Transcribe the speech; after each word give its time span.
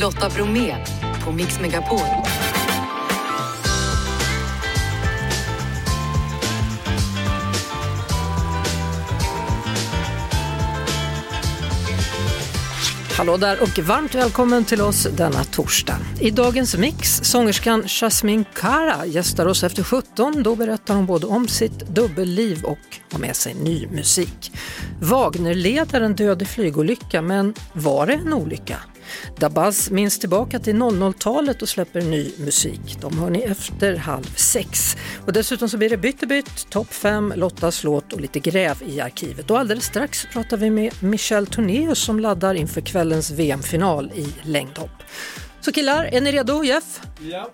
Lotta 0.00 0.28
Bromé 0.28 0.76
på 1.24 1.32
Mix 1.32 1.60
Megapol. 1.60 1.98
Hallå 13.16 13.36
där 13.36 13.62
och 13.62 13.78
varmt 13.78 14.14
välkommen 14.14 14.64
till 14.64 14.80
oss 14.80 15.08
denna 15.16 15.44
torsdag. 15.44 15.96
I 16.20 16.30
dagens 16.30 16.76
mix, 16.76 17.20
sångerskan 17.22 17.82
Jasmine 17.86 18.44
Kara 18.54 19.06
gästar 19.06 19.46
oss 19.46 19.64
efter 19.64 19.82
17. 19.82 20.42
Då 20.42 20.56
berättar 20.56 20.94
hon 20.94 21.06
både 21.06 21.26
om 21.26 21.48
sitt 21.48 21.78
dubbelliv 21.78 22.64
och 22.64 22.78
har 23.12 23.18
med 23.18 23.36
sig 23.36 23.54
ny 23.54 23.86
musik. 23.86 24.52
Wagnerledaren 25.00 26.14
död 26.14 26.42
i 26.42 26.44
flygolycka, 26.44 27.22
men 27.22 27.54
var 27.72 28.06
det 28.06 28.12
en 28.12 28.32
olycka? 28.32 28.76
Dabaz 29.38 29.90
minns 29.90 30.18
tillbaka 30.18 30.58
till 30.58 30.74
00-talet 30.74 31.62
och 31.62 31.68
släpper 31.68 32.00
ny 32.00 32.32
musik. 32.38 32.96
De 33.00 33.18
hör 33.18 33.30
ni 33.30 33.40
efter 33.40 33.96
halv 33.96 34.24
sex. 34.36 34.96
Och 35.26 35.32
dessutom 35.32 35.68
så 35.68 35.78
blir 35.78 35.90
det 35.90 35.96
Bytt 35.96 36.28
bytt, 36.28 36.70
topp 36.70 36.92
fem, 36.94 37.32
Lottas 37.36 37.84
låt 37.84 38.12
och 38.12 38.20
lite 38.20 38.40
gräv 38.40 38.82
i 38.86 39.00
arkivet. 39.00 39.50
Och 39.50 39.58
alldeles 39.58 39.84
strax 39.84 40.26
pratar 40.32 40.56
vi 40.56 40.70
med 40.70 40.92
Michel 41.00 41.46
Tornéus 41.46 41.98
som 41.98 42.20
laddar 42.20 42.54
inför 42.54 42.80
kvällens 42.80 43.30
VM-final 43.30 44.12
i 44.14 44.26
längdhopp. 44.42 45.02
Så 45.60 45.72
killar, 45.72 46.04
är 46.04 46.20
ni 46.20 46.32
redo 46.32 46.64
Jeff? 46.64 47.00
Ja. 47.20 47.50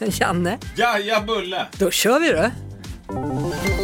Janne? 0.06 0.58
Ja, 0.76 0.98
ja, 0.98 1.20
Bulle! 1.20 1.66
Då 1.78 1.90
kör 1.90 2.20
vi 2.20 2.32
då! 2.32 3.75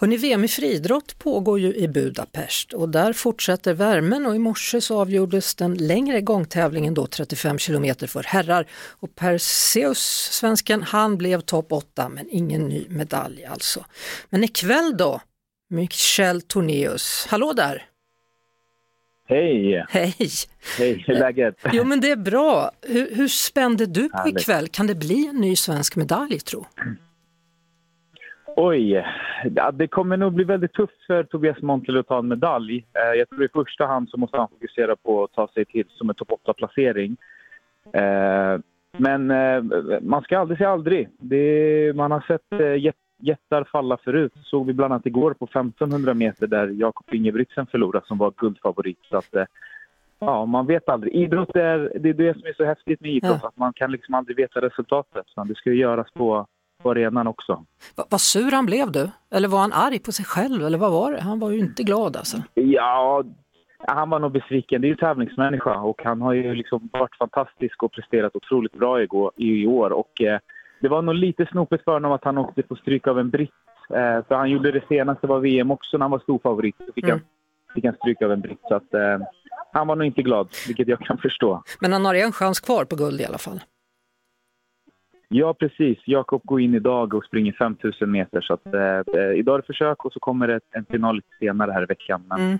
Hörrni, 0.00 0.16
VM 0.16 0.44
i 0.44 0.48
friidrott 0.48 1.18
pågår 1.18 1.60
ju 1.60 1.74
i 1.74 1.88
Budapest 1.88 2.72
och 2.72 2.88
där 2.88 3.12
fortsätter 3.12 3.74
värmen 3.74 4.26
och 4.26 4.36
i 4.36 4.38
morse 4.38 4.80
så 4.80 5.00
avgjordes 5.00 5.54
den 5.54 5.74
längre 5.74 6.20
gångtävlingen 6.20 6.94
då 6.94 7.06
35 7.06 7.58
kilometer 7.58 8.06
för 8.06 8.22
herrar 8.22 8.66
och 9.00 9.14
Perseus, 9.14 10.28
svensken, 10.32 10.82
han 10.82 11.18
blev 11.18 11.40
topp 11.40 11.72
8 11.72 12.08
men 12.08 12.26
ingen 12.30 12.68
ny 12.68 12.86
medalj 12.88 13.44
alltså. 13.44 13.84
Men 14.30 14.44
ikväll 14.44 14.96
då, 14.96 15.20
Michel 15.70 16.42
Tornéus, 16.42 17.26
hallå 17.30 17.52
där! 17.52 17.86
Hej! 19.28 19.84
Hej! 19.88 20.14
Hej, 20.78 21.04
hur 21.06 21.14
är 21.16 21.20
läget? 21.20 21.54
Jo 21.72 21.84
men 21.84 22.00
det 22.00 22.10
är 22.10 22.16
bra. 22.16 22.70
Hur, 22.82 23.14
hur 23.14 23.28
spände 23.28 23.86
du 23.86 24.08
på 24.08 24.28
ikväll? 24.28 24.68
Kan 24.68 24.86
det 24.86 24.94
bli 24.94 25.26
en 25.26 25.36
ny 25.36 25.56
svensk 25.56 25.96
medalj 25.96 26.40
tro? 26.40 26.66
Oj, 28.56 29.04
det 29.72 29.86
kommer 29.88 30.16
nog 30.16 30.32
bli 30.32 30.44
väldigt 30.44 30.72
tufft 30.72 31.02
för 31.06 31.22
Tobias 31.24 31.62
Montell 31.62 31.98
att 31.98 32.06
ta 32.08 32.18
en 32.18 32.28
medalj. 32.28 32.84
Eh, 32.92 33.18
Jag 33.18 33.28
tror 33.28 33.44
i 33.44 33.48
första 33.48 33.86
hand 33.86 34.08
så 34.08 34.16
måste 34.16 34.36
han 34.36 34.48
fokusera 34.48 34.96
på 34.96 35.24
att 35.24 35.32
ta 35.32 35.48
sig 35.48 35.64
till 35.64 35.84
som 35.88 36.08
en 36.08 36.14
topp 36.14 36.30
8-placering. 36.46 37.16
Eh, 37.92 38.60
Men 38.96 39.30
eh, 39.30 39.62
man 40.02 40.22
ska 40.22 40.38
aldrig 40.38 40.58
säga 40.58 40.70
aldrig. 40.70 41.08
Det, 41.18 41.92
man 41.96 42.10
har 42.10 42.20
sett 42.20 42.50
jät- 42.80 42.94
jättar 43.18 43.64
falla 43.64 43.96
förut. 43.96 44.32
såg 44.42 44.66
vi 44.66 44.72
bland 44.72 44.92
annat 44.92 45.06
igår 45.06 45.34
på 45.34 45.44
1500 45.44 46.14
meter 46.14 46.46
där 46.46 46.68
Jakob 46.68 47.14
Ingebrigtsen 47.14 47.66
förlorade 47.66 48.06
som 48.06 48.18
var 48.18 48.32
guldfavorit. 48.36 48.98
Så 49.10 49.16
att, 49.16 49.34
ja, 50.18 50.46
man 50.46 50.66
vet 50.66 50.88
aldrig. 50.88 51.14
Idrott 51.14 51.56
är 51.56 51.92
det, 52.00 52.08
är 52.08 52.14
det 52.14 52.34
som 52.38 52.46
är 52.48 52.52
så 52.52 52.64
häftigt 52.64 53.00
med 53.00 53.10
idrott. 53.10 53.38
Ja. 53.42 53.48
Att 53.48 53.56
man 53.56 53.72
kan 53.72 53.92
liksom 53.92 54.14
aldrig 54.14 54.36
veta 54.36 54.60
resultatet. 54.60 55.22
Så 55.26 55.44
det 55.44 55.54
ska 55.54 55.70
göras 55.70 56.10
på, 56.12 56.46
på 56.84 56.90
arenan 56.90 57.26
också. 57.26 57.52
Va- 57.96 58.06
Vad 58.10 58.20
sur 58.20 58.50
han 58.50 58.66
blev 58.66 58.92
du? 58.92 59.10
Eller 59.34 59.48
var 59.48 59.58
han 59.58 59.72
arg 59.72 59.98
på 59.98 60.12
sig 60.12 60.24
själv? 60.24 60.66
Eller 60.66 60.78
vad 60.78 60.92
var 60.92 61.12
det? 61.12 61.20
Han 61.20 61.38
var 61.38 61.50
ju 61.50 61.58
inte 61.58 61.82
glad 61.82 62.16
alltså. 62.16 62.36
Ja, 62.54 63.24
han 63.88 64.10
var 64.10 64.18
nog 64.18 64.32
besviken. 64.32 64.80
Det 64.80 64.86
är 64.86 64.88
ju 64.88 64.96
tävlingsmänniska 64.96 65.74
och 65.80 66.00
han 66.04 66.20
har 66.22 66.32
ju 66.32 66.54
liksom 66.54 66.88
varit 66.92 67.16
fantastisk 67.16 67.82
och 67.82 67.92
presterat 67.92 68.36
otroligt 68.36 68.72
bra 68.72 69.02
igår, 69.02 69.30
i, 69.36 69.66
år. 69.66 69.90
Och, 69.92 70.20
eh, 70.22 70.38
det 70.80 70.88
var 70.88 71.02
nog 71.02 71.14
lite 71.14 71.46
snopet 71.50 71.84
för 71.84 71.92
honom 71.92 72.12
att 72.12 72.24
han 72.24 72.38
åkte 72.38 72.62
på 72.62 72.76
stryk 72.76 73.06
av 73.06 73.18
en 73.18 73.30
britt. 73.30 73.50
Eh, 73.90 74.24
för 74.28 74.34
han 74.34 74.50
gjorde 74.50 74.72
det 74.72 74.82
senaste 74.88 75.26
var 75.26 75.38
VM 75.40 75.70
också 75.70 75.96
när 75.98 76.04
han 76.04 76.10
var 76.10 76.18
storfavorit. 76.18 76.76
Så 76.86 76.92
fick, 76.94 77.04
Mm. 77.04 77.18
han, 77.18 77.74
fick 77.74 77.84
han 77.84 77.94
stryk 77.94 78.22
av 78.22 78.32
en 78.32 78.40
britt. 78.40 78.60
Så 78.68 78.74
att, 78.74 78.94
eh, 78.94 79.18
han 79.72 79.86
var 79.86 79.96
nog 79.96 80.06
inte 80.06 80.22
glad, 80.22 80.48
vilket 80.66 80.88
jag 80.88 81.00
kan 81.00 81.18
förstå. 81.18 81.62
Men 81.80 81.92
han 81.92 82.04
har 82.04 82.14
en 82.14 82.32
chans 82.32 82.60
kvar 82.60 82.84
på 82.84 82.96
guld 82.96 83.20
i 83.20 83.24
alla 83.24 83.38
fall. 83.38 83.60
Ja, 85.36 85.54
precis. 85.54 85.98
Jakob 86.06 86.42
går 86.44 86.60
in 86.60 86.74
idag 86.74 87.14
och 87.14 87.24
springer 87.24 87.52
5000 87.52 88.10
meter. 88.10 88.40
Så 88.40 88.54
att, 88.54 88.66
eh, 88.66 88.82
eh, 89.20 89.32
idag 89.38 89.54
är 89.54 89.58
det 89.58 89.66
försök 89.66 90.04
och 90.04 90.12
så 90.12 90.20
kommer 90.20 90.48
det 90.48 90.60
en 90.70 90.84
final 90.84 91.16
lite 91.16 91.28
senare 91.38 91.72
här 91.72 91.82
i 91.82 91.86
veckan. 91.86 92.22
Men, 92.28 92.40
Mm. 92.40 92.58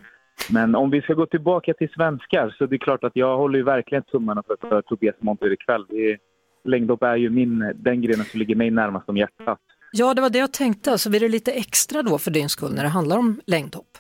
men 0.51 0.75
om 0.75 0.91
vi 0.91 1.01
ska 1.03 1.15
gå 1.15 1.27
tillbaka 1.27 1.75
till 1.75 1.89
svenskar 1.89 2.55
så 2.59 2.67
det 2.67 2.77
är 2.77 2.79
klart 2.79 3.05
att 3.05 3.17
jag 3.17 3.37
håller 3.37 3.59
ju 3.59 3.65
verkligen 3.65 4.03
tummarna 4.05 4.43
för, 4.47 4.69
för 4.69 4.83
Tobias 4.83 5.15
Monter 5.21 5.53
ikväll. 5.53 5.87
Det 5.89 6.17
längdhopp 6.65 7.03
är 7.03 7.17
ju 7.17 7.31
min, 7.31 7.73
den 7.75 8.03
grenen 8.03 8.25
som 8.25 8.39
ligger 8.41 8.57
mig 8.57 8.71
närmast 8.71 9.09
om 9.09 9.17
hjärtat. 9.17 9.59
Ja, 9.93 10.15
det 10.15 10.21
var 10.23 10.31
det 10.31 10.39
jag 10.39 10.53
tänkte. 10.53 10.91
Alltså, 10.93 11.11
blir 11.11 11.21
det 11.21 11.29
lite 11.29 11.53
extra 11.53 12.03
då 12.03 12.19
för 12.19 12.31
din 12.31 12.49
skull 12.49 12.73
när 12.75 12.83
det 12.83 12.89
handlar 12.89 13.19
om 13.19 13.41
längdhopp? 13.47 13.99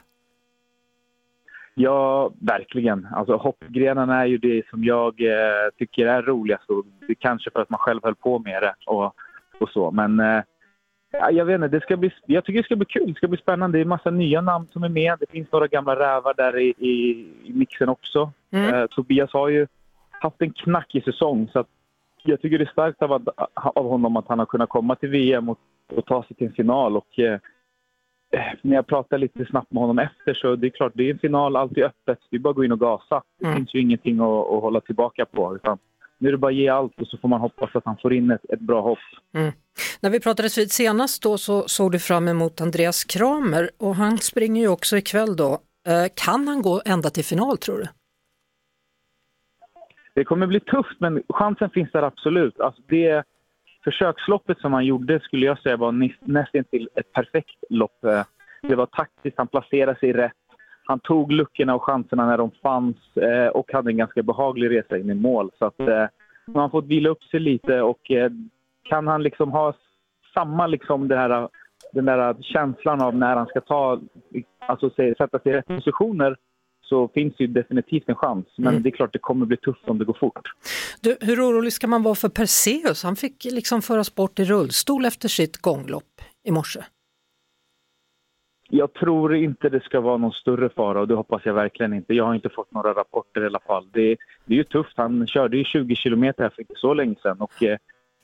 Ja, 1.74 2.30
verkligen. 2.40 3.08
Alltså, 3.14 3.36
hoppgrenen 3.36 4.10
är 4.10 4.26
ju 4.26 4.38
det 4.38 4.68
som 4.70 4.84
jag 4.84 5.20
eh, 5.20 5.70
tycker 5.78 6.06
är 6.06 6.22
roligast. 6.22 6.70
Och 6.70 6.84
det 7.08 7.14
kanske 7.14 7.50
för 7.50 7.60
att 7.62 7.70
man 7.70 7.78
själv 7.78 8.00
höll 8.02 8.14
på 8.14 8.38
med 8.38 8.62
det 8.62 8.74
och, 8.86 9.14
och 9.60 9.68
så. 9.70 9.90
Men 9.90 10.20
eh, 10.20 10.42
ja, 11.12 11.30
jag 11.30 11.44
vet 11.44 11.54
inte, 11.54 11.68
det 11.68 11.80
ska 11.80 11.96
bli, 11.96 12.12
jag 12.26 12.44
tycker 12.44 12.58
det 12.60 12.64
ska 12.64 12.76
bli 12.76 12.86
kul. 12.86 13.06
Det 13.06 13.14
ska 13.14 13.28
bli 13.28 13.38
spännande. 13.38 13.78
Det 13.78 13.82
är 13.82 13.84
massa 13.84 14.10
nya 14.10 14.40
namn 14.40 14.66
som 14.72 14.82
är 14.84 14.88
med. 14.88 15.16
Det 15.20 15.30
finns 15.30 15.52
några 15.52 15.66
gamla 15.66 15.96
rävar 15.98 16.34
där 16.34 16.58
i, 16.58 16.74
i, 16.78 17.26
i 17.44 17.52
mixen 17.52 17.88
också. 17.88 18.30
Mm. 18.50 18.74
Eh, 18.74 18.86
Tobias 18.86 19.32
har 19.32 19.48
ju 19.48 19.66
haft 20.10 20.42
en 20.42 20.52
knackig 20.52 21.04
säsong. 21.04 21.48
Så 21.52 21.64
jag 22.22 22.40
tycker 22.40 22.58
det 22.58 22.64
är 22.64 22.72
starkt 22.72 23.02
av, 23.02 23.12
att- 23.12 23.28
av 23.54 23.88
honom 23.88 24.16
att 24.16 24.28
han 24.28 24.38
har 24.38 24.46
kunnat 24.46 24.68
komma 24.68 24.94
till 24.94 25.08
VM 25.08 25.48
och, 25.48 25.58
och 25.92 26.04
ta 26.06 26.22
sig 26.22 26.36
till 26.36 26.46
en 26.46 26.52
final. 26.52 26.96
Och, 26.96 27.18
eh, 27.18 27.38
när 28.62 28.74
jag 28.76 28.86
pratar 28.86 29.18
lite 29.18 29.44
snabbt 29.44 29.72
med 29.72 29.80
honom 29.80 29.98
efter 29.98 30.34
så 30.34 30.56
det 30.56 30.66
är 30.66 30.70
klart, 30.70 30.92
det 30.94 31.02
är 31.08 31.10
en 31.12 31.18
final, 31.18 31.56
alltid 31.56 31.84
öppet. 31.84 32.18
Det 32.30 32.36
är 32.36 32.40
bara 32.40 32.50
att 32.50 32.56
gå 32.56 32.64
in 32.64 32.72
och 32.72 32.80
gasa. 32.80 33.22
Det 33.38 33.44
Mm. 33.46 33.56
finns 33.56 33.74
ju 33.74 33.80
ingenting 33.80 34.20
att, 34.20 34.26
att 34.26 34.62
hålla 34.62 34.80
tillbaka 34.80 35.24
på. 35.26 35.56
Utan 35.56 35.78
nu 36.18 36.28
är 36.28 36.32
det 36.32 36.38
bara 36.38 36.48
att 36.50 36.54
ge 36.54 36.68
allt 36.68 37.00
och 37.00 37.06
så 37.06 37.18
får 37.18 37.28
man 37.28 37.40
hoppas 37.40 37.70
att 37.76 37.84
han 37.84 37.96
får 38.02 38.12
in 38.14 38.30
ett, 38.30 38.44
ett 38.50 38.60
bra 38.60 38.80
hopp. 38.80 38.98
När 40.00 40.10
vi 40.10 40.20
pratades 40.20 40.58
vid 40.58 40.70
senast 40.72 41.22
då 41.22 41.38
så 41.38 41.68
såg 41.68 41.92
du 41.92 41.98
fram 41.98 42.28
emot 42.28 42.60
Andreas 42.60 43.04
Kramer 43.04 43.70
och 43.78 43.94
han 43.94 44.18
springer 44.18 44.62
ju 44.62 44.68
också 44.68 44.96
ikväll 44.96 45.36
då. 45.36 45.52
Eh, 45.86 46.06
kan 46.14 46.48
han 46.48 46.62
gå 46.62 46.82
ända 46.84 47.10
till 47.10 47.24
final 47.24 47.58
tror 47.58 47.78
du? 47.78 47.84
Det 50.14 50.24
kommer 50.24 50.46
bli 50.46 50.60
tufft, 50.60 51.00
men 51.00 51.22
chansen 51.28 51.70
finns 51.70 51.92
där 51.92 52.02
absolut. 52.02 52.60
Alltså 52.60 52.82
det 52.88 53.24
försöksloppet 53.84 54.58
som 54.58 54.72
han 54.72 54.84
gjorde 54.84 55.20
skulle 55.20 55.46
jag 55.46 55.58
säga 55.58 55.76
var 55.76 56.10
nästan 56.20 56.64
till 56.64 56.88
ett 56.94 57.12
perfekt 57.12 57.64
lopp. 57.70 58.04
Eh, 58.04 58.22
det 58.62 58.74
var 58.74 58.86
taktiskt, 58.86 59.38
han 59.38 59.46
placerade 59.46 59.98
sig 59.98 60.12
rätt. 60.12 60.32
Han 60.86 61.00
tog 61.00 61.32
luckorna 61.32 61.74
och 61.74 61.82
chanserna 61.82 62.26
när 62.26 62.38
de 62.38 62.50
fanns 62.62 63.16
eh, 63.16 63.48
och 63.48 63.72
hade 63.72 63.90
en 63.90 63.96
ganska 63.96 64.22
behaglig 64.22 64.70
resa 64.70 64.98
in 64.98 65.10
i 65.10 65.14
mål. 65.14 65.50
Så 65.58 65.64
att, 65.64 65.80
eh, 65.80 66.06
man 66.46 66.62
har 66.62 66.68
fått 66.68 66.86
vila 66.86 67.08
upp 67.08 67.22
sig 67.22 67.40
lite 67.40 67.82
och 67.82 68.10
kan 68.82 69.06
han 69.06 69.22
liksom 69.22 69.52
ha 69.52 69.74
samma 70.34 70.66
liksom 70.66 71.08
det 71.08 71.16
här, 71.16 71.48
den 71.92 72.04
där 72.04 72.36
känslan 72.40 73.02
av 73.02 73.16
när 73.16 73.36
han 73.36 73.46
ska 73.46 73.60
ta, 73.60 74.00
alltså 74.58 74.90
sätta 74.90 75.38
sig 75.38 75.52
i 75.52 75.56
rätt 75.56 75.66
positioner 75.66 76.36
så 76.84 77.08
finns 77.08 77.34
det 77.36 77.44
ju 77.44 77.48
definitivt 77.52 78.08
en 78.08 78.14
chans. 78.14 78.46
Men 78.56 78.68
Mm. 78.68 78.82
det 78.82 78.88
är 78.88 78.90
klart 78.90 79.12
det 79.12 79.18
kommer 79.18 79.46
bli 79.46 79.56
tufft 79.56 79.88
om 79.88 79.98
det 79.98 80.04
går 80.04 80.16
fort. 80.20 80.48
Du, 81.00 81.16
hur 81.20 81.40
orolig 81.48 81.72
ska 81.72 81.86
man 81.86 82.02
vara 82.02 82.14
för 82.14 82.28
Perseus? 82.28 83.02
Han 83.02 83.16
fick 83.16 83.44
liksom 83.44 83.82
föras 83.82 84.14
bort 84.14 84.38
i 84.38 84.44
rullstol 84.44 85.04
efter 85.04 85.28
sitt 85.28 85.56
gånglopp 85.56 86.20
i 86.44 86.50
morse. 86.50 86.80
Jag 88.70 88.92
tror 88.94 89.34
inte 89.34 89.68
det 89.68 89.82
ska 89.84 90.00
vara 90.00 90.16
någon 90.16 90.32
större 90.32 90.68
fara 90.68 91.00
och 91.00 91.08
det 91.08 91.14
hoppas 91.14 91.42
jag 91.44 91.54
verkligen 91.54 91.92
inte. 91.94 92.14
Jag 92.14 92.24
har 92.24 92.34
inte 92.34 92.48
fått 92.48 92.72
några 92.72 92.92
rapporter 92.94 93.42
i 93.42 93.46
alla 93.46 93.60
fall. 93.66 93.88
Det, 93.92 94.16
det 94.44 94.54
är 94.54 94.58
ju 94.58 94.64
tufft. 94.64 94.92
Han 94.96 95.26
körde 95.26 95.56
ju 95.56 95.64
20 95.64 95.96
kilometer 95.96 96.42
här 96.42 96.50
för 96.50 96.62
inte 96.62 96.74
så 96.76 96.94
länge 96.94 97.14
sedan 97.22 97.40
och 97.40 97.62
eh, 97.62 97.78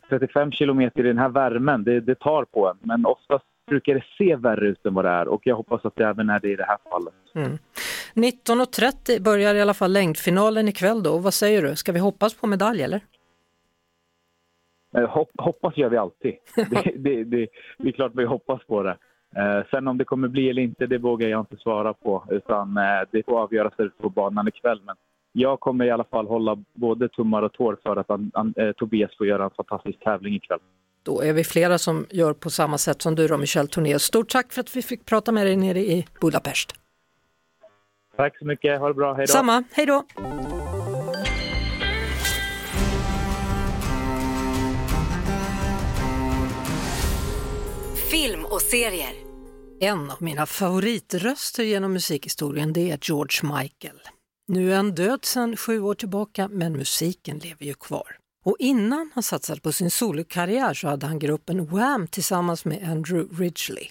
35 0.09 0.53
kilometer 0.53 1.01
i 1.01 1.09
den 1.09 1.19
här 1.19 1.29
värmen, 1.29 1.85
det, 1.85 2.01
det 2.01 2.15
tar 2.15 2.45
på 2.45 2.69
en. 2.69 2.77
Men 2.81 3.07
oftast 3.07 3.45
brukar 3.67 3.95
det 3.95 4.05
se 4.19 4.37
värre 4.37 4.67
ut 4.69 4.87
än 4.87 4.95
vad 4.95 5.05
det 5.05 5.11
är 5.11 5.29
och 5.29 5.41
jag 5.45 5.57
hoppas 5.57 5.85
att 5.85 5.97
det 5.97 6.05
även 6.07 6.31
är 6.31 6.41
det 6.41 6.49
i 6.49 6.57
det 6.57 6.65
här 6.67 6.79
fallet. 6.91 7.15
Mm. 7.35 7.59
19.30 8.15 9.23
börjar 9.23 9.55
i 9.55 9.61
alla 9.61 9.75
fall 9.75 9.93
längdfinalen 9.93 10.69
ikväll 10.69 11.03
då. 11.03 11.19
Vad 11.19 11.35
säger 11.35 11.63
du? 11.63 11.77
Ska 11.77 11.93
vi 11.93 11.99
hoppas 11.99 12.35
på 12.35 12.47
medalj 12.47 12.83
eller? 12.83 13.01
Eh, 14.97 15.09
Hopp, 15.09 15.31
hoppas 15.39 15.77
gör 15.77 15.89
vi 15.89 15.97
alltid. 15.97 16.35
Det, 16.55 16.93
det, 16.97 17.25
det, 17.25 17.49
det 17.79 17.89
är 17.89 17.93
klart 17.93 18.13
vi 18.15 18.25
hoppas 18.25 18.65
på 18.67 18.83
det. 18.83 18.97
Eh, 19.37 19.67
sen 19.71 19.89
om 19.89 19.99
det 19.99 20.05
kommer 20.05 20.29
bli 20.29 20.51
eller 20.51 20.63
inte, 20.63 20.87
det 20.87 20.99
vågar 20.99 21.29
jag 21.29 21.41
inte 21.41 21.57
svara 21.57 21.95
på. 21.95 22.25
Utan 22.31 22.77
eh, 22.77 22.83
det 23.11 23.23
får 23.23 23.41
avgöras 23.41 23.73
på 24.01 24.09
banan 24.09 24.49
ikväll. 24.49 24.81
Men 24.85 24.97
jag 25.33 25.61
kommer 25.61 25.85
i 25.85 25.91
alla 25.91 26.05
fall 26.05 26.27
hålla 26.27 26.59
både 26.73 27.09
tummar 27.09 27.43
och 27.43 27.53
tår 27.53 27.79
för 27.83 27.97
att 27.97 28.11
an, 28.11 28.31
an, 28.35 28.55
eh, 28.57 28.73
Tobias 28.73 29.17
får 29.17 29.27
göra 29.27 29.45
en 29.45 29.51
fantastisk 29.51 29.99
tävling 30.01 30.35
ikväll. 30.35 30.59
Då 31.03 31.23
är 31.23 31.33
vi 31.33 31.45
flera 31.45 31.79
som 31.79 32.07
gör 32.11 32.33
på 32.33 32.51
samma 32.51 32.79
sätt 32.79 33.03
som 33.03 33.15
du 33.15 33.29
då 33.29 33.39
Michel 33.39 33.69
Tornéus. 33.69 34.03
Stort 34.03 34.29
tack 34.29 34.53
för 34.53 34.61
att 34.61 34.77
vi 34.77 34.83
fick 34.83 35.05
prata 35.07 35.33
med 35.33 35.47
dig 35.47 35.57
nere 35.57 35.79
i 35.79 36.07
Budapest. 36.21 36.73
Tack 38.21 38.39
så 38.39 38.45
mycket, 38.45 38.81
ha 38.81 38.89
det 38.89 38.95
bra, 38.95 39.15
hej 39.15 39.27
då. 39.27 39.33
Samma, 39.33 39.65
hej 39.73 39.87
då. 39.87 40.05
Film 48.11 48.45
och 48.45 48.63
serier. 48.63 49.13
En 49.81 50.11
av 50.11 50.23
mina 50.23 50.47
favoritröster 50.47 51.63
genom 51.63 51.93
musikhistorien 51.93 52.73
det 52.73 52.91
är 52.91 52.99
George 53.03 53.59
Michael. 53.59 54.01
Nu 54.49 54.73
är 54.73 54.77
han 54.77 54.95
död 54.95 55.25
sedan 55.25 55.57
sju 55.57 55.81
år 55.81 55.95
tillbaka 55.95 56.49
men 56.49 56.73
musiken 56.73 57.39
lever 57.39 57.67
ju 57.67 57.75
kvar. 57.75 58.17
Och 58.45 58.57
innan 58.59 59.11
han 59.15 59.23
satsade 59.23 59.61
på 59.61 59.73
sin 59.73 59.91
solokarriär 59.91 60.75
så 60.75 60.89
hade 60.89 61.07
han 61.07 61.19
gruppen 61.19 61.67
Wham 61.67 62.07
tillsammans 62.07 62.65
med 62.65 62.91
Andrew 62.91 63.45
Ridgely. 63.45 63.89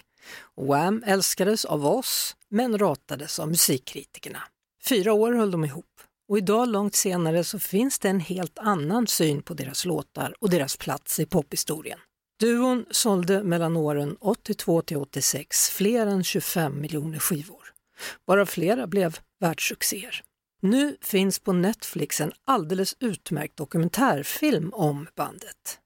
Wham 0.56 1.02
älskades 1.06 1.64
av 1.64 1.86
oss, 1.86 2.36
men 2.50 2.78
ratades 2.78 3.38
av 3.38 3.48
musikkritikerna. 3.48 4.42
Fyra 4.84 5.12
år 5.12 5.32
höll 5.32 5.50
de 5.50 5.64
ihop 5.64 6.00
och 6.30 6.38
idag 6.38 6.68
långt 6.68 6.94
senare 6.94 7.44
så 7.44 7.58
finns 7.58 7.98
det 7.98 8.08
en 8.08 8.20
helt 8.20 8.58
annan 8.58 9.06
syn 9.06 9.42
på 9.42 9.54
deras 9.54 9.84
låtar 9.84 10.34
och 10.40 10.50
deras 10.50 10.76
plats 10.76 11.20
i 11.20 11.26
pophistorien. 11.26 11.98
Duon 12.40 12.84
sålde 12.90 13.42
mellan 13.42 13.76
åren 13.76 14.16
82 14.20 14.82
till 14.82 14.96
86 14.96 15.70
fler 15.70 16.06
än 16.06 16.24
25 16.24 16.80
miljoner 16.80 17.18
skivor, 17.18 17.72
varav 18.26 18.46
flera 18.46 18.86
blev 18.86 19.18
världssuccéer. 19.40 20.22
Nu 20.62 20.96
finns 21.00 21.38
på 21.38 21.52
Netflix 21.52 22.20
en 22.20 22.32
alldeles 22.44 22.96
utmärkt 23.00 23.56
dokumentärfilm 23.56 24.72
om 24.72 25.06
bandet. 25.16 25.78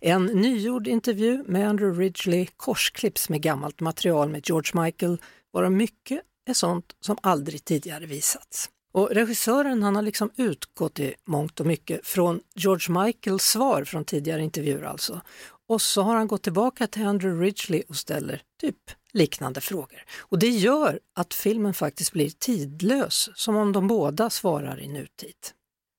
En 0.00 0.26
nygjord 0.26 0.86
intervju 0.86 1.44
med 1.46 1.68
Andrew 1.68 2.04
Ridgeley 2.04 2.46
korsklipps 2.56 3.28
med 3.28 3.42
gammalt 3.42 3.80
material 3.80 4.28
med 4.28 4.48
George 4.48 4.82
Michael, 4.84 5.18
varav 5.52 5.72
mycket 5.72 6.20
är 6.48 6.54
sånt 6.54 6.96
som 7.00 7.16
aldrig 7.22 7.64
tidigare 7.64 8.06
visats. 8.06 8.70
Och 8.92 9.10
regissören 9.10 9.82
han 9.82 9.96
har 9.96 10.02
liksom 10.02 10.30
utgått 10.36 11.00
i 11.00 11.14
mångt 11.24 11.60
och 11.60 11.66
mycket 11.66 12.06
från 12.06 12.40
George 12.54 13.04
Michaels 13.04 13.44
svar 13.44 13.84
från 13.84 14.04
tidigare 14.04 14.42
intervjuer 14.42 14.82
alltså. 14.82 15.20
Och 15.68 15.82
så 15.82 16.02
har 16.02 16.16
han 16.16 16.28
gått 16.28 16.42
tillbaka 16.42 16.86
till 16.86 17.06
Andrew 17.06 17.46
Ridgeley 17.46 17.82
och 17.88 17.96
ställer 17.96 18.42
typ 18.60 18.76
liknande 19.12 19.60
frågor. 19.60 20.04
Och 20.18 20.38
det 20.38 20.48
gör 20.48 21.00
att 21.14 21.34
filmen 21.34 21.74
faktiskt 21.74 22.12
blir 22.12 22.30
tidlös, 22.30 23.30
som 23.34 23.56
om 23.56 23.72
de 23.72 23.86
båda 23.86 24.30
svarar 24.30 24.80
i 24.80 24.88
nutid. 24.88 25.36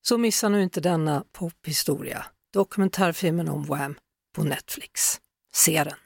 Så 0.02 0.18
missa 0.18 0.50
nu 0.50 0.64
inte 0.64 0.82
denna 0.82 1.24
pophistoria, 1.32 2.26
dokumentärfilmen 2.54 3.50
om 3.50 3.64
Wham 3.66 3.96
på 4.36 4.44
Netflix. 4.44 5.20
Se 5.56 5.84
den! 5.84 5.98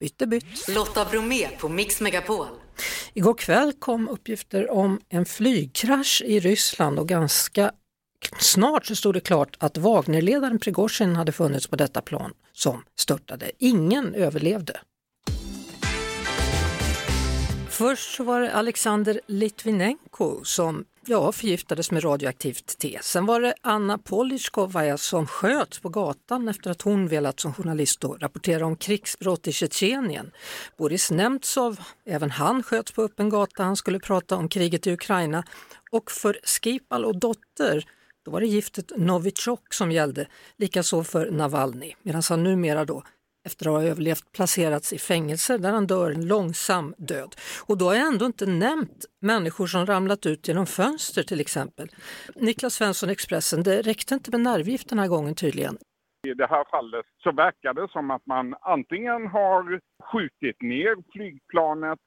Bytte 0.00 0.26
bytt. 0.26 0.68
Lotta 0.68 1.04
Bromé 1.04 1.48
på 1.48 1.68
Mix 1.68 2.00
Megapol. 2.00 2.46
Igår 3.14 3.34
kväll 3.34 3.72
kom 3.72 4.08
uppgifter 4.08 4.70
om 4.70 5.00
en 5.08 5.24
flygkrasch 5.24 6.22
i 6.24 6.40
Ryssland 6.40 6.98
och 6.98 7.08
ganska 7.08 7.72
snart 8.38 8.86
så 8.86 8.96
stod 8.96 9.14
det 9.14 9.20
klart 9.20 9.56
att 9.58 9.78
Wagnerledaren 9.78 10.58
Prigozjin 10.58 11.16
hade 11.16 11.32
funnits 11.32 11.66
på 11.66 11.76
detta 11.76 12.00
plan 12.00 12.32
som 12.52 12.84
störtade. 12.96 13.50
Ingen 13.58 14.14
överlevde. 14.14 14.80
Först 17.68 18.16
så 18.16 18.24
var 18.24 18.40
det 18.40 18.52
Alexander 18.52 19.20
Litvinenko 19.26 20.44
som 20.44 20.84
ja, 21.06 21.32
förgiftades 21.32 21.90
med 21.90 22.04
radioaktivt 22.04 22.78
te. 22.78 22.98
Sen 23.02 23.26
var 23.26 23.40
det 23.40 23.54
Anna 23.60 23.98
Politjkovaja 23.98 24.98
som 24.98 25.26
sköts 25.26 25.78
på 25.80 25.88
gatan 25.88 26.48
efter 26.48 26.70
att 26.70 26.82
hon 26.82 27.08
velat 27.08 27.40
som 27.40 27.54
journalist 27.54 28.00
då 28.00 28.14
rapportera 28.14 28.66
om 28.66 28.76
krigsbrott 28.76 29.48
i 29.48 29.52
Tjetjenien. 29.52 30.30
Boris 30.78 31.10
Nemtsov, 31.10 31.80
även 32.04 32.30
han 32.30 32.62
sköts 32.62 32.92
på 32.92 33.02
öppen 33.02 33.28
gata, 33.28 33.62
han 33.62 33.76
skulle 33.76 33.98
prata 33.98 34.36
om 34.36 34.48
kriget 34.48 34.86
i 34.86 34.92
Ukraina. 34.92 35.44
Och 35.90 36.10
för 36.10 36.38
Skipal 36.44 37.04
och 37.04 37.18
dotter 37.18 37.86
då 38.24 38.30
var 38.30 38.40
det 38.40 38.46
giftet 38.46 38.92
Novichok 38.96 39.74
som 39.74 39.92
gällde, 39.92 40.26
likaså 40.56 41.04
för 41.04 41.30
Navalny, 41.30 41.94
medan 42.02 42.22
han 42.28 42.42
numera 42.42 42.84
då 42.84 43.02
efter 43.46 43.66
att 43.66 43.72
ha 43.72 43.82
överlevt 43.82 44.32
placerats 44.32 44.92
i 44.92 44.98
fängelse 44.98 45.58
där 45.58 45.72
han 45.72 45.86
dör 45.86 46.10
en 46.10 46.26
långsam 46.26 46.94
död. 46.98 47.34
Och 47.68 47.78
då 47.78 47.84
har 47.84 47.94
jag 47.94 48.06
ändå 48.06 48.26
inte 48.26 48.46
nämnt 48.46 49.04
människor 49.20 49.66
som 49.66 49.86
ramlat 49.86 50.26
ut 50.26 50.48
genom 50.48 50.66
fönster 50.66 51.22
till 51.22 51.40
exempel. 51.40 51.88
Niklas 52.34 52.74
Svensson, 52.74 53.10
Expressen, 53.10 53.62
det 53.62 53.82
räckte 53.82 54.14
inte 54.14 54.30
med 54.30 54.40
nervgift 54.40 54.88
den 54.88 54.98
här 54.98 55.08
gången 55.08 55.34
tydligen. 55.34 55.78
I 56.26 56.34
det 56.34 56.46
här 56.46 56.64
fallet 56.70 57.06
så 57.22 57.32
verkar 57.32 57.74
det 57.74 57.88
som 57.88 58.10
att 58.10 58.26
man 58.26 58.54
antingen 58.60 59.26
har 59.26 59.80
skjutit 60.02 60.62
ner 60.62 60.96
flygplanet 61.12 61.98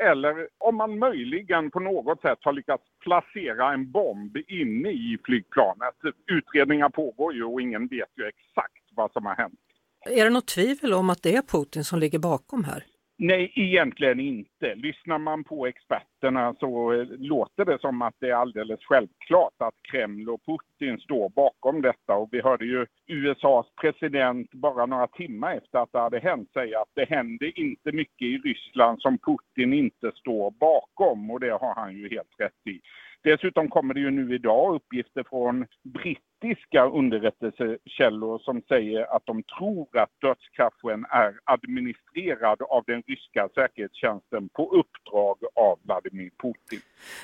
eller 0.00 0.48
om 0.58 0.76
man 0.76 0.98
möjligen 0.98 1.70
på 1.70 1.80
något 1.80 2.20
sätt 2.20 2.38
har 2.42 2.52
lyckats 2.52 2.84
placera 3.00 3.72
en 3.72 3.90
bomb 3.90 4.36
inne 4.36 4.90
i 4.90 5.18
flygplanet. 5.24 5.94
Utredningar 6.26 6.88
pågår 6.88 7.34
ju 7.34 7.44
och 7.44 7.60
ingen 7.60 7.86
vet 7.86 8.08
ju 8.16 8.24
exakt 8.24 8.84
vad 8.94 9.12
som 9.12 9.26
har 9.26 9.34
hänt. 9.34 9.60
Är 10.06 10.24
det 10.24 10.30
något 10.30 10.46
tvivel 10.46 10.92
om 10.92 11.10
att 11.10 11.22
det 11.22 11.36
är 11.36 11.42
Putin 11.42 11.84
som 11.84 11.98
ligger 11.98 12.18
bakom 12.18 12.64
här? 12.64 12.84
Nej, 13.22 13.52
egentligen 13.54 14.20
inte. 14.20 14.74
Lyssnar 14.74 15.18
man 15.18 15.44
på 15.44 15.66
experterna 15.66 16.54
så 16.60 16.92
eh, 16.92 17.06
låter 17.18 17.64
det 17.64 17.78
som 17.80 18.02
att 18.02 18.14
det 18.18 18.28
är 18.30 18.34
alldeles 18.34 18.80
självklart 18.82 19.54
att 19.58 19.74
Kreml 19.90 20.28
och 20.28 20.40
Putin 20.46 20.98
står 20.98 21.28
bakom 21.28 21.82
detta. 21.82 22.14
Och 22.14 22.28
vi 22.32 22.40
hörde 22.40 22.64
ju 22.64 22.86
USAs 23.06 23.66
president 23.80 24.52
bara 24.52 24.86
några 24.86 25.06
timmar 25.06 25.56
efter 25.56 25.78
att 25.78 25.92
det 25.92 25.98
hade 25.98 26.18
hänt 26.18 26.52
säga 26.52 26.80
att 26.80 26.92
det 26.94 27.08
händer 27.08 27.58
inte 27.58 27.92
mycket 27.92 28.26
i 28.26 28.38
Ryssland 28.38 29.00
som 29.00 29.18
Putin 29.18 29.72
inte 29.72 30.12
står 30.14 30.50
bakom 30.50 31.30
och 31.30 31.40
det 31.40 31.50
har 31.50 31.74
han 31.74 31.92
ju 31.96 32.08
helt 32.08 32.34
rätt 32.38 32.66
i. 32.66 32.80
Dessutom 33.22 33.68
kommer 33.68 33.94
det 33.94 34.00
ju 34.00 34.10
nu 34.10 34.34
idag 34.34 34.74
uppgifter 34.74 35.24
från 35.30 35.66
brittiska 35.82 36.84
underrättelsekällor 36.84 38.38
som 38.38 38.62
säger 38.68 39.16
att 39.16 39.26
de 39.26 39.42
tror 39.42 39.98
att 39.98 40.10
dödskraschen 40.20 41.04
är 41.10 41.34
administrerad 41.44 42.62
av 42.62 42.84
den 42.86 43.02
ryska 43.06 43.48
säkerhetstjänsten 43.54 44.48
på 44.48 44.62
uppdrag 44.62 45.36
av 45.54 45.78
Vladimir 45.82 46.30
Putin. 46.42 46.80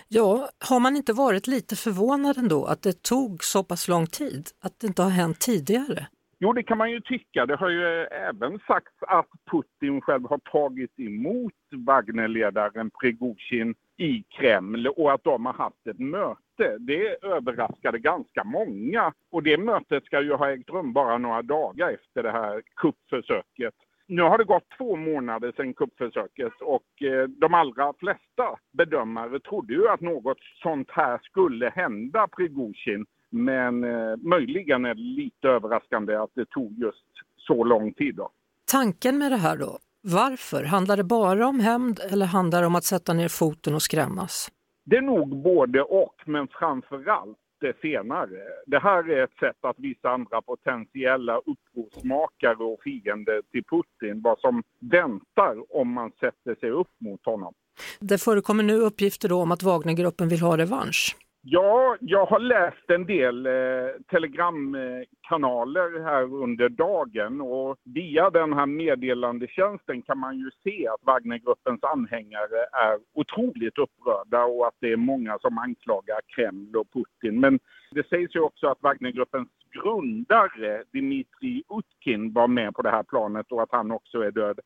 Ja, 0.08 0.48
har 0.58 0.80
man 0.80 0.96
inte 0.96 1.12
varit 1.12 1.46
lite 1.46 1.76
förvånad 1.76 2.38
ändå 2.38 2.64
att 2.64 2.82
det 2.82 3.02
tog 3.02 3.44
så 3.44 3.64
pass 3.64 3.88
lång 3.88 4.06
tid, 4.06 4.48
att 4.60 4.80
det 4.80 4.86
inte 4.86 5.02
har 5.02 5.10
hänt 5.10 5.40
tidigare? 5.40 6.06
Jo, 6.38 6.52
det 6.52 6.62
kan 6.62 6.78
man 6.78 6.90
ju 6.90 7.00
tycka. 7.00 7.46
Det 7.46 7.56
har 7.56 7.68
ju 7.68 8.02
eh, 8.02 8.28
även 8.28 8.58
sagts 8.66 8.96
att 9.00 9.28
Putin 9.50 10.00
själv 10.00 10.28
har 10.28 10.38
tagit 10.38 10.98
emot 10.98 11.52
Wagnerledaren 11.86 12.90
Prigozjin 12.90 13.74
i 13.96 14.22
Kreml 14.22 14.86
och 14.86 15.12
att 15.12 15.24
de 15.24 15.46
har 15.46 15.52
haft 15.52 15.86
ett 15.86 15.98
möte. 15.98 16.76
Det 16.78 17.24
överraskade 17.24 17.98
ganska 17.98 18.44
många 18.44 19.12
och 19.30 19.42
det 19.42 19.58
mötet 19.58 20.04
ska 20.04 20.20
ju 20.20 20.32
ha 20.32 20.50
ägt 20.50 20.70
rum 20.70 20.92
bara 20.92 21.18
några 21.18 21.42
dagar 21.42 21.90
efter 21.90 22.22
det 22.22 22.32
här 22.32 22.62
kuppförsöket. 22.76 23.74
Nu 24.08 24.22
har 24.22 24.38
det 24.38 24.44
gått 24.44 24.70
två 24.78 24.96
månader 24.96 25.52
sedan 25.56 25.74
kuppförsöket 25.74 26.52
och 26.60 27.02
eh, 27.02 27.28
de 27.28 27.54
allra 27.54 27.92
flesta 27.98 28.58
bedömare 28.72 29.40
trodde 29.40 29.74
ju 29.74 29.88
att 29.88 30.00
något 30.00 30.38
sånt 30.62 30.90
här 30.90 31.18
skulle 31.22 31.70
hända 31.70 32.28
Prigozjin 32.36 33.06
men 33.44 33.84
eh, 33.84 34.16
möjligen 34.16 34.84
är 34.84 34.94
det 34.94 35.00
lite 35.00 35.48
överraskande 35.48 36.16
att 36.16 36.30
det 36.34 36.46
tog 36.46 36.78
just 36.78 37.04
så 37.36 37.64
lång 37.64 37.92
tid. 37.92 38.14
Då. 38.14 38.30
Tanken 38.70 39.18
med 39.18 39.32
det 39.32 39.36
här 39.36 39.56
då, 39.56 39.78
varför? 40.00 40.64
Handlar 40.64 40.96
det 40.96 41.04
bara 41.04 41.46
om 41.46 41.60
hämnd 41.60 42.00
eller 42.10 42.26
handlar 42.26 42.60
det 42.60 42.66
om 42.66 42.74
att 42.74 42.84
sätta 42.84 43.12
ner 43.12 43.28
foten 43.28 43.74
och 43.74 43.82
skrämmas? 43.82 44.50
Det 44.84 44.96
är 44.96 45.02
nog 45.02 45.42
både 45.42 45.82
och, 45.82 46.14
men 46.26 46.48
framförallt 46.48 47.38
det 47.60 47.80
senare. 47.80 48.38
Det 48.66 48.78
här 48.78 49.10
är 49.10 49.24
ett 49.24 49.38
sätt 49.40 49.56
att 49.60 49.78
visa 49.78 50.10
andra 50.10 50.42
potentiella 50.42 51.38
upprorsmakare 51.38 52.64
och 52.64 52.82
fiender 52.82 53.42
till 53.52 53.64
Putin 53.64 54.22
vad 54.22 54.38
som 54.38 54.62
väntar 54.80 55.76
om 55.76 55.92
man 55.92 56.10
sätter 56.20 56.54
sig 56.60 56.70
upp 56.70 56.90
mot 56.98 57.24
honom. 57.24 57.54
Det 58.00 58.18
förekommer 58.18 58.62
nu 58.62 58.74
uppgifter 58.74 59.32
om 59.32 59.52
att 59.52 59.62
Wagnergruppen 59.62 60.28
vill 60.28 60.40
ha 60.40 60.56
revansch. 60.58 61.16
Ja, 61.48 61.96
jag 62.00 62.26
har 62.26 62.38
läst 62.38 62.90
en 62.90 63.06
del 63.06 63.46
eh, 63.46 63.52
telegramkanaler 64.10 66.04
här 66.04 66.22
under 66.22 66.68
dagen 66.68 67.40
och 67.40 67.76
via 67.84 68.30
den 68.30 68.52
här 68.52 68.66
meddelandetjänsten 68.66 70.02
kan 70.02 70.18
man 70.18 70.38
ju 70.38 70.50
se 70.64 70.88
att 70.88 71.04
Wagnergruppens 71.06 71.84
anhängare 71.84 72.58
är 72.72 72.98
otroligt 73.14 73.78
upprörda 73.78 74.44
och 74.44 74.66
att 74.66 74.74
det 74.80 74.92
är 74.92 74.96
många 74.96 75.38
som 75.38 75.58
anklagar 75.58 76.20
Kreml 76.36 76.76
och 76.76 76.92
Putin. 76.92 77.40
Men 77.40 77.58
det 77.90 78.08
sägs 78.08 78.36
ju 78.36 78.40
också 78.40 78.66
att 78.66 78.82
Wagnergruppens 78.82 79.48
grundare 79.82 80.82
Dmitrij 80.92 81.62
Utkin 81.78 82.32
var 82.32 82.48
med 82.48 82.74
på 82.74 82.82
det 82.82 82.90
här 82.90 83.02
planet 83.02 83.52
och 83.52 83.62
att 83.62 83.72
han 83.72 83.90
också 83.90 84.20
är 84.20 84.30
död. 84.30 84.60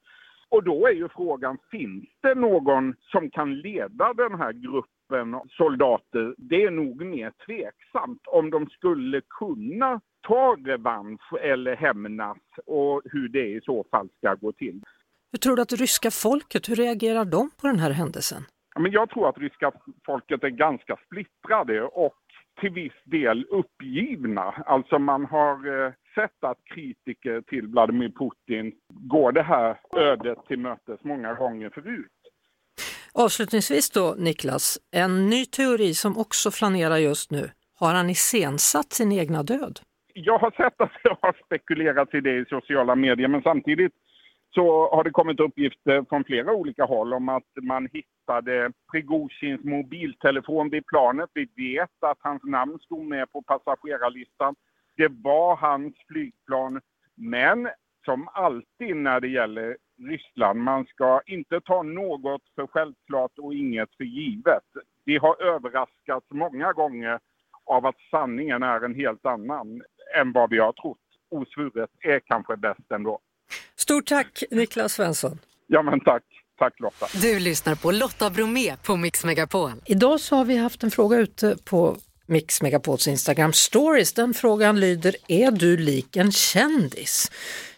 Och 0.49 0.65
då 0.65 0.87
är 0.87 0.93
ju 0.93 1.09
frågan, 1.09 1.59
finns 1.71 2.09
det 2.23 2.35
någon 2.35 2.95
som 3.01 3.31
kan 3.31 3.55
leda 3.55 4.15
den 4.15 4.35
här 4.35 4.53
gruppen 4.53 5.00
gruppen 5.11 5.41
soldater, 5.51 6.35
det 6.39 6.65
är 6.65 6.71
nog 6.71 7.05
mer 7.05 7.33
tveksamt 7.47 8.27
om 8.27 8.51
de 8.51 8.67
skulle 8.67 9.21
kunna 9.39 10.01
ta 10.29 10.57
revansch 10.65 11.33
eller 11.43 11.77
hämnas 11.77 12.39
och 12.67 13.03
hur 13.05 13.29
det 13.29 13.47
i 13.47 13.61
så 13.63 13.85
fall 13.91 14.09
ska 14.17 14.35
gå 14.35 14.53
till. 14.53 14.83
Hur 15.33 15.39
tror 15.39 15.57
du 15.57 15.63
att 15.63 15.73
ryska 15.73 16.11
folket, 16.11 16.69
hur 16.69 16.77
reagerar 16.77 17.25
de 17.25 17.51
på 17.61 17.67
den 17.67 17.79
här 17.79 17.91
händelsen? 17.91 18.43
Men 18.79 18.93
jag 18.93 19.11
tror 19.11 19.29
att 19.29 19.39
ryska 19.39 19.73
folket 20.07 20.45
är 20.45 20.49
ganska 20.49 20.97
splittrade 21.07 21.83
och 21.83 22.15
till 22.61 22.71
viss 22.71 23.03
del 23.05 23.45
uppgivna. 23.51 24.43
Alltså 24.67 24.99
man 24.99 25.25
har 25.25 25.85
eh, 25.85 25.93
sett 26.15 26.45
att 26.45 26.59
kritiker 26.75 27.41
till 27.41 27.67
Vladimir 27.67 28.09
Putin 28.09 28.73
går 28.89 29.33
det 29.33 29.43
här 29.43 29.81
ödet 29.97 30.39
till 30.49 30.59
mötes 30.59 31.05
många 31.05 31.35
gånger 31.35 31.71
förut. 31.71 32.20
Avslutningsvis 33.15 33.91
då 33.91 34.15
Niklas, 34.19 34.79
en 34.93 35.31
ny 35.31 35.45
teori 35.45 35.95
som 35.95 36.19
också 36.19 36.51
flanerar 36.51 36.97
just 36.97 37.31
nu. 37.31 37.51
Har 37.79 37.95
han 37.95 38.11
iscensatt 38.11 38.93
sin 38.93 39.13
egna 39.13 39.43
död? 39.43 39.81
Jag 40.15 40.39
har 40.39 40.51
sett 40.51 40.81
att 40.81 40.93
det 41.03 41.17
har 41.23 41.37
spekulerats 41.47 42.15
i 42.15 42.21
det 42.21 42.37
i 42.37 42.45
sociala 42.45 42.95
medier 42.95 43.29
men 43.29 43.43
samtidigt 43.43 43.93
så 44.55 44.91
har 44.95 45.05
det 45.05 45.11
kommit 45.11 45.41
uppgifter 45.41 46.05
från 46.09 46.25
flera 46.25 46.53
olika 46.53 46.85
håll 46.85 47.15
om 47.15 47.29
att 47.29 47.51
man 47.63 47.89
hittade 47.93 48.73
Prigozjins 48.93 49.65
mobiltelefon 49.65 50.71
vid 50.71 50.87
planet. 50.87 51.31
Vi 51.35 51.49
vet 51.57 51.91
att 52.01 52.19
hans 52.21 52.43
namn 52.45 52.79
stod 52.79 53.05
med 53.05 53.33
på 53.33 53.43
passagerarlistan. 53.43 54.55
Det 54.97 55.09
var 55.09 55.57
hans 55.57 55.95
flygplan. 56.09 56.81
Men 57.15 57.69
som 58.05 58.29
alltid 58.33 58.97
när 58.97 59.21
det 59.21 59.29
gäller 59.29 59.77
Ryssland, 60.09 60.61
man 60.61 60.85
ska 60.85 61.21
inte 61.27 61.61
ta 61.61 61.83
något 61.83 62.43
för 62.55 62.67
självklart 62.67 63.39
och 63.39 63.55
inget 63.55 63.89
för 63.97 64.05
givet. 64.05 64.65
Det 65.07 65.17
har 65.17 65.43
överraskats 65.43 66.27
många 66.31 66.73
gånger 66.73 67.19
av 67.65 67.87
att 67.87 67.97
sanningen 68.11 68.63
är 68.63 68.85
en 68.85 68.95
helt 68.95 69.27
annan 69.27 69.83
än 70.21 70.33
vad 70.33 70.51
vi 70.51 70.59
har 70.59 70.73
trott. 70.73 70.99
Osvuret 71.31 71.91
är 72.01 72.21
kanske 72.21 72.57
bäst 72.57 72.91
ändå. 72.95 73.19
Stort 73.77 74.07
tack 74.07 74.43
Niklas 74.51 74.93
Svensson. 74.93 75.39
Ja 75.67 75.83
men 75.83 76.01
tack. 76.01 76.23
Tack 76.59 76.81
Lotta. 76.81 77.07
Du 77.23 77.39
lyssnar 77.39 77.75
på 77.75 77.91
Lotta 77.91 78.31
Bromé 78.31 78.77
på 78.87 78.97
Mix 78.97 79.25
Megapol. 79.25 79.71
Idag 79.87 80.21
så 80.21 80.37
har 80.37 80.45
vi 80.45 80.57
haft 80.57 80.83
en 80.83 80.91
fråga 80.91 81.17
ute 81.17 81.57
på 81.65 81.97
Mix 82.27 82.63
Megapols 82.63 83.09
Instagram 83.09 83.53
stories. 83.53 84.13
Den 84.13 84.35
frågan 84.35 84.81
lyder, 84.81 85.15
är 85.29 85.51
du 85.51 85.77
lik 85.77 86.17
en 86.17 86.33
kändis? 86.33 87.31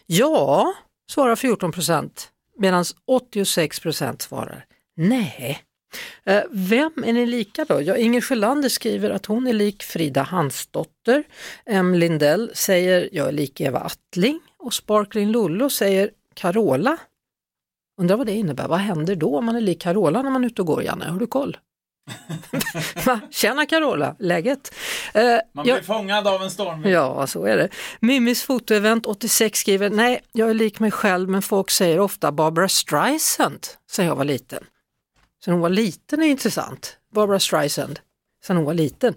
Ja, 0.05 0.73
svarar 1.13 1.35
14 1.35 1.71
procent 1.71 2.31
medan 2.57 2.85
86 3.05 3.79
procent 3.79 4.21
svarar 4.21 4.65
nej. 4.95 5.63
Eh, 6.23 6.43
vem 6.51 6.91
är 7.05 7.13
ni 7.13 7.25
lika 7.25 7.65
då? 7.65 7.81
Ja, 7.81 7.95
Inger 7.95 8.21
Sjölander 8.21 8.69
skriver 8.69 9.09
att 9.09 9.25
hon 9.25 9.47
är 9.47 9.53
lik 9.53 9.83
Frida 9.83 10.21
Hansdotter. 10.21 11.23
M. 11.65 11.95
Lindell 11.95 12.51
säger 12.53 13.09
jag 13.11 13.27
är 13.27 13.31
lik 13.31 13.61
Eva 13.61 13.79
Attling 13.79 14.39
och 14.57 14.73
Sparkling 14.73 15.31
Lollo 15.31 15.69
säger 15.69 16.09
Carola. 16.33 16.97
Undrar 17.97 18.17
vad 18.17 18.27
det 18.27 18.33
innebär, 18.33 18.67
vad 18.67 18.79
händer 18.79 19.15
då 19.15 19.37
om 19.37 19.45
man 19.45 19.55
är 19.55 19.61
lik 19.61 19.81
Carola 19.81 20.21
när 20.21 20.29
man 20.31 20.43
är 20.43 20.47
ute 20.47 20.61
och 20.61 20.67
går, 20.67 20.83
Janne? 20.83 21.05
Har 21.05 21.19
du 21.19 21.27
koll? 21.27 21.57
Tjena 23.31 23.65
Carola, 23.65 24.15
läget? 24.19 24.73
Uh, 25.15 25.21
man 25.53 25.63
blir 25.63 25.75
jag... 25.75 25.85
fångad 25.85 26.27
av 26.27 26.43
en 26.43 26.51
storm. 26.51 26.83
Ja, 26.85 27.27
så 27.27 27.45
är 27.45 27.57
det. 27.57 27.69
Mimis 27.99 28.43
fotoevent 28.43 29.05
86 29.05 29.59
skriver, 29.59 29.89
nej, 29.89 30.21
jag 30.31 30.49
är 30.49 30.53
lik 30.53 30.79
mig 30.79 30.91
själv 30.91 31.29
men 31.29 31.41
folk 31.41 31.69
säger 31.69 31.99
ofta 31.99 32.31
Barbara 32.31 32.69
Streisand 32.69 33.67
sen 33.91 34.05
jag 34.05 34.15
var 34.15 34.25
liten. 34.25 34.63
Sen 35.45 35.53
hon 35.53 35.61
var 35.61 35.69
liten 35.69 36.23
är 36.23 36.27
intressant. 36.27 36.97
Barbara 37.13 37.39
Streisand 37.39 37.99
sen 38.45 38.55
hon 38.55 38.65
var 38.65 38.73
liten. 38.73 39.15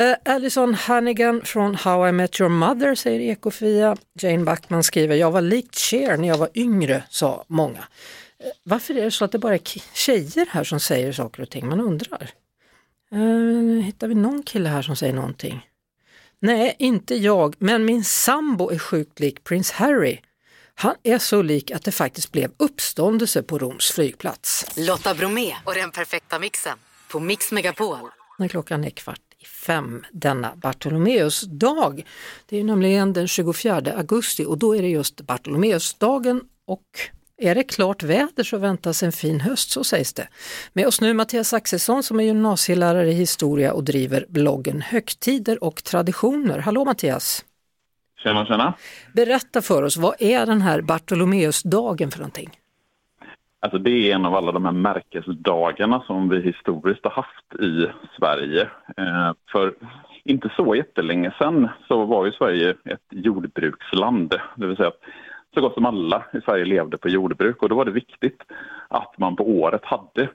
Uh, 0.00 0.14
Alison 0.24 0.74
Hannigan 0.74 1.42
från 1.44 1.74
How 1.74 2.08
I 2.08 2.12
Met 2.12 2.40
Your 2.40 2.50
Mother 2.50 2.94
säger 2.94 3.20
Ekofia. 3.20 3.96
Jane 4.20 4.44
Backman 4.44 4.84
skriver, 4.84 5.16
jag 5.16 5.30
var 5.30 5.40
likt 5.40 5.76
Cher 5.76 6.16
när 6.16 6.28
jag 6.28 6.38
var 6.38 6.48
yngre, 6.54 7.02
sa 7.10 7.44
många. 7.48 7.84
Varför 8.62 8.94
är 8.94 9.04
det 9.04 9.10
så 9.10 9.24
att 9.24 9.32
det 9.32 9.38
bara 9.38 9.54
är 9.54 9.60
tjejer 9.94 10.46
här 10.50 10.64
som 10.64 10.80
säger 10.80 11.12
saker 11.12 11.42
och 11.42 11.50
ting? 11.50 11.68
Man 11.68 11.80
undrar. 11.80 12.30
Uh, 13.14 13.80
hittar 13.80 14.08
vi 14.08 14.14
någon 14.14 14.42
kille 14.42 14.68
här 14.68 14.82
som 14.82 14.96
säger 14.96 15.12
någonting? 15.12 15.68
Nej, 16.38 16.76
inte 16.78 17.14
jag, 17.14 17.54
men 17.58 17.84
min 17.84 18.04
sambo 18.04 18.70
är 18.70 18.78
sjukt 18.78 19.20
lik 19.20 19.44
prins 19.44 19.70
Harry. 19.70 20.20
Han 20.74 20.94
är 21.02 21.18
så 21.18 21.42
lik 21.42 21.70
att 21.70 21.84
det 21.84 21.92
faktiskt 21.92 22.32
blev 22.32 22.50
uppståndelse 22.56 23.42
på 23.42 23.58
Roms 23.58 23.90
flygplats. 23.90 24.66
Lotta 24.76 25.14
Bromé 25.14 25.54
och 25.64 25.74
den 25.74 25.90
perfekta 25.90 26.38
mixen 26.38 26.78
på 27.10 27.20
Mix 27.20 27.52
Megapol. 27.52 27.98
När 28.38 28.48
klockan 28.48 28.84
är 28.84 28.90
kvart 28.90 29.20
i 29.38 29.44
fem 29.44 30.04
denna 30.12 30.56
Bartolomeusdag. 30.56 32.02
Det 32.46 32.60
är 32.60 32.64
nämligen 32.64 33.12
den 33.12 33.28
24 33.28 33.76
augusti 33.96 34.44
och 34.44 34.58
då 34.58 34.76
är 34.76 34.82
det 34.82 34.88
just 34.88 35.20
Bartolomeusdagen 35.20 36.40
och 36.64 36.82
är 37.44 37.54
det 37.54 37.62
klart 37.62 38.02
väder 38.02 38.44
så 38.44 38.58
väntas 38.58 39.02
en 39.02 39.12
fin 39.12 39.40
höst, 39.40 39.70
så 39.70 39.84
sägs 39.84 40.14
det. 40.14 40.28
Med 40.72 40.86
oss 40.86 41.00
nu 41.00 41.14
Mattias 41.14 41.52
Axelsson 41.52 42.02
som 42.02 42.20
är 42.20 42.24
gymnasielärare 42.24 43.08
i 43.08 43.12
historia 43.14 43.72
och 43.72 43.84
driver 43.84 44.26
bloggen 44.28 44.80
Högtider 44.80 45.64
och 45.64 45.84
traditioner. 45.84 46.58
Hallå 46.58 46.84
Mattias! 46.84 47.44
Tjena, 48.22 48.46
tjena! 48.46 48.74
Berätta 49.12 49.62
för 49.62 49.82
oss, 49.82 49.96
vad 49.96 50.14
är 50.18 50.46
den 50.46 50.62
här 50.62 50.80
Bartolomeusdagen 50.80 52.10
för 52.10 52.18
någonting? 52.18 52.50
Alltså 53.60 53.78
det 53.78 53.90
är 53.90 54.14
en 54.14 54.24
av 54.24 54.34
alla 54.34 54.52
de 54.52 54.64
här 54.64 54.72
märkesdagarna 54.72 56.02
som 56.06 56.28
vi 56.28 56.40
historiskt 56.42 57.04
har 57.04 57.10
haft 57.10 57.62
i 57.62 57.86
Sverige. 58.18 58.62
Eh, 58.96 59.32
för 59.52 59.74
inte 60.24 60.52
så 60.56 60.74
jättelänge 60.74 61.34
sedan 61.38 61.68
så 61.88 62.04
var 62.04 62.26
ju 62.26 62.32
Sverige 62.32 62.70
ett 62.70 63.06
jordbruksland. 63.10 64.34
Det 64.56 64.66
vill 64.66 64.76
säga 64.76 64.88
att 64.88 65.00
så 65.54 65.60
gott 65.60 65.74
som 65.74 65.86
alla 65.86 66.24
i 66.32 66.40
Sverige 66.40 66.64
levde 66.64 66.98
på 66.98 67.08
jordbruk. 67.08 67.62
Och 67.62 67.68
då 67.68 67.74
var 67.74 67.84
det 67.84 67.90
viktigt 67.90 68.42
att 68.88 69.18
man 69.18 69.36
på 69.36 69.48
året 69.48 69.84
hade 69.84 70.28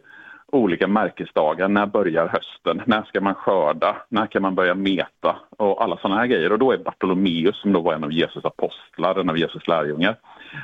olika 0.52 0.88
märkesdagar. 0.88 1.68
När 1.68 1.86
börjar 1.86 2.28
hösten? 2.28 2.82
När 2.86 3.04
ska 3.04 3.22
man 3.22 3.36
skörda? 3.36 3.96
När 4.10 4.28
kan 4.28 4.42
man 4.42 4.56
börja 4.56 4.76
meta? 4.76 5.36
Och 5.58 5.84
alla 5.84 5.98
sådana 5.98 6.20
här 6.20 6.28
grejer. 6.28 6.52
Och 6.52 6.60
då 6.60 6.72
är 6.72 6.78
Bartolomeus, 6.78 7.62
som 7.62 7.74
då 7.74 7.82
var 7.82 7.94
en 7.94 8.04
av 8.04 8.12
Jesus 8.12 8.46
apostlar, 8.46 9.20
en 9.20 9.30
av 9.30 9.38
Jesus 9.38 9.68
lärjungar, 9.68 10.16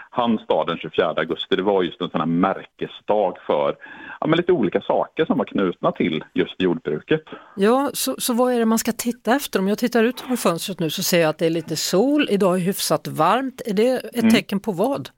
hans 0.09 0.47
dag 0.47 0.67
den 0.67 0.77
24 0.77 1.13
augusti, 1.17 1.55
det 1.55 1.61
var 1.61 1.83
just 1.83 2.01
en 2.01 2.09
sån 2.09 2.19
här 2.19 2.27
märkesdag 2.27 3.37
för 3.47 3.75
ja, 4.19 4.27
lite 4.27 4.51
olika 4.51 4.81
saker 4.81 5.25
som 5.25 5.37
var 5.37 5.45
knutna 5.45 5.91
till 5.91 6.23
just 6.33 6.61
jordbruket. 6.61 7.23
Ja, 7.55 7.89
så, 7.93 8.15
så 8.17 8.33
vad 8.33 8.53
är 8.53 8.59
det 8.59 8.65
man 8.65 8.79
ska 8.79 8.91
titta 8.91 9.35
efter? 9.35 9.59
Om 9.59 9.67
jag 9.67 9.77
tittar 9.77 10.03
ut 10.03 10.21
från 10.21 10.37
fönstret 10.37 10.79
nu 10.79 10.89
så 10.89 11.03
ser 11.03 11.21
jag 11.21 11.29
att 11.29 11.37
det 11.37 11.45
är 11.45 11.49
lite 11.49 11.75
sol, 11.75 12.27
idag 12.29 12.55
är 12.55 12.59
hyfsat 12.59 13.07
varmt. 13.07 13.61
Är 13.65 13.73
det 13.73 13.91
ett 13.91 14.15
mm. 14.15 14.33
tecken 14.33 14.59
på 14.59 14.71
vad? 14.71 15.09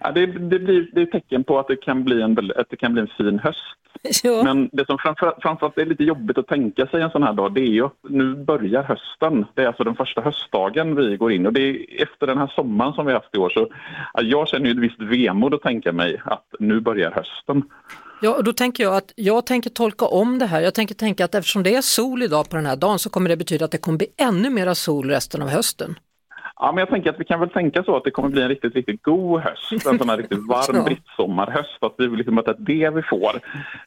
Ja, 0.00 0.12
det, 0.12 0.26
det, 0.26 0.58
blir, 0.58 0.90
det 0.92 1.02
är 1.02 1.06
tecken 1.06 1.44
på 1.44 1.58
att 1.58 1.68
det 1.68 1.76
kan 1.76 2.04
bli 2.04 2.22
en, 2.22 2.52
att 2.56 2.70
det 2.70 2.76
kan 2.76 2.92
bli 2.92 3.02
en 3.02 3.08
fin 3.16 3.38
höst. 3.38 3.58
Ja. 4.22 4.42
Men 4.42 4.70
det 4.72 4.86
som 4.86 4.98
framför, 4.98 5.34
framförallt 5.42 5.78
är 5.78 5.86
lite 5.86 6.04
jobbigt 6.04 6.38
att 6.38 6.46
tänka 6.46 6.86
sig 6.86 7.02
en 7.02 7.10
sån 7.10 7.22
här 7.22 7.32
dag, 7.32 7.54
det 7.54 7.60
är 7.60 7.66
ju 7.66 7.84
att 7.84 7.96
nu 8.08 8.34
börjar 8.34 8.82
hösten. 8.82 9.46
Det 9.54 9.62
är 9.62 9.66
alltså 9.66 9.84
den 9.84 9.94
första 9.94 10.20
höstdagen 10.20 10.96
vi 10.96 11.16
går 11.16 11.32
in 11.32 11.46
och 11.46 11.52
det 11.52 11.60
är 11.60 12.02
efter 12.02 12.26
den 12.26 12.38
här 12.38 12.52
sommaren 12.56 12.92
som 12.92 13.06
vi 13.06 13.12
haft 13.12 13.34
i 13.34 13.38
år. 13.38 13.50
Så 13.50 13.68
jag 14.22 14.48
känner 14.48 14.66
ju 14.66 14.72
ett 14.72 14.78
visst 14.78 15.00
vemod 15.00 15.54
att 15.54 15.62
tänka 15.62 15.92
mig 15.92 16.20
att 16.24 16.54
nu 16.58 16.80
börjar 16.80 17.10
hösten. 17.10 17.62
Ja, 18.22 18.34
och 18.34 18.44
då 18.44 18.52
tänker 18.52 18.84
jag 18.84 18.96
att 18.96 19.12
jag 19.16 19.46
tänker 19.46 19.70
tolka 19.70 20.06
om 20.06 20.38
det 20.38 20.46
här. 20.46 20.60
Jag 20.60 20.74
tänker 20.74 20.94
tänka 20.94 21.24
att 21.24 21.34
eftersom 21.34 21.62
det 21.62 21.74
är 21.74 21.82
sol 21.82 22.22
idag 22.22 22.50
på 22.50 22.56
den 22.56 22.66
här 22.66 22.76
dagen 22.76 22.98
så 22.98 23.10
kommer 23.10 23.28
det 23.28 23.36
betyda 23.36 23.64
att 23.64 23.70
det 23.70 23.78
kommer 23.78 23.98
bli 23.98 24.06
ännu 24.16 24.50
mera 24.50 24.74
sol 24.74 25.10
resten 25.10 25.42
av 25.42 25.48
hösten. 25.48 25.94
Ja, 26.62 26.72
men 26.72 26.78
jag 26.78 26.88
tänker 26.88 27.10
att 27.10 27.20
vi 27.20 27.24
kan 27.24 27.40
väl 27.40 27.50
tänka 27.50 27.84
så 27.84 27.96
att 27.96 28.04
det 28.04 28.10
kommer 28.10 28.28
bli 28.28 28.42
en 28.42 28.48
riktigt, 28.48 28.74
riktigt 28.74 29.02
god 29.02 29.40
höst. 29.40 29.86
En 29.86 29.98
sån 29.98 30.08
här 30.08 30.16
riktigt 30.16 30.38
varm 30.48 30.84
brittsommarhöst. 30.84 31.78
Att, 31.80 31.94
vi 31.98 32.08
liksom, 32.08 32.38
att 32.38 32.44
det 32.44 32.50
är 32.50 32.56
det 32.58 32.90
vi 32.90 33.02
får. 33.02 33.40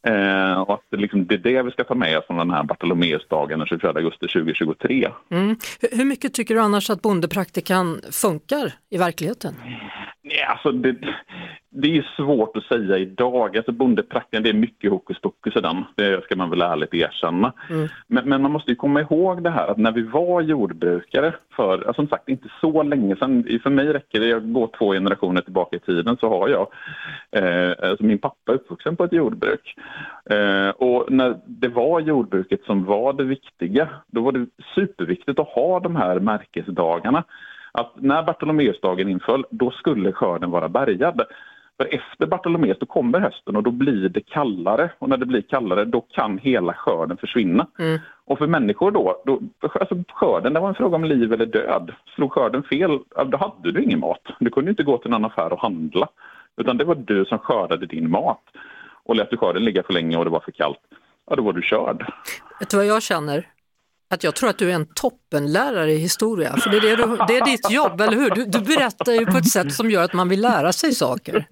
Eh, 0.03 0.61
och 0.61 0.73
att 0.73 0.81
det, 0.91 0.97
liksom, 0.97 1.25
det 1.25 1.35
är 1.35 1.39
det 1.39 1.63
vi 1.63 1.71
ska 1.71 1.83
ta 1.83 1.95
med 1.95 2.17
oss 2.17 2.27
från 2.27 2.37
den 2.37 2.51
här 2.51 2.63
Bartolomeusdagen 2.63 3.59
den 3.59 3.67
24 3.67 3.89
augusti 3.89 4.27
2023. 4.27 5.09
Mm. 5.31 5.55
Hur 5.91 6.05
mycket 6.05 6.33
tycker 6.33 6.55
du 6.55 6.61
annars 6.61 6.89
att 6.89 7.01
bondepraktikan 7.01 8.01
funkar 8.11 8.73
i 8.89 8.97
verkligheten? 8.97 9.55
Nej, 10.27 10.43
alltså 10.43 10.71
det, 10.71 10.95
det 11.69 11.97
är 11.97 12.09
svårt 12.15 12.57
att 12.57 12.63
säga 12.63 12.97
idag. 12.97 13.57
Alltså 13.57 13.71
bondepraktiken, 13.71 14.43
det 14.43 14.49
är 14.49 14.53
mycket 14.53 14.91
hokus 14.91 15.21
pokus 15.21 15.55
i 15.55 15.61
den. 15.61 15.83
Det 15.95 16.23
ska 16.23 16.35
man 16.35 16.49
väl 16.49 16.61
ärligt 16.61 16.93
erkänna. 16.93 17.53
Mm. 17.69 17.87
Men, 18.07 18.29
men, 18.29 18.41
man 18.41 18.51
måste 18.51 18.71
ju 18.71 18.75
komma 18.75 19.01
ihåg 19.01 19.43
det 19.43 19.49
här 19.49 19.67
att 19.67 19.77
när 19.77 19.91
vi 19.91 20.01
var 20.01 20.41
jordbrukare 20.41 21.33
för, 21.55 21.73
alltså 21.73 21.93
som 21.93 22.07
sagt, 22.07 22.29
inte 22.29 22.47
så 22.61 22.83
länge 22.83 23.15
sedan. 23.15 23.59
För 23.63 23.69
mig 23.69 23.85
räcker 23.93 24.19
det, 24.19 24.27
jag 24.27 24.53
går 24.53 24.69
två 24.77 24.93
generationer 24.93 25.41
tillbaka 25.41 25.75
i 25.75 25.79
tiden 25.79 26.17
så 26.19 26.29
har 26.29 26.49
jag, 26.49 26.67
eh, 27.31 27.89
alltså 27.89 28.03
min 28.03 28.19
pappa 28.19 28.51
är 28.51 28.55
uppvuxen 28.55 28.95
på 28.95 29.03
ett 29.03 29.13
jordbruk. 29.13 29.75
Eh, 30.29 30.69
och 30.69 31.11
när 31.11 31.37
det 31.45 31.67
var 31.67 31.99
jordbruket 31.99 32.63
som 32.65 32.85
var 32.85 33.13
det 33.13 33.23
viktiga, 33.23 33.89
då 34.07 34.21
var 34.21 34.31
det 34.31 34.45
superviktigt 34.75 35.39
att 35.39 35.47
ha 35.47 35.79
de 35.79 35.95
här 35.95 36.19
märkesdagarna 36.19 37.23
att 37.75 37.91
när 37.95 38.23
Bartolomeusdagen 38.23 39.09
inföll, 39.09 39.45
då 39.49 39.71
skulle 39.71 40.11
skörden 40.11 40.51
vara 40.51 40.69
bärgad. 40.69 41.21
För 41.77 41.93
efter 41.93 42.25
Bartolomeus 42.25 42.77
då 42.79 42.85
kommer 42.85 43.19
hösten 43.19 43.55
och 43.55 43.63
då 43.63 43.71
blir 43.71 44.09
det 44.09 44.21
kallare 44.21 44.91
och 44.99 45.09
när 45.09 45.17
det 45.17 45.25
blir 45.25 45.41
kallare 45.41 45.85
då 45.85 46.01
kan 46.01 46.37
hela 46.37 46.73
skörden 46.73 47.17
försvinna. 47.17 47.67
Mm. 47.79 47.99
Och 48.25 48.37
för 48.37 48.47
människor 48.47 48.91
då, 48.91 49.21
då 49.25 49.39
alltså 49.61 50.03
skörden 50.13 50.53
det 50.53 50.59
var 50.59 50.69
en 50.69 50.75
fråga 50.75 50.95
om 50.95 51.03
liv 51.03 51.33
eller 51.33 51.45
död. 51.45 51.91
Slog 52.15 52.31
skörden 52.31 52.63
fel, 52.63 52.99
då 53.25 53.37
hade 53.37 53.71
du 53.71 53.83
ingen 53.83 53.99
mat. 53.99 54.21
Du 54.39 54.49
kunde 54.49 54.69
inte 54.69 54.83
gå 54.83 54.97
till 54.97 55.11
någon 55.11 55.25
affär 55.25 55.53
och 55.53 55.61
handla. 55.61 56.07
Utan 56.57 56.77
det 56.77 56.83
var 56.83 56.95
du 56.95 57.25
som 57.25 57.39
skördade 57.39 57.85
din 57.85 58.11
mat. 58.11 58.43
Och 59.03 59.15
lät 59.15 59.29
du 59.29 59.37
skörden 59.37 59.65
ligga 59.65 59.83
för 59.83 59.93
länge 59.93 60.17
och 60.17 60.25
det 60.25 60.31
var 60.31 60.39
för 60.39 60.51
kallt, 60.51 60.79
ja 61.29 61.35
då 61.35 61.43
var 61.43 61.53
du 61.53 61.61
körd. 61.61 62.05
Vet 62.59 62.69
du 62.69 62.77
vad 62.77 62.85
jag 62.85 63.03
känner? 63.03 63.47
Att 64.15 64.23
jag 64.23 64.35
tror 64.35 64.49
att 64.49 64.57
du 64.57 64.69
är 64.69 64.75
en 64.75 64.87
toppenlärare 64.95 65.91
i 65.91 65.97
historia, 65.97 66.57
för 66.57 66.69
det 66.69 66.77
är, 66.77 66.81
det, 66.81 66.95
du, 66.95 67.17
det 67.27 67.37
är 67.37 67.45
ditt 67.45 67.71
jobb, 67.71 68.01
eller 68.01 68.17
hur? 68.17 68.29
Du, 68.29 68.45
du 68.45 68.59
berättar 68.59 69.11
ju 69.11 69.25
på 69.25 69.37
ett 69.37 69.49
sätt 69.49 69.73
som 69.73 69.91
gör 69.91 70.03
att 70.03 70.13
man 70.13 70.29
vill 70.29 70.41
lära 70.41 70.73
sig 70.73 70.93
saker. 70.93 71.45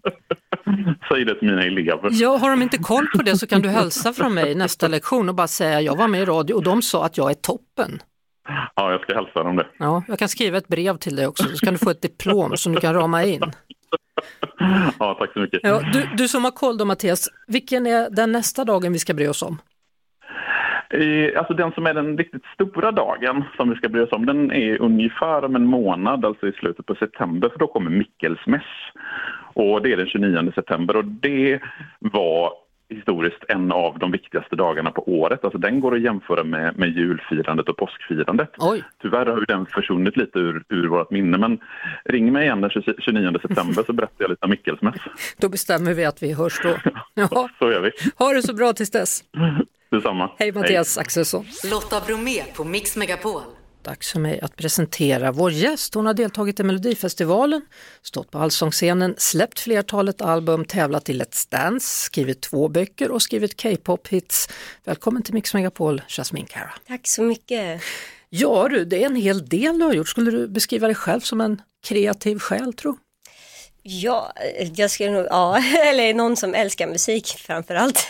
Säg 1.09 1.25
det 1.25 1.39
till 1.39 1.47
mina 1.47 1.63
elever. 1.63 2.09
Ja, 2.11 2.37
har 2.37 2.49
de 2.49 2.61
inte 2.61 2.77
koll 2.77 3.07
på 3.15 3.23
det 3.23 3.37
så 3.37 3.47
kan 3.47 3.61
du 3.61 3.69
hälsa 3.69 4.13
från 4.13 4.33
mig 4.33 4.55
nästa 4.55 4.87
lektion 4.87 5.29
och 5.29 5.35
bara 5.35 5.47
säga 5.47 5.81
jag 5.81 5.97
var 5.97 6.07
med 6.07 6.21
i 6.21 6.25
radio 6.25 6.53
och 6.53 6.63
de 6.63 6.81
sa 6.81 7.05
att 7.05 7.17
jag 7.17 7.29
är 7.29 7.33
toppen. 7.33 8.01
Ja, 8.75 8.91
jag 8.91 9.01
ska 9.01 9.15
hälsa 9.15 9.43
dem 9.43 9.55
det. 9.55 9.67
Ja, 9.79 10.03
jag 10.07 10.19
kan 10.19 10.29
skriva 10.29 10.57
ett 10.57 10.67
brev 10.67 10.97
till 10.97 11.15
dig 11.15 11.27
också 11.27 11.43
så 11.43 11.65
kan 11.65 11.73
du 11.73 11.79
få 11.79 11.89
ett 11.89 12.01
diplom 12.01 12.57
som 12.57 12.73
du 12.73 12.81
kan 12.81 12.93
rama 12.93 13.23
in. 13.23 13.41
Ja, 14.99 15.15
tack 15.19 15.33
så 15.33 15.39
mycket. 15.39 15.59
Ja, 15.63 15.81
du, 15.93 16.09
du 16.17 16.27
som 16.27 16.43
har 16.43 16.51
koll 16.51 16.77
då 16.77 16.85
Mattias, 16.85 17.29
vilken 17.47 17.87
är 17.87 18.09
den 18.09 18.31
nästa 18.31 18.65
dagen 18.65 18.93
vi 18.93 18.99
ska 18.99 19.13
bry 19.13 19.27
oss 19.27 19.41
om? 19.43 19.57
Alltså 21.35 21.53
den 21.53 21.71
som 21.71 21.85
är 21.85 21.93
den 21.93 22.17
riktigt 22.17 22.45
stora 22.53 22.91
dagen 22.91 23.43
som 23.57 23.69
vi 23.69 23.75
ska 23.75 23.89
bry 23.89 24.01
oss 24.01 24.11
om, 24.11 24.25
den 24.25 24.51
är 24.51 24.81
ungefär 24.81 25.45
om 25.45 25.55
en 25.55 25.65
månad, 25.65 26.25
alltså 26.25 26.47
i 26.47 26.51
slutet 26.51 26.85
på 26.85 26.95
september, 26.95 27.49
för 27.49 27.59
då 27.59 27.67
kommer 27.67 27.91
Mickelsmäss. 27.91 28.63
Och 29.53 29.81
det 29.81 29.93
är 29.93 29.97
den 29.97 30.07
29 30.07 30.51
september 30.55 30.95
och 30.95 31.05
det 31.05 31.59
var 31.99 32.62
historiskt 32.95 33.43
en 33.47 33.71
av 33.71 33.99
de 33.99 34.11
viktigaste 34.11 34.55
dagarna 34.55 34.91
på 34.91 35.09
året. 35.09 35.43
Alltså 35.43 35.57
den 35.57 35.79
går 35.79 35.95
att 35.95 36.01
jämföra 36.01 36.43
med, 36.43 36.77
med 36.77 36.89
julfirandet 36.89 37.69
och 37.69 37.77
påskfirandet. 37.77 38.49
Oj. 38.57 38.83
Tyvärr 39.01 39.25
har 39.25 39.37
ju 39.39 39.45
den 39.45 39.65
försvunnit 39.65 40.17
lite 40.17 40.39
ur, 40.39 40.63
ur 40.69 40.87
vårt 40.87 41.11
minne 41.11 41.37
men 41.37 41.59
ring 42.05 42.31
mig 42.33 42.43
igen 42.43 42.61
den 42.61 42.69
29 42.99 43.39
september 43.41 43.83
så 43.85 43.93
berättar 43.93 44.15
jag 44.17 44.29
lite 44.29 44.45
om 44.45 44.49
Mickelsmäss. 44.49 44.95
Då 45.37 45.49
bestämmer 45.49 45.93
vi 45.93 46.05
att 46.05 46.23
vi 46.23 46.33
hörs 46.33 46.61
då. 46.63 46.75
Ja. 47.13 47.49
så 47.59 47.71
gör 47.71 47.81
vi. 47.81 47.91
Ha 48.15 48.33
det 48.33 48.41
så 48.41 48.53
bra 48.53 48.73
tills 48.73 48.91
dess. 48.91 49.23
Detsamma. 49.91 50.31
Hej 50.39 50.51
Mattias 50.51 50.97
Hej. 50.97 51.01
Axelsson. 51.01 51.45
Lotta 51.71 52.05
Bromé 52.07 52.43
på 52.55 52.63
Mix 52.63 52.97
Megapol. 52.97 53.41
Dags 53.83 54.11
för 54.11 54.19
mig 54.19 54.39
att 54.41 54.55
presentera 54.55 55.31
vår 55.31 55.51
gäst. 55.51 55.93
Hon 55.93 56.05
har 56.05 56.13
deltagit 56.13 56.59
i 56.59 56.63
Melodifestivalen, 56.63 57.61
stått 58.01 58.31
på 58.31 58.37
Allsångsscenen, 58.37 59.15
släppt 59.17 59.59
flertalet 59.59 60.21
album, 60.21 60.65
tävlat 60.65 61.09
i 61.09 61.13
Let's 61.13 61.51
Dance, 61.51 62.03
skrivit 62.05 62.41
två 62.41 62.67
böcker 62.67 63.11
och 63.11 63.21
skrivit 63.21 63.61
K-pop-hits. 63.61 64.49
Välkommen 64.83 65.23
till 65.23 65.33
Mix 65.33 65.53
Megapol, 65.53 66.01
Jasmine 66.07 66.47
Cara. 66.47 66.73
Tack 66.87 67.07
så 67.07 67.23
mycket. 67.23 67.81
Ja 68.29 68.67
du, 68.69 68.85
det 68.85 69.03
är 69.03 69.05
en 69.05 69.15
hel 69.15 69.45
del 69.45 69.79
du 69.79 69.85
har 69.85 69.93
gjort. 69.93 70.09
Skulle 70.09 70.31
du 70.31 70.47
beskriva 70.47 70.87
dig 70.87 70.95
själv 70.95 71.19
som 71.19 71.41
en 71.41 71.61
kreativ 71.87 72.39
själ 72.39 72.73
tro? 72.73 72.97
Ja, 73.83 74.33
jag 74.75 74.91
skulle 74.91 75.11
nog, 75.11 75.27
ja, 75.29 75.57
eller 75.85 76.13
någon 76.13 76.37
som 76.37 76.53
älskar 76.53 76.87
musik 76.87 77.27
framförallt. 77.27 78.07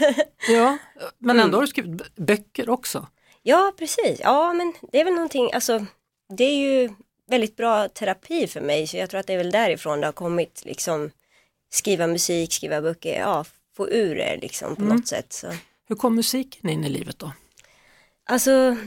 ja, 0.50 0.78
men 1.20 1.40
ändå 1.40 1.58
har 1.58 1.62
du 1.62 1.68
skrivit 1.68 2.16
böcker 2.16 2.70
också. 2.70 3.08
Ja, 3.44 3.74
precis. 3.78 4.20
Ja, 4.24 4.54
men 4.54 4.74
det 4.92 5.00
är 5.00 5.06
väl 5.06 5.14
någonting, 5.14 5.52
alltså 5.54 5.86
det 6.38 6.44
är 6.44 6.56
ju 6.56 6.90
väldigt 7.28 7.56
bra 7.56 7.88
terapi 7.88 8.48
för 8.48 8.62
mig 8.62 8.88
så 8.88 8.98
jag 8.98 9.10
tror 9.10 9.20
att 9.20 9.28
det 9.28 9.34
är 9.34 9.38
väl 9.38 9.52
därifrån 9.52 10.02
det 10.02 10.08
har 10.08 10.12
kommit 10.12 10.62
liksom 10.66 11.12
skriva 11.74 12.08
musik, 12.08 12.54
skriva 12.54 12.82
böcker, 12.82 13.20
ja, 13.20 13.46
få 13.76 13.90
ur 13.90 14.16
det 14.16 14.38
liksom 14.38 14.76
på 14.76 14.82
mm. 14.82 14.96
något 14.96 15.08
sätt. 15.08 15.34
Så. 15.34 15.48
Hur 15.88 15.96
kom 15.96 16.16
musiken 16.16 16.70
in 16.70 16.84
i 16.84 16.90
livet 16.90 17.20
då? 17.20 17.32
Alltså, 18.26 18.78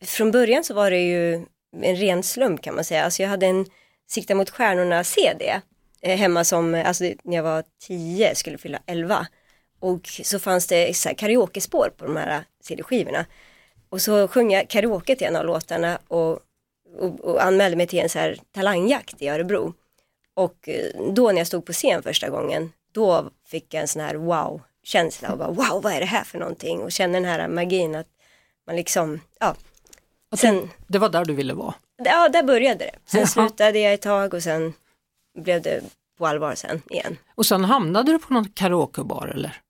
från 0.00 0.30
början 0.30 0.64
så 0.64 0.74
var 0.74 0.90
det 0.90 1.00
ju 1.00 1.34
en 1.82 1.96
ren 1.96 2.22
slump 2.22 2.62
kan 2.62 2.74
man 2.74 2.84
säga. 2.84 3.04
Alltså 3.04 3.22
jag 3.22 3.30
hade 3.30 3.46
en 3.46 3.66
Sikta 4.06 4.34
mot 4.34 4.50
stjärnorna-CD 4.50 5.60
eh, 6.00 6.18
hemma 6.18 6.44
som, 6.44 6.74
alltså 6.74 7.04
när 7.04 7.36
jag 7.36 7.42
var 7.42 7.64
10, 7.86 8.34
skulle 8.34 8.58
fylla 8.58 8.78
11. 8.86 9.26
Och 9.80 10.08
så 10.22 10.38
fanns 10.38 10.66
det 10.66 10.96
så 10.96 11.08
här 11.08 11.16
karaokespår 11.16 11.92
på 11.96 12.04
de 12.04 12.16
här 12.16 12.44
CD-skivorna. 12.60 13.26
Och 13.94 14.02
så 14.02 14.28
sjöng 14.28 14.52
jag 14.52 14.68
karaoke 14.68 15.16
till 15.16 15.26
en 15.26 15.36
av 15.36 15.44
låtarna 15.44 15.98
och, 16.08 16.38
och, 16.98 17.20
och 17.20 17.44
anmälde 17.44 17.76
mig 17.76 17.86
till 17.86 17.98
en 17.98 18.08
så 18.08 18.18
här 18.18 18.38
talangjakt 18.52 19.22
i 19.22 19.28
Örebro. 19.28 19.74
Och 20.34 20.68
eh, 20.68 21.12
då 21.12 21.32
när 21.32 21.38
jag 21.38 21.46
stod 21.46 21.66
på 21.66 21.72
scen 21.72 22.02
första 22.02 22.28
gången, 22.28 22.72
då 22.92 23.30
fick 23.46 23.74
jag 23.74 23.80
en 23.80 23.88
sån 23.88 24.02
här 24.02 24.14
wow-känsla 24.14 25.32
och 25.32 25.38
bara 25.38 25.48
wow, 25.50 25.82
vad 25.82 25.92
är 25.92 26.00
det 26.00 26.06
här 26.06 26.24
för 26.24 26.38
någonting? 26.38 26.80
Och 26.80 26.92
kände 26.92 27.16
den 27.16 27.24
här 27.24 27.48
magin 27.48 27.94
att 27.94 28.06
man 28.66 28.76
liksom, 28.76 29.20
ja. 29.40 29.54
Sen, 30.36 30.70
det 30.86 30.98
var 30.98 31.08
där 31.08 31.24
du 31.24 31.34
ville 31.34 31.54
vara? 31.54 31.74
Ja, 32.04 32.28
där 32.28 32.42
började 32.42 32.84
det. 32.84 32.94
Sen 33.04 33.20
Jaha. 33.20 33.26
slutade 33.26 33.78
jag 33.78 33.94
ett 33.94 34.02
tag 34.02 34.34
och 34.34 34.42
sen 34.42 34.72
blev 35.38 35.62
det 35.62 35.80
på 36.18 36.26
allvar 36.26 36.54
sen 36.54 36.82
igen. 36.90 37.16
Och 37.34 37.46
sen 37.46 37.64
hamnade 37.64 38.12
du 38.12 38.18
på 38.18 38.34
någon 38.34 38.48
karaokebar 38.48 39.26
eller? 39.26 39.60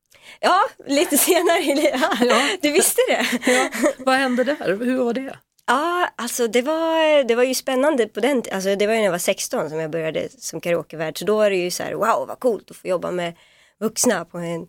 Ja, 0.40 0.60
lite 0.87 1.18
senare 1.18 1.58
i 1.58 1.74
livet. 1.74 2.00
Ja, 2.20 2.48
Du 2.62 2.72
visste 2.72 3.00
det. 3.08 3.26
Ja. 3.52 3.70
Vad 3.98 4.14
hände 4.14 4.44
där? 4.44 4.78
Hur 4.84 5.04
var 5.04 5.12
det? 5.12 5.38
Ja, 5.66 6.08
alltså 6.16 6.48
det 6.48 6.62
var, 6.62 7.24
det 7.24 7.34
var 7.34 7.42
ju 7.44 7.54
spännande 7.54 8.06
på 8.08 8.20
den 8.20 8.42
alltså 8.52 8.76
det 8.76 8.87
var 8.87 8.94
ju 8.94 8.98
när 8.98 9.04
jag 9.04 9.12
var 9.12 9.18
16 9.18 9.70
som 9.70 9.80
jag 9.80 9.90
började 9.90 10.28
som 10.38 10.60
karaokevärd. 10.60 11.18
Så 11.18 11.24
då 11.24 11.37
var 11.37 11.50
det 11.50 11.56
ju 11.56 11.70
så 11.70 11.82
här, 11.82 11.94
wow 11.94 12.28
vad 12.28 12.38
coolt 12.40 12.70
att 12.70 12.76
få 12.76 12.88
jobba 12.88 13.10
med 13.10 13.34
vuxna 13.80 14.24
på 14.24 14.38
en 14.38 14.66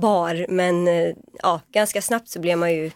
bar. 0.00 0.46
Men 0.48 0.88
eh, 0.88 1.14
ja, 1.42 1.60
ganska 1.72 2.02
snabbt 2.02 2.28
så 2.28 2.40
blev 2.40 2.58
man 2.58 2.72
ju 2.74 2.90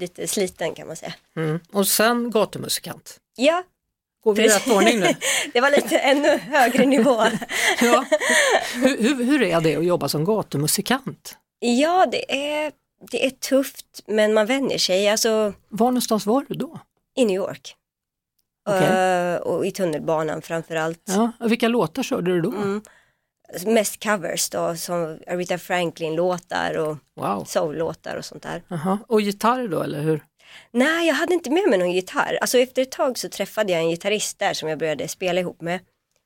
lite 0.00 0.26
sliten 0.26 0.74
kan 0.74 0.86
man 0.86 0.96
säga. 0.96 1.14
Mm. 1.36 1.60
Och 1.72 1.86
sen 1.88 2.30
gatumusikant? 2.30 3.18
Ja. 3.36 3.62
Går 4.26 4.34
vi 4.34 4.44
i 4.44 4.48
rätt 4.48 4.68
ordning 4.68 5.00
nu? 5.00 5.06
det 5.52 5.60
var 5.60 5.70
lite 5.70 5.98
ännu 5.98 6.28
högre 6.28 6.86
nivå. 6.86 7.10
ja. 7.80 8.04
hur, 8.74 9.02
hur, 9.02 9.24
hur 9.24 9.42
är 9.42 9.60
det 9.60 9.76
att 9.76 9.84
jobba 9.84 10.08
som 10.08 10.24
gatumusikant? 10.24 11.36
Ja, 11.58 12.06
det 12.10 12.52
är, 12.58 12.72
det 13.10 13.26
är 13.26 13.30
tufft 13.30 13.86
men 14.06 14.34
man 14.34 14.46
vänjer 14.46 14.78
sig. 14.78 15.08
Alltså, 15.08 15.52
var 15.68 15.86
någonstans 15.86 16.26
var 16.26 16.44
du 16.48 16.54
då? 16.54 16.80
I 17.16 17.24
New 17.24 17.36
York. 17.36 17.76
Okay. 18.68 19.34
Uh, 19.34 19.40
och 19.40 19.66
i 19.66 19.70
tunnelbanan 19.70 20.42
framförallt. 20.42 21.02
Ja, 21.04 21.32
vilka 21.40 21.68
låtar 21.68 22.02
körde 22.02 22.32
du 22.32 22.40
då? 22.40 22.50
Mm. 22.50 22.82
Mest 23.66 24.02
covers 24.02 24.50
då, 24.50 24.76
som 24.76 25.18
Aretha 25.26 25.58
Franklin-låtar 25.58 26.78
och 26.78 26.96
wow. 27.16 27.44
soul-låtar 27.44 28.16
och 28.16 28.24
sånt 28.24 28.42
där. 28.42 28.62
Aha. 28.70 28.98
Och 29.08 29.20
gitarr 29.20 29.68
då, 29.68 29.82
eller 29.82 30.00
hur? 30.00 30.20
Nej, 30.70 31.06
jag 31.06 31.14
hade 31.14 31.34
inte 31.34 31.50
med 31.50 31.68
mig 31.68 31.78
någon 31.78 31.92
gitarr. 31.92 32.38
Alltså 32.40 32.58
efter 32.58 32.82
ett 32.82 32.90
tag 32.90 33.18
så 33.18 33.28
träffade 33.28 33.72
jag 33.72 33.82
en 33.82 33.90
gitarrist 33.90 34.38
där 34.38 34.54
som 34.54 34.68
jag 34.68 34.78
började 34.78 35.08
spela 35.08 35.40
ihop 35.40 35.60
med. 35.60 35.80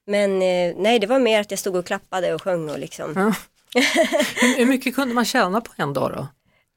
Men 0.07 0.43
eh, 0.43 0.75
nej, 0.77 0.99
det 0.99 1.07
var 1.07 1.19
mer 1.19 1.41
att 1.41 1.51
jag 1.51 1.61
stod 1.61 1.77
och 1.77 1.87
klappade 1.87 2.35
och 2.35 2.43
sjöng 2.43 2.71
och 2.71 2.79
liksom. 2.79 3.13
Ja. 3.17 3.35
Hur 4.57 4.67
mycket 4.67 4.95
kunde 4.95 5.15
man 5.15 5.25
tjäna 5.25 5.61
på 5.61 5.73
en 5.77 5.93
dag 5.93 6.13
då? 6.13 6.27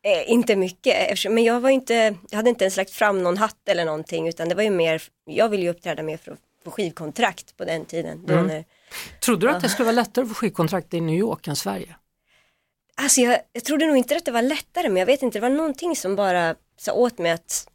Eh, 0.09 0.31
inte 0.31 0.55
mycket, 0.55 1.25
men 1.29 1.43
jag 1.43 1.59
var 1.59 1.69
inte, 1.69 2.15
jag 2.29 2.37
hade 2.37 2.49
inte 2.49 2.63
ens 2.63 2.77
lagt 2.77 2.91
fram 2.91 3.23
någon 3.23 3.37
hatt 3.37 3.69
eller 3.69 3.85
någonting 3.85 4.27
utan 4.27 4.49
det 4.49 4.55
var 4.55 4.63
ju 4.63 4.69
mer, 4.69 5.01
jag 5.25 5.49
ville 5.49 5.63
ju 5.63 5.69
uppträda 5.69 6.03
mer 6.03 6.17
för 6.17 6.31
att 6.31 6.39
få 6.63 6.71
skivkontrakt 6.71 7.57
på 7.57 7.65
den 7.65 7.85
tiden. 7.85 8.25
Mm. 8.29 8.47
När, 8.47 8.65
Trodde 9.19 9.47
du 9.47 9.51
ja. 9.51 9.55
att 9.55 9.63
det 9.63 9.69
skulle 9.69 9.85
vara 9.85 9.95
lättare 9.95 10.23
att 10.23 10.29
få 10.29 10.35
skivkontrakt 10.35 10.93
i 10.93 11.01
New 11.01 11.15
York 11.15 11.47
än 11.47 11.55
Sverige? 11.55 11.95
Alltså 12.95 13.21
jag, 13.21 13.39
jag 13.53 13.63
trodde 13.63 13.85
nog 13.85 13.97
inte 13.97 14.15
att 14.15 14.25
det 14.25 14.31
var 14.31 14.41
lättare 14.41 14.89
men 14.89 14.97
jag 14.97 15.05
vet 15.05 15.21
inte, 15.21 15.39
det 15.39 15.49
var 15.49 15.55
någonting 15.55 15.95
som 15.95 16.15
bara 16.15 16.55
sa 16.83 16.93
åt 16.93 17.17
mig 17.17 17.31
att 17.31 17.67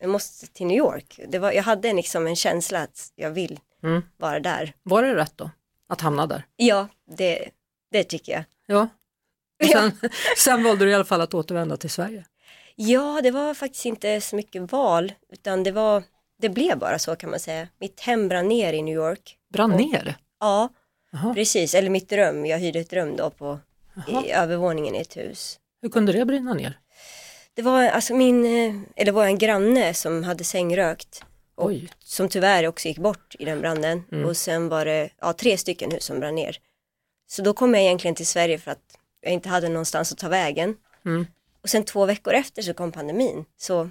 jag 0.00 0.10
måste 0.10 0.46
till 0.46 0.66
New 0.66 0.76
York. 0.76 1.20
Det 1.28 1.38
var, 1.38 1.52
jag 1.52 1.62
hade 1.62 1.92
liksom 1.92 2.26
en 2.26 2.36
känsla 2.36 2.82
att 2.82 3.12
jag 3.14 3.30
vill 3.30 3.60
mm. 3.82 4.02
vara 4.16 4.40
där. 4.40 4.74
Var 4.82 5.02
det 5.02 5.14
rätt 5.14 5.32
då? 5.36 5.50
Att 5.88 6.00
hamna 6.00 6.26
där? 6.26 6.46
Ja, 6.56 6.88
det, 7.16 7.48
det 7.90 8.04
tycker 8.04 8.32
jag. 8.32 8.44
Ja. 8.66 8.88
Och 9.62 9.68
sen, 9.68 9.92
ja. 10.02 10.08
sen 10.38 10.64
valde 10.64 10.84
du 10.84 10.90
i 10.90 10.94
alla 10.94 11.04
fall 11.04 11.20
att 11.20 11.34
återvända 11.34 11.76
till 11.76 11.90
Sverige. 11.90 12.24
Ja, 12.76 13.20
det 13.22 13.30
var 13.30 13.54
faktiskt 13.54 13.84
inte 13.84 14.20
så 14.20 14.36
mycket 14.36 14.72
val 14.72 15.12
utan 15.32 15.62
det 15.62 15.72
var, 15.72 16.02
det 16.38 16.48
blev 16.48 16.78
bara 16.78 16.98
så 16.98 17.16
kan 17.16 17.30
man 17.30 17.40
säga. 17.40 17.68
Mitt 17.80 18.00
hem 18.00 18.28
brann 18.28 18.48
ner 18.48 18.72
i 18.72 18.82
New 18.82 18.94
York. 18.94 19.38
Brann 19.52 19.70
ner? 19.70 20.16
Ja, 20.40 20.68
Aha. 21.14 21.34
precis. 21.34 21.74
Eller 21.74 21.90
mitt 21.90 22.12
rum. 22.12 22.46
Jag 22.46 22.58
hyrde 22.58 22.78
ett 22.78 22.92
rum 22.92 23.16
då 23.16 23.30
på 23.30 23.58
i 24.08 24.30
övervåningen 24.30 24.94
i 24.94 24.98
ett 24.98 25.16
hus. 25.16 25.58
Hur 25.82 25.88
kunde 25.88 26.12
det 26.12 26.24
brinna 26.24 26.54
ner? 26.54 26.78
Det 27.54 27.62
var 27.62 27.82
alltså 27.82 28.14
min, 28.14 28.44
eh, 28.44 28.74
eller 28.96 29.12
var 29.12 29.26
en 29.26 29.38
granne 29.38 29.94
som 29.94 30.22
hade 30.22 30.44
sängrökt. 30.44 31.24
Och 31.54 31.66
Oj. 31.66 31.88
Som 31.98 32.28
tyvärr 32.28 32.66
också 32.66 32.88
gick 32.88 32.98
bort 32.98 33.36
i 33.38 33.44
den 33.44 33.60
branden. 33.60 34.04
Mm. 34.12 34.24
Och 34.24 34.36
sen 34.36 34.68
var 34.68 34.84
det 34.84 35.10
ja, 35.20 35.32
tre 35.32 35.58
stycken 35.58 35.90
hus 35.90 36.04
som 36.04 36.20
brann 36.20 36.34
ner. 36.34 36.58
Så 37.26 37.42
då 37.42 37.52
kom 37.52 37.74
jag 37.74 37.82
egentligen 37.82 38.14
till 38.14 38.26
Sverige 38.26 38.58
för 38.58 38.70
att 38.70 38.98
jag 39.20 39.32
inte 39.32 39.48
hade 39.48 39.68
någonstans 39.68 40.12
att 40.12 40.18
ta 40.18 40.28
vägen. 40.28 40.76
Mm. 41.04 41.26
Och 41.62 41.68
sen 41.68 41.84
två 41.84 42.06
veckor 42.06 42.34
efter 42.34 42.62
så 42.62 42.74
kom 42.74 42.92
pandemin. 42.92 43.44
Så, 43.56 43.90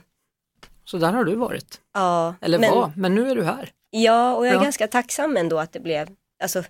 så 0.86 0.98
där 0.98 1.14
har 1.14 1.24
du 1.24 1.36
varit? 1.36 1.82
Ja. 1.94 2.36
Eller 2.42 2.60
men, 2.60 2.72
var, 2.72 2.94
men 2.96 3.16
nu 3.16 3.32
är 3.32 3.36
du 3.36 3.44
här. 3.44 3.72
Ja, 3.90 4.36
och 4.36 4.46
jag 4.46 4.52
är 4.52 4.58
ja. 4.58 4.64
ganska 4.64 4.88
tacksam 4.88 5.38
ändå 5.38 5.60
att 5.60 5.74
det 5.74 5.80
blev, 5.80 6.08
alltså 6.44 6.64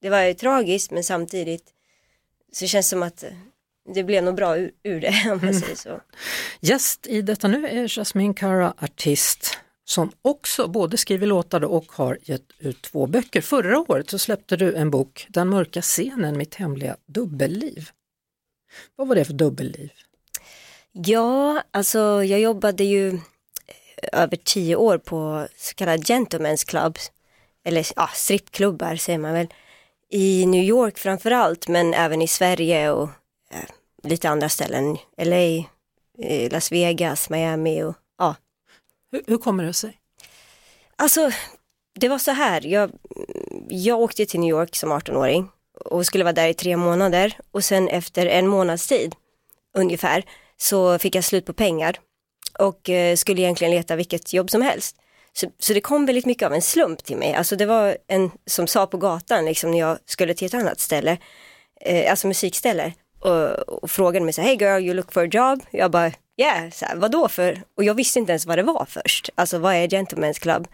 det 0.00 0.10
var 0.10 0.20
ju 0.20 0.34
tragiskt 0.34 0.90
men 0.90 1.04
samtidigt 1.04 1.74
så 2.52 2.66
känns 2.66 2.86
det 2.86 2.90
som 2.90 3.02
att 3.02 3.24
det 3.94 4.04
blev 4.04 4.24
nog 4.24 4.34
bra 4.34 4.58
ur, 4.58 4.70
ur 4.82 5.00
det 5.00 5.14
om 5.32 5.40
man 5.42 5.54
säger 5.54 5.76
så. 5.76 6.00
Gäst 6.60 7.06
i 7.06 7.22
detta 7.22 7.48
nu 7.48 7.66
är 7.66 7.98
Jasmine 7.98 8.34
Kara, 8.34 8.74
artist 8.78 9.58
som 9.84 10.12
också 10.22 10.68
både 10.68 10.96
skriver 10.96 11.26
låtar 11.26 11.64
och 11.64 11.92
har 11.92 12.18
gett 12.22 12.52
ut 12.58 12.82
två 12.82 13.06
böcker. 13.06 13.40
Förra 13.40 13.78
året 13.78 14.10
så 14.10 14.18
släppte 14.18 14.56
du 14.56 14.74
en 14.74 14.90
bok, 14.90 15.26
Den 15.28 15.48
mörka 15.48 15.82
scenen, 15.82 16.38
mitt 16.38 16.54
hemliga 16.54 16.96
dubbelliv. 17.06 17.90
Vad 18.96 19.08
var 19.08 19.14
det 19.14 19.24
för 19.24 19.32
dubbelliv? 19.32 19.90
Ja, 20.92 21.62
alltså 21.70 22.24
jag 22.24 22.40
jobbade 22.40 22.84
ju 22.84 23.18
över 24.12 24.36
tio 24.36 24.76
år 24.76 24.98
på 24.98 25.48
så 25.56 25.74
kallade 25.74 26.02
gentlemen's 26.02 26.68
clubs, 26.68 27.12
eller 27.64 27.86
ja, 27.96 28.10
strippklubbar 28.14 28.96
säger 28.96 29.18
man 29.18 29.32
väl, 29.32 29.48
i 30.08 30.46
New 30.46 30.64
York 30.64 30.98
framför 30.98 31.30
allt, 31.30 31.68
men 31.68 31.94
även 31.94 32.22
i 32.22 32.28
Sverige 32.28 32.90
och 32.90 33.08
eh, 33.50 33.70
lite 34.02 34.28
andra 34.28 34.48
ställen, 34.48 34.96
LA, 35.16 35.64
eh, 36.18 36.52
Las 36.52 36.72
Vegas, 36.72 37.30
Miami 37.30 37.82
och 37.82 37.94
ja. 38.18 38.36
Hur, 39.12 39.22
hur 39.26 39.38
kommer 39.38 39.64
det 39.64 39.72
sig? 39.72 40.00
Alltså, 40.96 41.30
det 41.94 42.08
var 42.08 42.18
så 42.18 42.30
här, 42.30 42.66
jag, 42.66 42.90
jag 43.68 44.00
åkte 44.00 44.26
till 44.26 44.40
New 44.40 44.50
York 44.50 44.76
som 44.76 44.92
18-åring 44.92 45.48
och 45.84 46.06
skulle 46.06 46.24
vara 46.24 46.32
där 46.32 46.48
i 46.48 46.54
tre 46.54 46.76
månader 46.76 47.36
och 47.50 47.64
sen 47.64 47.88
efter 47.88 48.26
en 48.26 48.46
månads 48.46 48.86
tid 48.86 49.14
ungefär 49.76 50.24
så 50.56 50.98
fick 50.98 51.14
jag 51.14 51.24
slut 51.24 51.46
på 51.46 51.52
pengar 51.52 51.98
och 52.58 52.90
eh, 52.90 53.16
skulle 53.16 53.40
egentligen 53.40 53.70
leta 53.70 53.96
vilket 53.96 54.32
jobb 54.32 54.50
som 54.50 54.62
helst. 54.62 54.96
Så, 55.32 55.46
så, 55.58 55.72
det 55.72 55.80
kom 55.80 56.06
väldigt 56.06 56.26
mycket 56.26 56.46
av 56.46 56.52
en 56.52 56.62
slump 56.62 57.04
till 57.04 57.16
mig. 57.16 57.34
Alltså 57.34 57.56
det 57.56 57.66
var 57.66 57.96
en 58.06 58.30
som 58.46 58.66
sa 58.66 58.86
på 58.86 58.96
gatan 58.96 59.44
liksom 59.44 59.70
när 59.70 59.78
jag 59.78 59.98
skulle 60.06 60.34
till 60.34 60.46
ett 60.46 60.54
annat 60.54 60.80
ställe, 60.80 61.18
eh, 61.80 62.10
alltså 62.10 62.26
musikställe 62.26 62.92
och, 63.20 63.68
och 63.82 63.90
frågade 63.90 64.24
mig 64.24 64.34
så 64.34 64.42
hey 64.42 64.56
girl 64.56 64.82
you 64.82 64.94
look 64.94 65.12
for 65.12 65.24
a 65.24 65.28
job? 65.32 65.62
Jag 65.70 65.90
bara, 65.90 66.12
yeah, 66.36 66.70
så 66.70 66.86
här, 66.86 66.96
vadå 66.96 67.28
för? 67.28 67.62
Och 67.76 67.84
jag 67.84 67.94
visste 67.94 68.18
inte 68.18 68.32
ens 68.32 68.46
vad 68.46 68.58
det 68.58 68.62
var 68.62 68.86
först. 68.88 69.30
Alltså 69.34 69.58
vad 69.58 69.74
är 69.74 69.88
Gentlemen's 69.88 70.40
Club? 70.40 70.68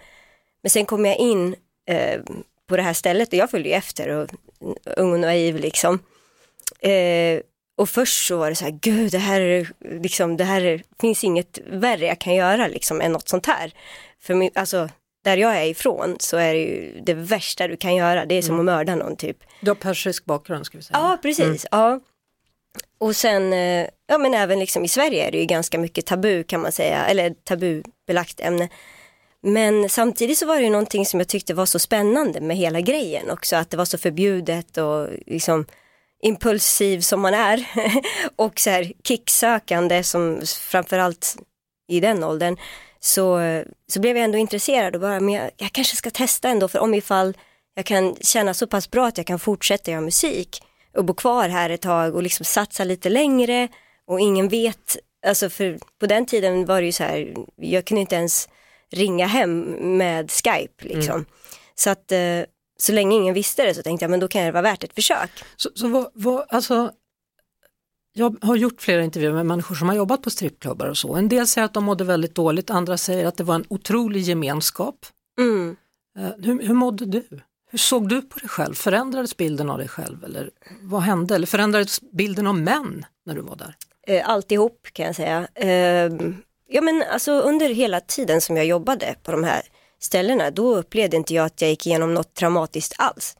Men 0.63 0.71
sen 0.71 0.87
kom 0.87 1.07
jag 1.07 1.17
in 1.17 1.55
eh, 1.89 2.21
på 2.69 2.77
det 2.77 2.83
här 2.83 2.93
stället 2.93 3.29
och 3.29 3.35
jag 3.35 3.51
följde 3.51 3.71
efter 3.71 4.09
och 4.09 4.31
ung 4.97 5.13
och 5.13 5.21
naiv 5.21 5.57
liksom. 5.57 5.99
Eh, 6.81 7.41
och 7.77 7.89
först 7.89 8.27
så 8.27 8.37
var 8.37 8.51
det 8.51 8.57
så 8.57 8.65
här, 8.65 8.79
gud 8.81 9.13
det 9.13 9.19
här 9.19 9.41
är 9.41 9.73
liksom, 9.81 10.37
det 10.37 10.45
här 10.45 10.61
är, 10.65 10.83
finns 11.01 11.25
inget 11.25 11.59
värre 11.67 12.07
jag 12.07 12.19
kan 12.19 12.35
göra 12.35 12.67
liksom 12.67 13.01
än 13.01 13.13
något 13.13 13.29
sånt 13.29 13.47
här. 13.47 13.73
För 14.21 14.35
min, 14.35 14.51
alltså, 14.55 14.89
där 15.25 15.37
jag 15.37 15.57
är 15.57 15.65
ifrån 15.65 16.17
så 16.21 16.37
är 16.37 16.55
det 16.55 16.61
ju 16.61 17.01
det 17.01 17.15
värsta 17.15 17.69
du 17.69 17.77
kan 17.77 17.95
göra, 17.95 18.27
det 18.27 18.35
är 18.35 18.43
som 18.43 18.55
mm. 18.55 18.69
att 18.69 18.75
mörda 18.75 18.95
någon 18.95 19.17
typ. 19.17 19.39
Du 19.61 19.71
har 19.71 19.75
persisk 19.75 20.25
bakgrund 20.25 20.67
ska 20.67 20.79
vi 20.79 20.85
säga. 20.85 20.99
Ja, 20.99 21.19
precis. 21.23 21.47
Mm. 21.47 21.59
Ja. 21.71 22.01
Och 22.99 23.17
sen, 23.17 23.53
eh, 23.53 23.87
ja 24.07 24.19
men 24.19 24.35
även 24.35 24.59
liksom 24.59 24.85
i 24.85 24.89
Sverige 24.89 25.27
är 25.27 25.33
det 25.33 25.39
ju 25.39 25.45
ganska 25.45 25.79
mycket 25.79 26.07
tabu 26.07 26.45
kan 26.45 26.61
man 26.61 26.73
säga, 26.73 27.07
eller 27.07 27.31
tabubelagt 27.31 28.41
ämne. 28.41 28.69
Men 29.43 29.89
samtidigt 29.89 30.39
så 30.39 30.47
var 30.47 30.57
det 30.57 30.63
ju 30.63 30.71
någonting 30.71 31.07
som 31.07 31.21
jag 31.21 31.29
tyckte 31.29 31.55
var 31.55 31.67
så 31.67 31.79
spännande 31.79 32.41
med 32.41 32.57
hela 32.57 32.81
grejen 32.81 33.31
också, 33.31 33.57
att 33.57 33.71
det 33.71 33.77
var 33.77 33.85
så 33.85 33.99
förbjudet 33.99 34.77
och 34.77 35.09
liksom 35.27 35.67
impulsiv 36.23 37.01
som 37.01 37.21
man 37.21 37.35
är 37.35 37.67
och 38.37 38.61
så 38.61 38.71
här 38.71 38.93
kicksökande 39.05 40.03
som 40.03 40.43
framförallt 40.61 41.37
i 41.89 42.01
den 42.01 42.25
åldern 42.25 42.57
så, 43.01 43.41
så 43.93 44.01
blev 44.01 44.17
jag 44.17 44.25
ändå 44.25 44.39
intresserad 44.39 44.95
och 44.95 45.01
bara, 45.01 45.21
men 45.21 45.35
jag, 45.35 45.51
jag 45.57 45.73
kanske 45.73 45.97
ska 45.97 46.11
testa 46.11 46.49
ändå 46.49 46.69
för 46.69 46.79
om 46.79 46.95
ifall 46.95 47.37
jag 47.75 47.85
kan 47.85 48.17
känna 48.21 48.55
så 48.55 48.67
pass 48.67 48.91
bra 48.91 49.07
att 49.07 49.19
jag 49.19 49.27
kan 49.27 49.39
fortsätta 49.39 49.91
göra 49.91 50.01
musik 50.01 50.63
och 50.97 51.05
bo 51.05 51.15
kvar 51.15 51.49
här 51.49 51.71
ett 51.71 51.83
tag 51.83 52.15
och 52.15 52.23
liksom 52.23 52.45
satsa 52.45 52.85
lite 52.85 53.09
längre 53.09 53.69
och 54.07 54.21
ingen 54.21 54.49
vet, 54.49 54.97
alltså 55.27 55.51
för 55.51 55.79
på 56.01 56.07
den 56.07 56.27
tiden 56.27 56.65
var 56.65 56.81
det 56.81 56.87
ju 56.87 56.93
så 56.93 57.03
här, 57.03 57.35
jag 57.57 57.85
kunde 57.85 58.01
inte 58.01 58.17
ens 58.17 58.49
ringa 58.91 59.27
hem 59.27 59.61
med 59.99 60.31
Skype 60.31 60.85
liksom. 60.85 61.15
Mm. 61.15 61.27
Så 61.75 61.91
att 61.91 62.13
eh, 62.13 62.43
så 62.79 62.93
länge 62.93 63.17
ingen 63.17 63.35
visste 63.35 63.67
det 63.67 63.75
så 63.75 63.83
tänkte 63.83 64.05
jag 64.05 64.11
men 64.11 64.21
då 64.21 64.29
kan 64.29 64.45
det 64.45 64.53
vara 64.53 64.63
värt 64.63 64.85
ett 64.85 64.95
försök. 64.95 65.31
Så, 65.57 65.71
så 65.75 65.89
vad, 65.89 66.11
vad, 66.15 66.47
alltså, 66.49 66.93
jag 68.13 68.37
har 68.43 68.57
gjort 68.57 68.83
flera 68.83 69.05
intervjuer 69.05 69.33
med 69.33 69.47
människor 69.47 69.75
som 69.75 69.89
har 69.89 69.97
jobbat 69.97 70.23
på 70.23 70.31
strippklubbar 70.31 70.87
och 70.87 70.99
så. 70.99 71.15
En 71.15 71.29
del 71.29 71.47
säger 71.47 71.65
att 71.65 71.75
de 71.75 71.85
mådde 71.85 72.05
väldigt 72.05 72.35
dåligt, 72.35 72.71
andra 72.71 72.99
säger 72.99 73.27
att 73.27 73.37
det 73.37 73.45
var 73.45 73.55
en 73.55 73.65
otrolig 73.69 74.23
gemenskap. 74.23 75.07
Mm. 75.39 75.77
Uh, 76.19 76.33
hur, 76.39 76.63
hur 76.63 76.75
mådde 76.75 77.07
du? 77.07 77.41
Hur 77.71 77.79
såg 77.79 78.09
du 78.09 78.23
på 78.23 78.39
dig 78.39 78.49
själv? 78.49 78.75
Förändrades 78.75 79.37
bilden 79.37 79.71
av 79.71 79.79
dig 79.79 79.89
själv 79.89 80.25
eller 80.25 80.51
vad 80.81 81.03
hände? 81.03 81.35
Eller 81.35 81.47
förändrades 81.47 82.01
bilden 82.01 82.47
av 82.47 82.55
män 82.55 83.05
när 83.27 83.35
du 83.35 83.41
var 83.41 83.57
där? 83.57 83.77
Eh, 84.07 84.29
alltihop 84.29 84.87
kan 84.93 85.07
jag 85.07 85.17
säga. 85.17 85.49
Ehm, 85.55 86.37
ja 86.69 86.81
men 86.81 87.03
alltså 87.13 87.33
under 87.33 87.69
hela 87.69 88.01
tiden 88.01 88.41
som 88.41 88.57
jag 88.57 88.67
jobbade 88.67 89.15
på 89.23 89.33
de 89.33 89.45
här 89.45 89.63
ställena, 89.99 90.51
då 90.51 90.77
upplevde 90.77 91.17
inte 91.17 91.35
jag 91.35 91.47
att 91.47 91.61
jag 91.61 91.71
gick 91.71 91.87
igenom 91.87 92.15
något 92.15 92.35
traumatiskt 92.35 92.95
alls. 92.99 93.37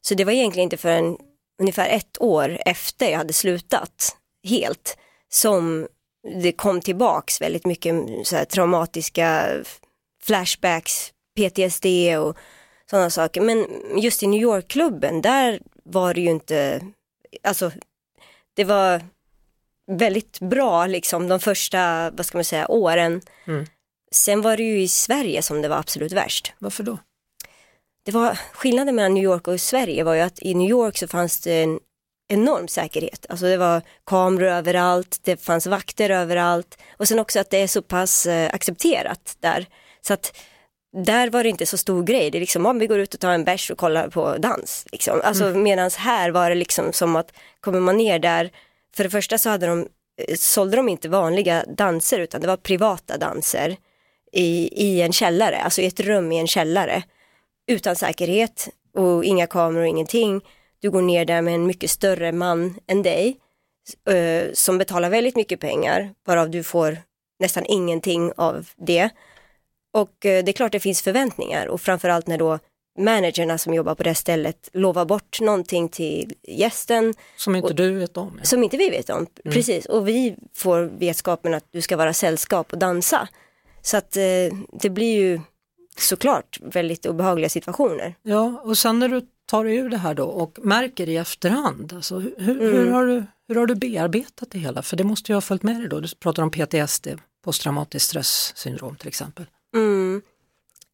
Så 0.00 0.14
det 0.14 0.24
var 0.24 0.32
egentligen 0.32 0.64
inte 0.66 0.76
förrän 0.76 1.16
ungefär 1.60 1.88
ett 1.88 2.20
år 2.20 2.58
efter 2.66 3.10
jag 3.10 3.18
hade 3.18 3.32
slutat 3.32 4.16
helt 4.48 4.96
som 5.28 5.88
det 6.42 6.52
kom 6.52 6.80
tillbaks 6.80 7.40
väldigt 7.40 7.66
mycket 7.66 7.94
så 8.24 8.36
här, 8.36 8.44
traumatiska 8.44 9.48
flashbacks, 10.22 11.12
PTSD 11.36 11.86
och 12.18 12.36
sådana 12.94 13.10
saker. 13.10 13.40
Men 13.40 13.66
just 14.02 14.22
i 14.22 14.26
New 14.26 14.42
York-klubben, 14.42 15.22
där 15.22 15.60
var 15.84 16.14
det 16.14 16.20
ju 16.20 16.30
inte, 16.30 16.80
alltså 17.42 17.72
det 18.54 18.64
var 18.64 19.02
väldigt 19.86 20.40
bra 20.40 20.86
liksom 20.86 21.28
de 21.28 21.40
första, 21.40 22.10
vad 22.10 22.26
ska 22.26 22.38
man 22.38 22.44
säga, 22.44 22.70
åren. 22.70 23.20
Mm. 23.46 23.66
Sen 24.12 24.42
var 24.42 24.56
det 24.56 24.62
ju 24.62 24.82
i 24.82 24.88
Sverige 24.88 25.42
som 25.42 25.62
det 25.62 25.68
var 25.68 25.76
absolut 25.76 26.12
värst. 26.12 26.52
Varför 26.58 26.82
då? 26.82 26.98
Det 28.04 28.12
var, 28.12 28.38
skillnaden 28.52 28.94
mellan 28.94 29.14
New 29.14 29.24
York 29.24 29.48
och 29.48 29.60
Sverige 29.60 30.04
var 30.04 30.14
ju 30.14 30.20
att 30.20 30.42
i 30.42 30.54
New 30.54 30.70
York 30.70 30.98
så 30.98 31.08
fanns 31.08 31.40
det 31.40 31.62
en 31.62 31.80
enorm 32.28 32.68
säkerhet. 32.68 33.26
Alltså 33.28 33.46
det 33.46 33.56
var 33.56 33.82
kameror 34.06 34.48
överallt, 34.48 35.20
det 35.22 35.36
fanns 35.36 35.66
vakter 35.66 36.10
överallt 36.10 36.78
och 36.96 37.08
sen 37.08 37.18
också 37.18 37.40
att 37.40 37.50
det 37.50 37.58
är 37.58 37.66
så 37.66 37.82
pass 37.82 38.26
eh, 38.26 38.54
accepterat 38.54 39.36
där. 39.40 39.66
Så 40.00 40.14
att 40.14 40.36
där 40.94 41.30
var 41.30 41.42
det 41.42 41.48
inte 41.48 41.66
så 41.66 41.78
stor 41.78 42.02
grej, 42.02 42.30
det 42.30 42.38
är 42.38 42.40
liksom 42.40 42.66
om 42.66 42.78
vi 42.78 42.86
går 42.86 42.98
ut 42.98 43.14
och 43.14 43.20
tar 43.20 43.30
en 43.30 43.44
bärs 43.44 43.70
och 43.70 43.78
kollar 43.78 44.08
på 44.08 44.36
dans. 44.38 44.86
Liksom. 44.92 45.20
Alltså 45.24 45.44
mm. 45.44 45.62
medans 45.62 45.96
här 45.96 46.30
var 46.30 46.48
det 46.48 46.54
liksom 46.54 46.92
som 46.92 47.16
att 47.16 47.32
kommer 47.60 47.80
man 47.80 47.96
ner 47.96 48.18
där, 48.18 48.50
för 48.96 49.04
det 49.04 49.10
första 49.10 49.38
så 49.38 49.50
hade 49.50 49.66
de, 49.66 49.88
eh, 50.28 50.36
sålde 50.36 50.76
de 50.76 50.88
inte 50.88 51.08
vanliga 51.08 51.64
danser 51.68 52.18
utan 52.18 52.40
det 52.40 52.46
var 52.46 52.56
privata 52.56 53.18
danser 53.18 53.76
i, 54.32 54.82
i 54.86 55.02
en 55.02 55.12
källare, 55.12 55.60
alltså 55.60 55.80
i 55.80 55.86
ett 55.86 56.00
rum 56.00 56.32
i 56.32 56.38
en 56.38 56.46
källare 56.46 57.02
utan 57.66 57.96
säkerhet 57.96 58.68
och 58.94 59.24
inga 59.24 59.46
kameror 59.46 59.82
och 59.82 59.88
ingenting. 59.88 60.40
Du 60.80 60.90
går 60.90 61.02
ner 61.02 61.24
där 61.24 61.42
med 61.42 61.54
en 61.54 61.66
mycket 61.66 61.90
större 61.90 62.32
man 62.32 62.78
än 62.86 63.02
dig 63.02 63.36
eh, 64.10 64.52
som 64.52 64.78
betalar 64.78 65.10
väldigt 65.10 65.36
mycket 65.36 65.60
pengar 65.60 66.14
varav 66.26 66.50
du 66.50 66.62
får 66.62 66.98
nästan 67.38 67.64
ingenting 67.66 68.32
av 68.36 68.68
det. 68.76 69.10
Och 69.94 70.26
eh, 70.26 70.44
det 70.44 70.50
är 70.50 70.52
klart 70.52 70.72
det 70.72 70.80
finns 70.80 71.02
förväntningar 71.02 71.66
och 71.66 71.80
framförallt 71.80 72.26
när 72.26 72.38
då 72.38 72.58
managerna 72.98 73.58
som 73.58 73.74
jobbar 73.74 73.94
på 73.94 74.02
det 74.02 74.14
stället 74.14 74.68
lovar 74.72 75.04
bort 75.04 75.40
någonting 75.40 75.88
till 75.88 76.34
gästen. 76.48 77.14
Som 77.36 77.56
inte 77.56 77.68
och, 77.68 77.74
du 77.74 77.92
vet 77.92 78.16
om? 78.16 78.34
Ja. 78.38 78.44
Som 78.44 78.64
inte 78.64 78.76
vi 78.76 78.90
vet 78.90 79.10
om, 79.10 79.16
mm. 79.16 79.54
precis. 79.54 79.86
Och 79.86 80.08
vi 80.08 80.36
får 80.54 80.82
vetskapen 80.98 81.54
att 81.54 81.64
du 81.70 81.80
ska 81.80 81.96
vara 81.96 82.12
sällskap 82.12 82.72
och 82.72 82.78
dansa. 82.78 83.28
Så 83.82 83.96
att 83.96 84.16
eh, 84.16 84.22
det 84.72 84.90
blir 84.90 85.16
ju 85.16 85.40
såklart 85.96 86.58
väldigt 86.62 87.06
obehagliga 87.06 87.48
situationer. 87.48 88.14
Ja, 88.22 88.60
och 88.64 88.78
sen 88.78 88.98
när 88.98 89.08
du 89.08 89.26
tar 89.46 89.64
dig 89.64 89.76
ur 89.76 89.88
det 89.88 89.96
här 89.96 90.14
då 90.14 90.24
och 90.24 90.58
märker 90.62 91.08
i 91.08 91.16
efterhand, 91.16 91.92
alltså, 91.92 92.18
hur, 92.18 92.60
mm. 92.60 92.60
hur, 92.60 92.90
har 92.90 93.06
du, 93.06 93.24
hur 93.48 93.54
har 93.54 93.66
du 93.66 93.74
bearbetat 93.74 94.50
det 94.50 94.58
hela? 94.58 94.82
För 94.82 94.96
det 94.96 95.04
måste 95.04 95.32
ju 95.32 95.36
ha 95.36 95.40
följt 95.40 95.62
med 95.62 95.76
dig 95.76 95.88
då, 95.88 96.00
du 96.00 96.08
pratar 96.08 96.42
om 96.42 96.50
PTSD, 96.50 97.08
posttraumatiskt 97.44 98.08
stresssyndrom 98.08 98.96
till 98.96 99.08
exempel. 99.08 99.46
Mm. 99.74 100.22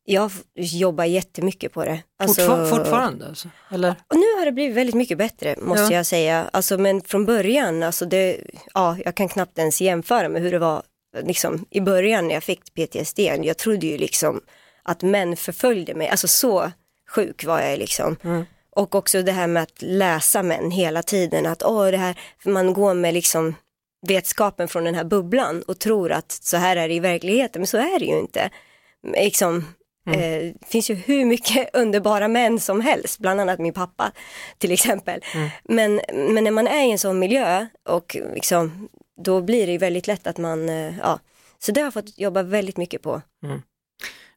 Jag 0.05 0.31
jobbar 0.55 1.05
jättemycket 1.05 1.73
på 1.73 1.85
det. 1.85 2.03
Alltså, 2.19 2.41
Fortfar 2.41 2.67
fortfarande? 2.67 3.29
Alltså, 3.29 3.49
eller? 3.71 3.91
Och 3.91 4.17
nu 4.17 4.39
har 4.39 4.45
det 4.45 4.53
blivit 4.53 4.77
väldigt 4.77 4.95
mycket 4.95 5.19
bättre 5.19 5.57
måste 5.63 5.83
ja. 5.83 5.93
jag 5.93 6.07
säga. 6.07 6.51
Alltså, 6.53 6.79
men 6.79 7.03
från 7.03 7.25
början, 7.25 7.83
alltså 7.83 8.07
det, 8.07 8.41
ja, 8.75 8.97
jag 9.05 9.15
kan 9.15 9.29
knappt 9.29 9.59
ens 9.59 9.81
jämföra 9.81 10.29
med 10.29 10.43
hur 10.43 10.53
det 10.53 10.59
var 10.59 10.83
liksom, 11.23 11.65
i 11.71 11.81
början 11.81 12.29
när 12.29 12.35
jag 12.35 12.45
fick 12.45 12.75
PTSD. 12.75 13.19
Jag 13.19 13.57
trodde 13.57 13.87
ju 13.87 13.99
liksom 13.99 14.41
att 14.83 15.03
män 15.03 15.37
förföljde 15.37 15.95
mig, 15.95 16.09
alltså 16.09 16.29
så 16.29 16.71
sjuk 17.11 17.45
var 17.45 17.61
jag 17.61 17.79
liksom. 17.79 18.17
Mm. 18.25 18.45
Och 18.71 18.95
också 18.95 19.23
det 19.23 19.33
här 19.33 19.47
med 19.47 19.63
att 19.63 19.83
läsa 19.83 20.43
män 20.43 20.71
hela 20.71 21.03
tiden, 21.03 21.47
att 21.47 21.63
åh 21.63 21.87
det 21.87 21.97
här, 21.97 22.19
man 22.45 22.73
går 22.73 22.95
med 22.95 23.15
liksom 23.15 23.55
vetskapen 24.07 24.69
från 24.69 24.85
den 24.85 24.95
här 24.95 25.05
bubblan 25.05 25.63
och 25.63 25.79
tror 25.79 26.13
att 26.13 26.33
så 26.33 26.57
här 26.57 26.77
är 26.77 26.89
det 26.89 26.95
i 26.95 27.01
verkligheten, 27.01 27.61
men 27.61 27.67
så 27.67 27.77
är 27.77 27.99
det 27.99 28.05
ju 28.05 28.19
inte. 28.19 28.51
Liksom, 29.03 29.65
mm. 30.07 30.21
eh, 30.21 30.55
finns 30.67 30.91
ju 30.91 30.95
hur 30.95 31.25
mycket 31.25 31.71
underbara 31.77 32.29
män 32.29 32.61
som 32.61 32.81
helst, 32.81 33.19
bland 33.19 33.41
annat 33.41 33.59
min 33.59 33.73
pappa 33.73 34.13
till 34.59 34.73
exempel. 34.73 35.21
Mm. 35.35 35.49
Men, 35.65 36.01
men 36.35 36.45
när 36.45 36.51
man 36.51 36.67
är 36.67 36.87
i 36.87 36.91
en 36.91 36.99
sån 36.99 37.19
miljö 37.19 37.67
och 37.89 38.17
liksom, 38.35 38.89
då 39.25 39.41
blir 39.41 39.67
det 39.67 39.73
ju 39.73 39.79
väldigt 39.79 40.07
lätt 40.07 40.27
att 40.27 40.39
man, 40.39 40.69
eh, 40.69 40.99
ja, 40.99 41.21
så 41.59 41.73
det 41.73 41.81
har 41.81 41.87
jag 41.87 41.95
fått 41.95 42.19
jobba 42.19 42.43
väldigt 42.43 42.77
mycket 42.77 43.03
på. 43.03 43.23
Mm. 43.45 43.63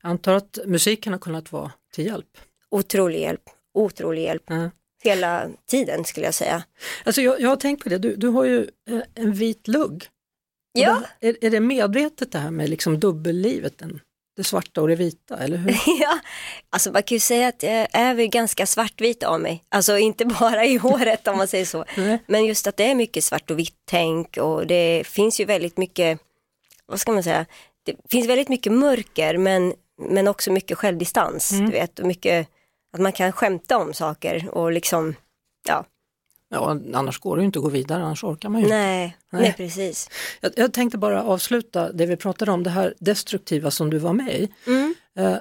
Jag 0.01 0.09
antar 0.09 0.33
att 0.33 0.59
musiken 0.65 1.13
har 1.13 1.19
kunnat 1.19 1.51
vara 1.51 1.71
till 1.93 2.05
hjälp? 2.05 2.37
Otrolig 2.69 3.19
hjälp, 3.19 3.43
otrolig 3.73 4.23
hjälp. 4.23 4.49
Mm. 4.49 4.69
Hela 5.03 5.49
tiden 5.67 6.05
skulle 6.05 6.25
jag 6.25 6.33
säga. 6.33 6.63
Alltså 7.03 7.21
jag, 7.21 7.41
jag 7.41 7.49
har 7.49 7.55
tänkt 7.55 7.83
på 7.83 7.89
det, 7.89 7.97
du, 7.97 8.15
du 8.15 8.27
har 8.27 8.45
ju 8.45 8.69
eh, 8.89 9.01
en 9.15 9.33
vit 9.33 9.67
lugg. 9.67 10.05
Ja. 10.73 11.01
Är, 11.19 11.45
är 11.45 11.49
det 11.49 11.59
medvetet 11.59 12.31
det 12.31 12.39
här 12.39 12.51
med 12.51 12.69
liksom 12.69 12.99
dubbellivet, 12.99 13.77
den, 13.77 13.99
det 14.35 14.43
svarta 14.43 14.81
och 14.81 14.87
det 14.87 14.95
vita, 14.95 15.37
eller 15.37 15.57
hur? 15.57 15.71
ja, 16.01 16.19
alltså 16.69 16.91
man 16.91 17.03
kan 17.03 17.15
ju 17.15 17.19
säga 17.19 17.47
att 17.47 17.63
jag 17.63 17.87
är 17.91 18.13
väl 18.13 18.27
ganska 18.27 18.65
svartvit 18.65 19.23
av 19.23 19.41
mig. 19.41 19.63
Alltså 19.69 19.97
inte 19.97 20.25
bara 20.39 20.65
i 20.65 20.77
håret 20.77 21.27
om 21.27 21.37
man 21.37 21.47
säger 21.47 21.65
så. 21.65 21.85
Men 22.27 22.45
just 22.45 22.67
att 22.67 22.77
det 22.77 22.83
är 22.83 22.95
mycket 22.95 23.23
svart 23.23 23.51
och 23.51 23.59
vitt 23.59 23.77
tänk 23.85 24.37
och 24.37 24.67
det 24.67 25.07
finns 25.07 25.39
ju 25.39 25.45
väldigt 25.45 25.77
mycket, 25.77 26.19
vad 26.85 26.99
ska 26.99 27.11
man 27.11 27.23
säga, 27.23 27.45
det 27.85 27.95
finns 28.09 28.27
väldigt 28.27 28.49
mycket 28.49 28.71
mörker 28.71 29.37
men, 29.37 29.73
men 30.09 30.27
också 30.27 30.51
mycket 30.51 30.77
självdistans. 30.77 31.49
Du 31.49 31.71
vet, 31.71 31.99
och 31.99 32.07
mycket 32.07 32.47
att 32.93 32.99
man 32.99 33.11
kan 33.11 33.31
skämta 33.31 33.77
om 33.77 33.93
saker 33.93 34.49
och 34.51 34.71
liksom, 34.71 35.15
ja, 35.67 35.85
Ja, 36.53 36.79
annars 36.93 37.19
går 37.19 37.35
det 37.37 37.41
ju 37.41 37.45
inte 37.45 37.59
att 37.59 37.63
gå 37.63 37.69
vidare, 37.69 38.03
annars 38.03 38.23
orkar 38.23 38.49
man 38.49 38.61
ju 38.61 38.67
inte. 38.67 38.77
nej, 38.77 39.17
Nej. 39.31 39.41
nej, 39.41 39.53
precis. 39.57 40.09
Jag, 40.41 40.51
jag 40.55 40.73
tänkte 40.73 40.97
bara 40.97 41.23
avsluta 41.23 41.91
det 41.91 42.05
vi 42.05 42.15
pratade 42.17 42.51
om, 42.51 42.63
det 42.63 42.69
här 42.69 42.93
destruktiva 42.99 43.71
som 43.71 43.89
du 43.89 43.97
var 43.97 44.13
med 44.13 44.33
i. 44.33 44.49
Mm. 44.67 44.95
Eh, 45.17 45.37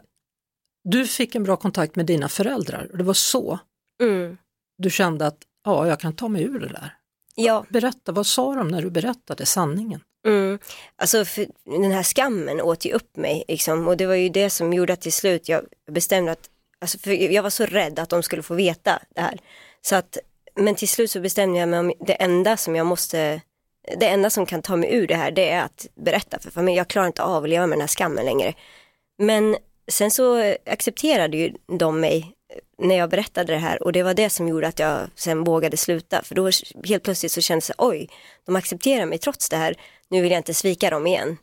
du 0.85 1.07
fick 1.07 1.35
en 1.35 1.45
bra 1.45 1.57
kontakt 1.57 1.97
med 1.97 2.07
dina 2.07 2.29
föräldrar 2.29 2.89
och 2.93 2.99
det 2.99 3.05
var 3.05 3.15
så 3.15 3.59
Mm. 4.03 4.37
du 4.79 4.91
kände 4.91 5.27
att 5.27 5.39
ja, 5.65 5.87
jag 5.87 6.01
kan 6.01 6.17
ta 6.17 6.29
mig 6.29 6.43
ur 6.43 6.59
det 6.61 6.69
där. 6.69 6.95
Ja. 7.35 7.65
Berätta, 7.69 8.13
vad 8.13 8.27
sa 8.27 8.55
de 8.55 8.69
när 8.69 8.83
du 8.83 8.91
berättade 8.91 9.47
sanningen? 9.47 10.01
Mm. 10.27 10.59
Alltså 10.97 11.25
den 11.65 11.93
här 11.93 12.03
skammen 12.03 12.61
åt 12.61 12.85
ju 12.85 12.93
upp 12.93 13.17
mig 13.17 13.45
liksom, 13.49 13.89
och 13.89 13.97
det 13.97 14.07
var 14.07 14.15
ju 14.15 14.29
det 14.29 14.51
som 14.51 14.73
gjorde 14.73 14.93
att 14.93 15.01
till 15.01 15.13
slut 15.13 15.49
jag 15.49 15.65
bestämde 15.91 16.33
att, 16.33 16.51
alltså 16.81 17.11
jag 17.11 17.43
var 17.43 17.51
så 17.51 17.65
rädd 17.67 17.99
att 17.99 18.09
de 18.09 18.23
skulle 18.23 18.43
få 18.43 18.55
veta 18.55 19.03
det 19.15 19.21
här. 19.21 19.39
Så 19.83 19.97
att, 19.97 20.19
men 20.55 20.75
till 20.75 20.89
slut 20.89 21.11
så 21.11 21.21
bestämde 21.21 21.59
jag 21.59 21.69
mig 21.69 21.79
om 21.79 21.93
det 22.01 22.13
enda 22.13 22.57
som 22.57 22.77
jag 22.77 22.87
måste, 22.87 23.41
det 23.99 24.07
enda 24.07 24.31
som 24.31 24.47
kan 24.47 24.63
ta 24.63 24.77
mig 24.77 24.95
ur 24.95 25.07
det 25.07 25.15
här 25.15 25.31
det 25.31 25.51
är 25.51 25.63
att 25.63 25.87
berätta 25.95 26.39
för 26.39 26.51
familjen. 26.51 26.77
Jag 26.77 26.89
klarar 26.89 27.07
inte 27.07 27.23
av 27.23 27.45
att 27.45 27.51
leva 27.51 27.67
med 27.67 27.77
den 27.77 27.81
här 27.81 27.89
skammen 27.89 28.25
längre. 28.25 28.55
Men 29.19 29.57
sen 29.89 30.11
så 30.11 30.55
accepterade 30.67 31.37
ju 31.37 31.53
de 31.79 32.01
mig 32.01 32.33
när 32.79 32.95
jag 32.99 33.11
berättade 33.11 33.53
det 33.53 33.59
här 33.59 33.83
och 33.83 33.93
det 33.93 34.03
var 34.03 34.15
det 34.15 34.31
som 34.31 34.49
gjorde 34.49 34.69
att 34.69 34.79
jag 34.79 34.99
sen 35.15 35.45
vågade 35.45 35.77
sluta. 35.77 36.23
För 36.23 36.35
då 36.35 36.51
helt 36.85 37.03
plötsligt 37.03 37.33
så 37.33 37.41
kändes 37.41 37.67
det, 37.67 37.75
oj, 37.79 38.09
de 38.47 38.57
accepterar 38.57 39.07
mig 39.07 39.19
trots 39.19 39.49
det 39.49 39.57
här. 39.57 39.75
Nu 40.09 40.23
vill 40.23 40.31
jag 40.31 40.39
inte 40.39 40.55
svika 40.55 40.91
dem 40.91 41.07
igen. 41.07 41.37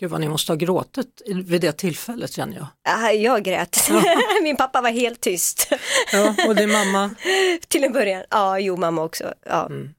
Gud 0.00 0.10
vad 0.10 0.20
ni 0.20 0.28
måste 0.28 0.52
ha 0.52 0.56
gråtit 0.56 1.22
vid 1.44 1.60
det 1.60 1.72
tillfället 1.72 2.32
känner 2.32 2.56
jag. 2.56 2.66
Ah, 2.84 3.10
Jag 3.10 3.42
grät. 3.44 3.76
Min 4.42 4.56
pappa 4.56 4.80
var 4.80 4.90
helt 4.90 5.20
tyst. 5.20 5.68
Ja, 6.12 6.34
och 6.48 6.56
din 6.56 6.72
mamma, 6.72 7.10
Till 7.68 7.84
en 7.84 7.92
början. 7.92 8.24
Ja, 8.30 8.58
jo 8.58 8.76
mamma 8.76 9.02
också. 9.02 9.34
Ja. 9.46 9.66
Mm. 9.66 9.90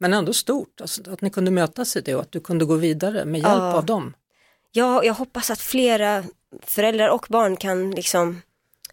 men 0.00 0.14
ändå 0.14 0.32
stort, 0.32 0.80
alltså, 0.80 1.12
att 1.12 1.20
ni 1.20 1.30
kunde 1.30 1.50
mötas 1.50 1.96
i 1.96 2.00
det 2.00 2.14
och 2.14 2.20
att 2.20 2.32
du 2.32 2.40
kunde 2.40 2.64
gå 2.64 2.74
vidare 2.74 3.24
med 3.24 3.40
hjälp 3.40 3.52
Ja. 3.52 3.74
av 3.74 3.84
dem. 3.86 4.14
Jag, 4.72 5.04
jag 5.04 5.14
hoppas 5.14 5.50
att 5.50 5.60
flera 5.60 6.24
föräldrar 6.62 7.08
och 7.08 7.26
barn 7.28 7.56
kan 7.56 7.90
liksom 7.90 8.42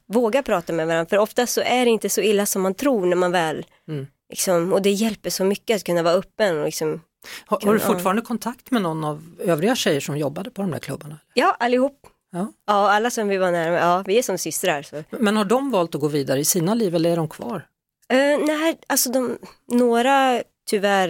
våga 0.08 0.44
prata 0.44 0.74
med 0.74 0.88
varandra. 0.88 1.10
För 1.10 1.18
ofta 1.18 1.48
så 1.48 1.62
är 1.62 1.86
det 1.86 1.92
inte 1.92 2.10
så 2.10 2.22
illa 2.22 2.46
som 2.46 2.62
man 2.62 2.74
tror 2.74 3.06
när 3.06 3.16
man 3.16 3.32
väl, 3.32 3.66
Mm. 3.88 4.08
liksom, 4.30 4.74
och 4.74 4.82
det 4.82 4.90
hjälper 4.92 5.30
så 5.30 5.44
mycket 5.44 5.76
att 5.76 5.84
kunna 5.84 6.04
vara 6.04 6.14
öppen 6.14 6.58
och 6.60 6.66
liksom, 6.66 7.02
Har, 7.46 7.62
har 7.62 7.74
du 7.74 7.80
fortfarande 7.80 8.22
kontakt 8.22 8.72
med 8.72 8.82
någon 8.82 9.04
av 9.04 9.24
övriga 9.40 9.76
tjejer 9.76 10.00
som 10.00 10.18
jobbade 10.18 10.52
på 10.52 10.62
de 10.62 10.72
där 10.72 10.80
klubbarna? 10.80 11.20
ja 11.34 11.56
allihop. 11.60 12.08
Ja. 12.32 12.52
Ja, 12.68 12.92
alla 12.92 13.10
som 13.10 13.28
vi 13.28 13.38
var 13.38 13.52
nära, 13.52 13.80
ja 13.80 14.04
vi 14.06 14.18
är 14.18 14.22
som 14.22 14.38
systrar. 14.38 14.82
Så. 14.82 15.04
Men 15.10 15.38
har 15.38 15.46
de 15.46 15.72
valt 15.72 15.96
att 15.96 16.02
gå 16.02 16.08
vidare 16.08 16.40
i 16.40 16.46
sina 16.46 16.74
liv 16.74 16.96
eller 16.96 17.12
är 17.12 17.16
de 17.16 17.28
kvar? 17.28 17.68
Uh, 18.14 18.46
nej, 18.46 18.80
alltså 18.88 19.12
de, 19.12 19.38
några 19.72 20.44
tyvärr 20.70 21.10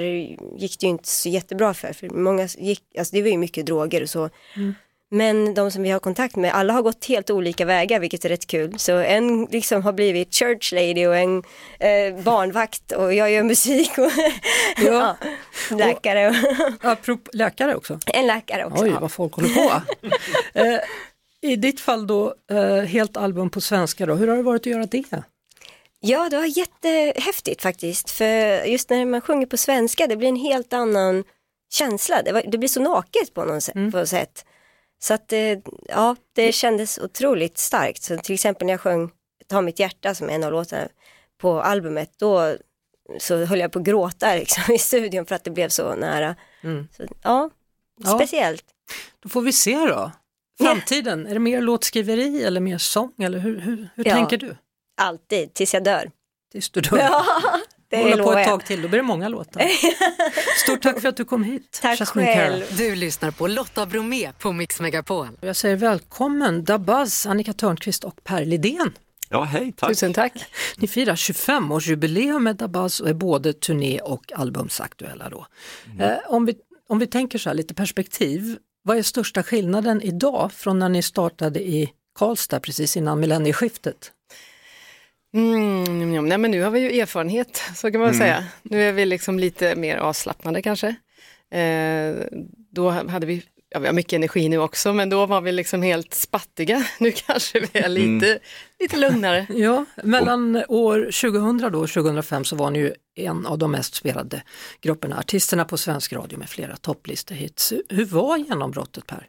gick 0.57 0.79
det 0.79 0.85
ju 0.85 0.89
inte 0.89 1.09
så 1.09 1.29
jättebra 1.29 1.73
för, 1.73 1.93
för 1.93 2.09
många 2.09 2.47
gick, 2.57 2.83
alltså 2.97 3.15
det 3.15 3.21
var 3.21 3.29
ju 3.29 3.37
mycket 3.37 3.65
droger 3.65 4.01
och 4.01 4.09
så. 4.09 4.29
Mm. 4.55 4.73
Men 5.09 5.53
de 5.53 5.71
som 5.71 5.83
vi 5.83 5.89
har 5.89 5.99
kontakt 5.99 6.35
med, 6.35 6.53
alla 6.53 6.73
har 6.73 6.81
gått 6.81 7.05
helt 7.05 7.29
olika 7.29 7.65
vägar 7.65 7.99
vilket 7.99 8.25
är 8.25 8.29
rätt 8.29 8.47
kul. 8.47 8.79
Så 8.79 8.91
en 8.97 9.45
liksom 9.45 9.81
har 9.83 9.93
blivit 9.93 10.33
church 10.35 10.73
lady 10.73 11.07
och 11.07 11.17
en 11.17 11.43
eh, 11.79 12.23
barnvakt 12.23 12.91
och 12.91 13.13
jag 13.13 13.31
gör 13.31 13.43
musik 13.43 13.97
och 13.97 14.11
ja. 14.85 15.17
läkare 15.71 16.29
och 16.29 16.35
Apropå 16.91 17.31
läkare 17.33 17.75
också. 17.75 17.99
en 18.13 18.27
läkare 18.27 18.65
också. 18.65 18.83
Oj, 18.83 18.89
ja. 18.89 18.99
vad 18.99 19.11
folk 19.11 19.33
håller 19.33 19.49
på. 19.49 19.81
eh, 20.59 20.79
I 21.41 21.55
ditt 21.55 21.79
fall 21.79 22.07
då, 22.07 22.33
eh, 22.51 22.75
helt 22.75 23.17
album 23.17 23.49
på 23.49 23.61
svenska 23.61 24.05
då, 24.05 24.15
hur 24.15 24.27
har 24.27 24.37
det 24.37 24.43
varit 24.43 24.61
att 24.61 24.65
göra 24.65 24.85
det? 24.85 25.03
Ja, 25.99 26.29
det 26.29 26.37
var 26.37 26.57
jättehäftigt 26.57 27.61
faktiskt. 27.61 28.11
För 28.11 28.63
just 28.65 28.89
när 28.89 29.05
man 29.05 29.21
sjunger 29.21 29.45
på 29.45 29.57
svenska, 29.57 30.07
det 30.07 30.17
blir 30.17 30.29
en 30.29 30.35
helt 30.35 30.73
annan 30.73 31.23
känsla. 31.73 32.21
Det, 32.21 32.31
var, 32.31 32.43
det 32.47 32.57
blir 32.57 32.69
så 32.69 32.81
naket 32.81 33.33
på 33.33 33.45
något 33.45 33.63
sätt. 33.63 33.73
På 33.73 33.97
något 33.97 34.09
sätt. 34.09 34.45
Så 34.99 35.13
att 35.13 35.33
ja, 35.87 36.15
det 36.33 36.51
kändes 36.51 36.97
otroligt 36.97 37.57
starkt. 37.57 38.03
Så 38.03 38.17
till 38.17 38.33
exempel 38.33 38.65
när 38.65 38.73
jag 38.73 38.81
sjöng 38.81 39.11
Ta 39.49 39.61
mitt 39.61 39.79
hjärta 39.79 40.15
som 40.15 40.29
är 40.29 40.33
en 40.33 40.43
av 40.43 40.51
låtarna 40.51 40.87
på 41.37 41.61
albumet, 41.61 42.11
då 42.19 42.55
så 43.19 43.45
höll 43.45 43.59
jag 43.59 43.71
på 43.71 43.79
att 43.79 43.85
gråta 43.85 44.35
liksom, 44.35 44.73
i 44.73 44.77
studion 44.77 45.25
för 45.25 45.35
att 45.35 45.43
det 45.43 45.51
blev 45.51 45.69
så 45.69 45.95
nära. 45.95 46.35
Mm. 46.61 46.87
Så, 46.97 47.03
ja, 47.23 47.49
Ja. 48.03 48.15
speciellt. 48.15 48.63
Då 49.19 49.29
får 49.29 49.41
vi 49.41 49.53
se 49.53 49.75
då. 49.75 50.11
Framtiden, 50.61 51.27
är 51.27 51.33
det 51.33 51.39
mer 51.39 51.61
låtskriveri 51.61 52.43
eller 52.43 52.61
mer 52.61 52.77
sång 52.77 53.13
eller 53.19 53.39
hur, 53.39 53.59
hur, 53.59 53.89
hur 53.95 54.07
Ja. 54.07 54.13
tänker 54.15 54.37
du? 54.37 54.55
Alltid, 55.01 55.53
tills 55.53 55.73
jag 55.73 55.83
dör. 55.83 56.11
Tills 56.51 56.69
du 56.69 56.81
dör. 56.81 56.97
Ja, 56.97 57.25
det 57.89 57.97
Hålla 57.97 58.23
på 58.23 58.33
ett 58.33 58.47
tag 58.47 58.65
till, 58.65 58.81
då 58.81 58.87
blir 58.87 58.99
det 58.99 59.05
många 59.05 59.29
låtar. 59.29 59.61
Stort 60.63 60.81
tack 60.81 61.01
för 61.01 61.09
att 61.09 61.17
du 61.17 61.25
kom 61.25 61.43
hit. 61.43 61.79
Tack 61.81 61.99
Jasmine 61.99 62.33
Cara. 62.33 62.35
själv. 62.35 62.63
Du 62.77 62.95
lyssnar 62.95 63.31
på 63.31 63.47
Lotta 63.47 63.85
Bromé 63.85 64.31
på 64.39 64.51
Mix 64.51 64.79
Megapol. 64.79 65.27
Jag 65.41 65.55
säger 65.55 65.75
välkommen 65.75 66.63
Dabaz, 66.63 67.25
Annika 67.25 67.53
Törnqvist 67.53 68.03
och 68.03 68.23
Per 68.23 68.45
Lidén. 68.45 68.91
Ja, 69.29 69.43
hej, 69.43 69.73
tack. 69.77 69.89
Tusen 69.89 70.13
tack. 70.13 70.33
Ni 70.77 70.87
firar 70.87 71.15
25-årsjubileum 71.15 72.39
med 72.39 72.55
Dabaz 72.55 72.99
och 72.99 73.09
är 73.09 73.13
både 73.13 73.53
turné 73.53 73.99
och 73.99 74.31
albumsaktuella 74.35 75.29
då. 75.29 75.47
Eh, 75.99 76.17
om, 76.27 76.45
vi, 76.45 76.55
om 76.89 76.99
vi 76.99 77.07
tänker 77.07 77.39
så 77.39 77.49
här 77.49 77.55
lite 77.55 77.73
perspektiv, 77.73 78.57
vad 78.83 78.97
är 78.97 79.03
största 79.03 79.43
skillnaden 79.43 80.01
idag 80.01 80.51
från 80.53 80.79
när 80.79 80.89
ni 80.89 81.01
startade 81.01 81.59
i 81.59 81.91
Karlstad 82.19 82.59
precis 82.59 82.97
innan 82.97 83.19
millennieskiftet? 83.19 84.11
Mm, 85.33 86.13
ja, 86.13 86.21
nej, 86.21 86.37
men 86.37 86.51
nu 86.51 86.61
har 86.61 86.71
vi 86.71 86.79
ju 86.79 86.99
erfarenhet, 86.99 87.61
så 87.75 87.91
kan 87.91 87.99
man 88.01 88.09
väl 88.09 88.17
säga. 88.17 88.43
Nu 88.63 88.81
är 88.81 88.93
vi 88.93 89.05
liksom 89.05 89.39
lite 89.39 89.75
mer 89.75 89.97
avslappnade 89.97 90.61
kanske. 90.61 90.95
Eh, 91.51 92.15
då 92.71 92.89
hade 92.89 93.25
vi, 93.25 93.43
ja, 93.69 93.79
vi 93.79 93.85
har 93.85 93.93
mycket 93.93 94.13
energi 94.13 94.49
nu 94.49 94.57
också, 94.57 94.93
men 94.93 95.09
då 95.09 95.25
var 95.25 95.41
vi 95.41 95.51
liksom 95.51 95.81
helt 95.81 96.13
spattiga. 96.13 96.83
Nu 96.99 97.11
kanske 97.11 97.59
vi 97.59 97.79
är 97.79 97.89
lite, 97.89 98.39
lite 98.79 98.97
lugnare. 98.97 99.47
Ja, 99.53 99.85
mellan 100.03 100.63
år 100.67 100.99
2000 101.21 101.71
då 101.71 101.79
och 101.79 101.89
2005 101.89 102.45
så 102.45 102.55
var 102.55 102.69
ni 102.71 102.79
ju 102.79 102.93
en 103.15 103.45
av 103.45 103.57
de 103.57 103.71
mest 103.71 103.95
spelade 103.95 104.43
grupperna, 104.81 105.17
artisterna 105.19 105.65
på 105.65 105.77
svensk 105.77 106.13
radio 106.13 106.39
med 106.39 106.49
flera 106.49 106.75
topplistehits. 106.75 107.73
Hur 107.89 108.05
var 108.05 108.37
genombrottet 108.37 109.07
Per? 109.07 109.27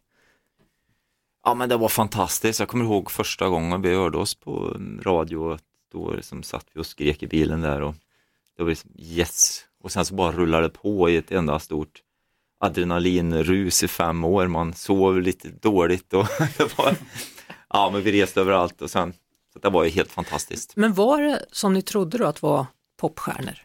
Ja, 1.44 1.54
men 1.54 1.68
det 1.68 1.76
var 1.76 1.88
fantastiskt. 1.88 2.60
Jag 2.60 2.68
kommer 2.68 2.84
ihåg 2.84 3.10
första 3.10 3.48
gången 3.48 3.82
vi 3.82 3.94
hörde 3.94 4.18
oss 4.18 4.34
på 4.34 4.76
radio. 5.02 5.58
Då 5.92 6.12
liksom 6.12 6.42
satt 6.42 6.66
vi 6.72 6.80
och 6.80 6.86
skrek 6.86 7.22
i 7.22 7.26
bilen 7.26 7.60
där 7.60 7.82
och 7.82 7.94
det 8.56 8.62
var 8.62 8.70
liksom 8.70 8.90
yes. 8.98 9.64
Och 9.80 9.92
sen 9.92 10.04
så 10.04 10.14
bara 10.14 10.32
rullade 10.32 10.62
det 10.62 10.70
på 10.70 11.10
i 11.10 11.16
ett 11.16 11.30
enda 11.30 11.58
stort 11.58 12.02
adrenalinrus 12.60 13.82
i 13.82 13.88
fem 13.88 14.24
år. 14.24 14.46
Man 14.46 14.74
sov 14.74 15.20
lite 15.20 15.48
dåligt 15.48 16.14
och 16.14 16.26
det 16.56 16.78
var, 16.78 16.96
ja 17.68 17.90
men 17.92 18.02
vi 18.02 18.22
reste 18.22 18.40
överallt 18.40 18.82
och 18.82 18.90
sen, 18.90 19.14
så 19.52 19.58
det 19.58 19.70
var 19.70 19.84
ju 19.84 19.90
helt 19.90 20.12
fantastiskt. 20.12 20.76
Men 20.76 20.94
var 20.94 21.22
det 21.22 21.44
som 21.52 21.72
ni 21.72 21.82
trodde 21.82 22.18
då 22.18 22.24
att 22.24 22.42
vara 22.42 22.66
popstjärnor? 22.96 23.58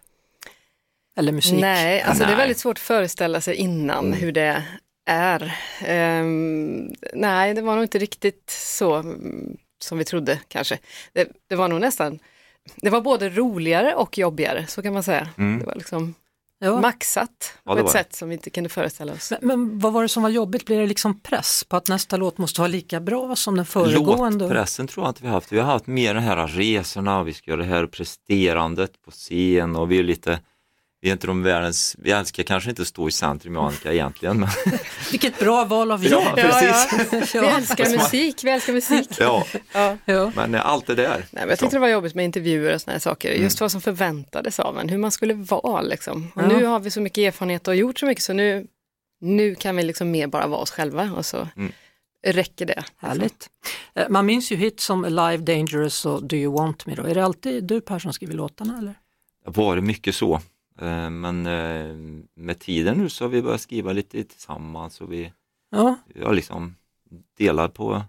Eller 1.16 1.32
musik? 1.32 1.62
Nej, 1.62 2.02
alltså 2.02 2.24
det 2.24 2.26
är 2.26 2.36
Nej. 2.36 2.38
väldigt 2.38 2.58
svårt 2.58 2.78
att 2.78 2.84
föreställa 2.84 3.42
sig 3.42 3.56
innan 3.56 4.14
hur 4.14 4.32
det 4.32 4.64
är. 5.06 5.56
Ehm, 5.82 6.94
nej, 7.14 7.54
det 7.54 7.62
var 7.62 7.76
nog 7.76 7.84
inte 7.84 8.00
riktigt 8.00 8.50
så 8.50 8.96
mm, 8.96 9.58
som 9.84 9.98
vi 9.98 10.06
trodde 10.06 10.40
kanske. 10.48 10.80
Det, 11.14 11.28
det 11.50 11.56
var 11.56 11.68
nog 11.68 11.82
nästan, 11.82 12.20
det 12.76 12.90
var 12.90 13.02
både 13.02 13.30
roligare 13.30 13.96
och 13.96 14.18
jobbigare, 14.18 14.66
så 14.68 14.82
kan 14.82 14.94
man 14.94 15.04
säga. 15.04 15.30
Det 15.36 15.66
var 15.66 15.76
liksom 15.76 16.14
Ja. 16.60 16.82
maxat 16.82 17.54
Ja, 17.64 17.74
på 17.76 17.80
ett 17.80 17.90
sätt 17.90 18.16
som 18.16 18.30
vi 18.30 18.36
inte 18.36 18.50
kunde 18.50 18.70
föreställa 18.70 19.14
oss. 19.14 19.32
Men, 19.32 19.40
men 19.48 19.80
vad 19.80 19.94
var 19.94 20.02
det 20.02 20.08
som 20.10 20.24
var 20.24 20.30
jobbigt? 20.30 20.66
Blir 20.66 20.80
det 20.80 20.88
liksom 20.88 21.20
press 21.20 21.64
på 21.64 21.76
att 21.76 21.88
nästa 21.88 22.18
låt 22.18 22.38
måste 22.38 22.62
vara 22.62 22.68
lika 22.68 23.00
bra 23.00 23.36
som 23.36 23.56
den 23.56 23.66
föregående? 23.66 24.44
Låtpressen 24.46 24.88
tror 24.88 25.06
jag 25.06 25.10
inte 25.12 25.22
vi 25.22 25.28
har 25.28 25.34
haft. 25.36 25.52
Vi 25.52 25.60
har 25.60 25.66
haft 25.66 25.88
mer 25.88 26.14
de 26.14 26.20
här 26.20 26.48
resorna, 26.48 27.24
vi 27.24 27.34
ska 27.34 27.52
göra 27.52 27.62
det 27.62 27.68
här 27.68 27.86
presterandet 27.88 29.02
på 29.06 29.12
scen 29.12 29.76
och 29.76 29.92
vi 29.92 30.00
är 30.00 30.04
lite, 30.04 30.40
vi 31.04 31.10
är 31.10 31.14
inte 31.14 31.28
de 31.28 31.44
världens, 31.44 31.96
vi 32.00 32.12
älskar 32.12 32.44
kanske 32.44 32.70
inte 32.70 32.82
att 32.82 32.88
stå 32.88 33.08
i 33.08 33.12
centrum 33.12 33.58
och 33.58 33.66
Annika 33.66 33.94
egentligen. 33.94 34.40
Men, 34.40 34.50
Vilket 35.12 35.40
bra 35.40 35.66
val 35.66 35.92
av 35.92 36.06
jobb! 36.06 36.24
ja, 36.26 36.34
precis. 36.36 37.36
Vi 37.42 37.48
älskar 37.48 37.90
musik, 37.90 38.44
vi 38.44 38.50
älskar 38.50 38.74
musik. 38.74 39.08
Ja, 39.20 39.46
Ja. 39.74 39.98
Ja. 40.06 40.32
men 40.36 40.56
eh, 40.56 40.66
allt 40.66 40.88
det 40.88 40.96
där. 40.96 41.10
Nej, 41.18 41.28
men 41.32 41.50
jag 41.50 41.60
tyckte 41.60 41.76
det 41.76 41.80
var 41.80 41.88
jobbigt 41.88 42.16
med 42.16 42.26
intervjuer 42.26 42.76
och 42.76 42.82
här 42.88 43.00
saker. 43.00 43.32
Just 43.32 43.62
vad 43.62 43.72
som 43.72 43.82
förväntades 43.82 44.60
av 44.60 44.80
en, 44.80 44.90
hur 44.90 44.98
man 44.98 45.12
skulle 45.12 45.34
vara 45.34 45.82
liksom. 45.82 46.32
Och 46.36 46.42
Ja. 46.42 46.48
nu 46.48 46.66
har 46.66 46.80
vi 46.80 46.92
så 46.92 47.02
mycket 47.02 47.18
erfarenhet 47.18 47.68
och 47.68 47.76
gjort 47.76 48.00
så 48.00 48.06
mycket 48.06 48.24
så 48.24 48.34
nu, 48.34 48.68
nu 49.22 49.56
kan 49.56 49.76
vi 49.76 49.84
liksom 49.84 50.12
mer 50.12 50.28
bara 50.28 50.48
vara 50.48 50.60
oss 50.60 50.72
själva 50.72 51.12
och 51.12 51.26
så 51.26 51.48
mm. 51.58 51.72
räcker 52.28 52.66
det. 52.66 52.84
Härligt. 52.98 53.50
Eh, 53.96 54.10
man 54.10 54.26
minns 54.26 54.52
ju 54.52 54.56
hits 54.56 54.86
som 54.86 55.06
Alive, 55.06 55.44
Dangerous 55.44 56.06
och 56.06 56.24
Do 56.24 56.36
You 56.36 56.54
Want 56.54 56.86
Me 56.86 56.96
då. 56.96 57.04
Är 57.04 57.16
det 57.16 57.26
alltid 57.26 57.64
du 57.64 57.82
Per 57.82 58.00
som 58.00 58.14
skriver 58.14 58.34
låtarna 58.34 58.78
eller? 58.78 58.96
Det 59.46 59.60
har 59.60 59.66
varit 59.66 59.84
mycket 59.84 60.16
så. 60.16 60.42
Eh, 60.82 61.10
men 61.10 61.46
eh, 61.46 61.96
med 62.36 62.60
tiden 62.60 62.98
nu 62.98 63.10
så 63.10 63.24
har 63.24 63.30
vi 63.30 63.42
börjat 63.42 63.62
skriva 63.62 63.94
lite 63.94 64.24
tillsammans 64.24 65.02
och 65.02 65.14
vi 65.14 65.34
ja. 65.72 65.96
har 66.24 66.34
liksom 66.34 66.76
delat 67.38 67.74
på 67.74 68.02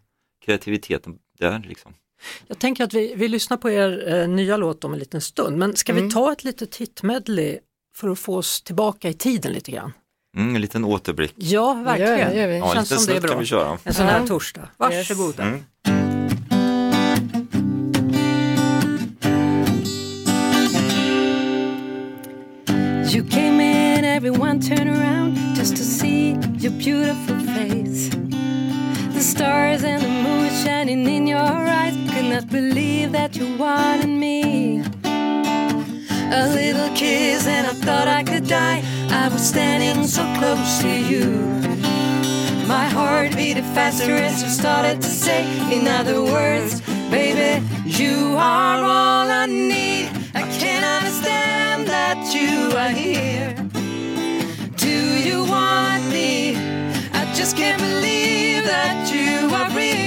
kreativiteten 0.44 1.18
där 1.38 1.64
liksom. 1.68 1.94
Jag 2.46 2.59
tänker 2.59 2.85
att 2.85 2.94
vi, 2.94 3.14
vi 3.14 3.29
lyssnar 3.29 3.57
på 3.57 3.70
er 3.70 4.14
eh, 4.14 4.29
nya 4.29 4.57
låt 4.57 4.85
om 4.85 4.92
en 4.92 4.98
liten 4.98 5.20
stund, 5.20 5.59
men 5.59 5.77
ska 5.77 5.92
mm. 5.92 6.05
vi 6.05 6.11
ta 6.11 6.33
ett 6.33 6.44
litet 6.44 6.77
hitmedley 6.77 7.59
för 7.96 8.09
att 8.09 8.18
få 8.18 8.37
oss 8.37 8.62
tillbaka 8.62 9.09
i 9.09 9.14
tiden 9.14 9.53
lite 9.53 9.70
grann? 9.70 9.92
Mm, 10.37 10.55
en 10.55 10.61
liten 10.61 10.85
återblick. 10.85 11.35
Ja, 11.37 11.74
verkligen. 11.74 12.37
Ja, 12.37 12.46
ja, 12.46 12.48
ja, 12.48 12.74
Känns 12.74 12.88
som 12.88 13.07
det 13.07 13.16
är 13.16 13.20
bra. 13.20 13.31
Kan 13.31 13.38
vi 13.38 13.46
köra. 13.46 13.79
En 13.85 13.94
sån 13.94 14.07
här 14.07 14.27
torsdag. 14.27 14.68
Varsågoda. 14.77 15.42
Mm. 15.42 15.61
Everyone 24.14 24.61
turned 24.61 24.88
around 24.88 25.35
just 25.57 25.74
to 25.77 25.83
see 25.83 26.37
your 26.62 26.70
beautiful 26.79 27.37
face. 27.53 28.11
The 29.12 29.20
stars 29.20 29.83
and 29.83 30.00
the 30.00 30.09
moon 30.09 30.50
shining 30.62 31.05
in 31.09 31.27
your 31.27 31.40
eyes. 31.40 31.94
Cannot 32.12 32.48
believe 32.48 33.11
that 33.11 33.35
you 33.35 33.57
wanted 33.57 34.07
me. 34.07 34.83
A 36.40 36.46
little 36.61 36.94
kiss, 36.94 37.48
and 37.48 37.66
I 37.66 37.72
thought 37.72 38.07
I 38.07 38.22
could 38.22 38.46
die. 38.46 38.85
I 39.11 39.29
was 39.31 39.42
standing 39.42 40.07
so 40.07 40.22
close 40.38 40.79
to 40.83 40.88
you. 40.88 41.27
My 42.68 42.87
heart 42.87 43.35
beat 43.35 43.59
faster 43.74 44.14
as 44.14 44.44
you 44.44 44.48
started 44.48 45.03
to 45.03 45.09
say, 45.09 45.42
in 45.77 45.88
other 45.88 46.22
words, 46.22 46.81
baby, 47.11 47.66
you 47.85 48.37
are 48.38 48.79
all 48.79 49.29
I 49.42 49.46
need. 49.46 50.09
I 50.37 50.42
can't 50.61 50.85
understand 50.85 51.88
that 51.88 52.33
you 52.33 52.77
are 52.79 52.90
here. 52.90 53.63
You 55.35 55.42
want 55.42 56.07
me? 56.12 56.55
I 57.12 57.25
just 57.35 57.57
can't 57.57 57.81
believe 57.81 58.62
that 58.66 59.12
you 59.12 59.53
are 59.53 59.68
real. 59.77 60.04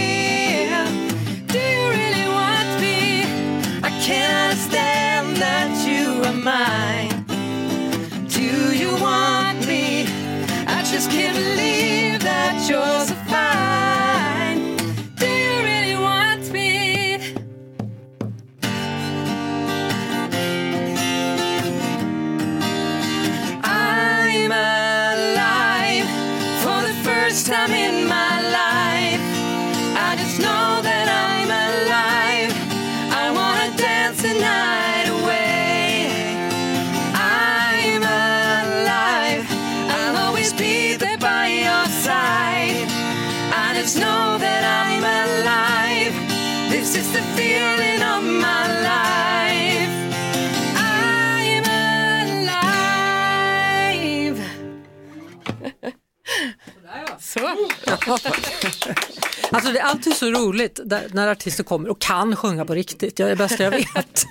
Alltså 59.52 59.72
det 59.72 59.80
är 59.80 59.84
alltid 59.84 60.16
så 60.16 60.32
roligt 60.32 60.80
när 61.12 61.28
artister 61.28 61.64
kommer 61.64 61.90
och 61.90 62.00
kan 62.02 62.36
sjunga 62.36 62.66
på 62.66 62.74
riktigt. 62.74 63.20
Jag 63.20 63.32
är 63.32 63.36
bäst 63.36 63.60
jag 63.60 63.72
vet. 63.96 64.26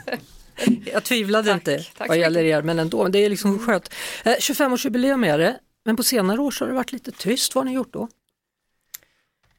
Jag 0.92 1.04
tvivlade 1.04 1.48
Tack, 1.48 1.56
inte 1.56 1.84
tack 1.98 2.08
vad 2.08 2.18
gäller 2.18 2.44
er, 2.44 2.62
men 2.62 2.78
ändå. 2.78 3.08
Det 3.08 3.18
är 3.18 3.30
liksom 3.30 3.58
skönt. 3.58 3.90
Eh, 4.24 4.32
25-årsjubileum 4.32 5.26
är 5.26 5.38
det, 5.38 5.58
men 5.84 5.96
på 5.96 6.02
senare 6.02 6.40
år 6.40 6.50
så 6.50 6.64
har 6.64 6.68
det 6.68 6.74
varit 6.74 6.92
lite 6.92 7.10
tyst. 7.12 7.54
Vad 7.54 7.64
har 7.64 7.70
ni 7.70 7.74
gjort 7.76 7.92
då? 7.92 8.08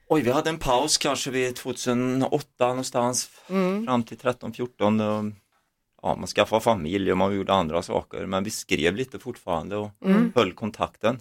Oj, 0.09 0.21
vi 0.21 0.31
hade 0.31 0.49
en 0.49 0.59
paus 0.59 0.97
kanske 0.97 1.31
vid 1.31 1.55
2008 1.55 2.67
någonstans 2.67 3.29
fram 3.85 4.03
till 4.03 4.17
13-14. 4.17 5.33
Ja, 6.07 6.15
man 6.15 6.27
skaffade 6.27 6.61
familj 6.61 7.11
och 7.11 7.17
man 7.17 7.35
gjorde 7.35 7.53
andra 7.53 7.81
saker 7.81 8.25
men 8.25 8.43
vi 8.43 8.49
skrev 8.49 8.95
lite 8.95 9.19
fortfarande 9.19 9.75
och 9.75 9.89
höll 10.35 10.53
kontakten. 10.53 11.19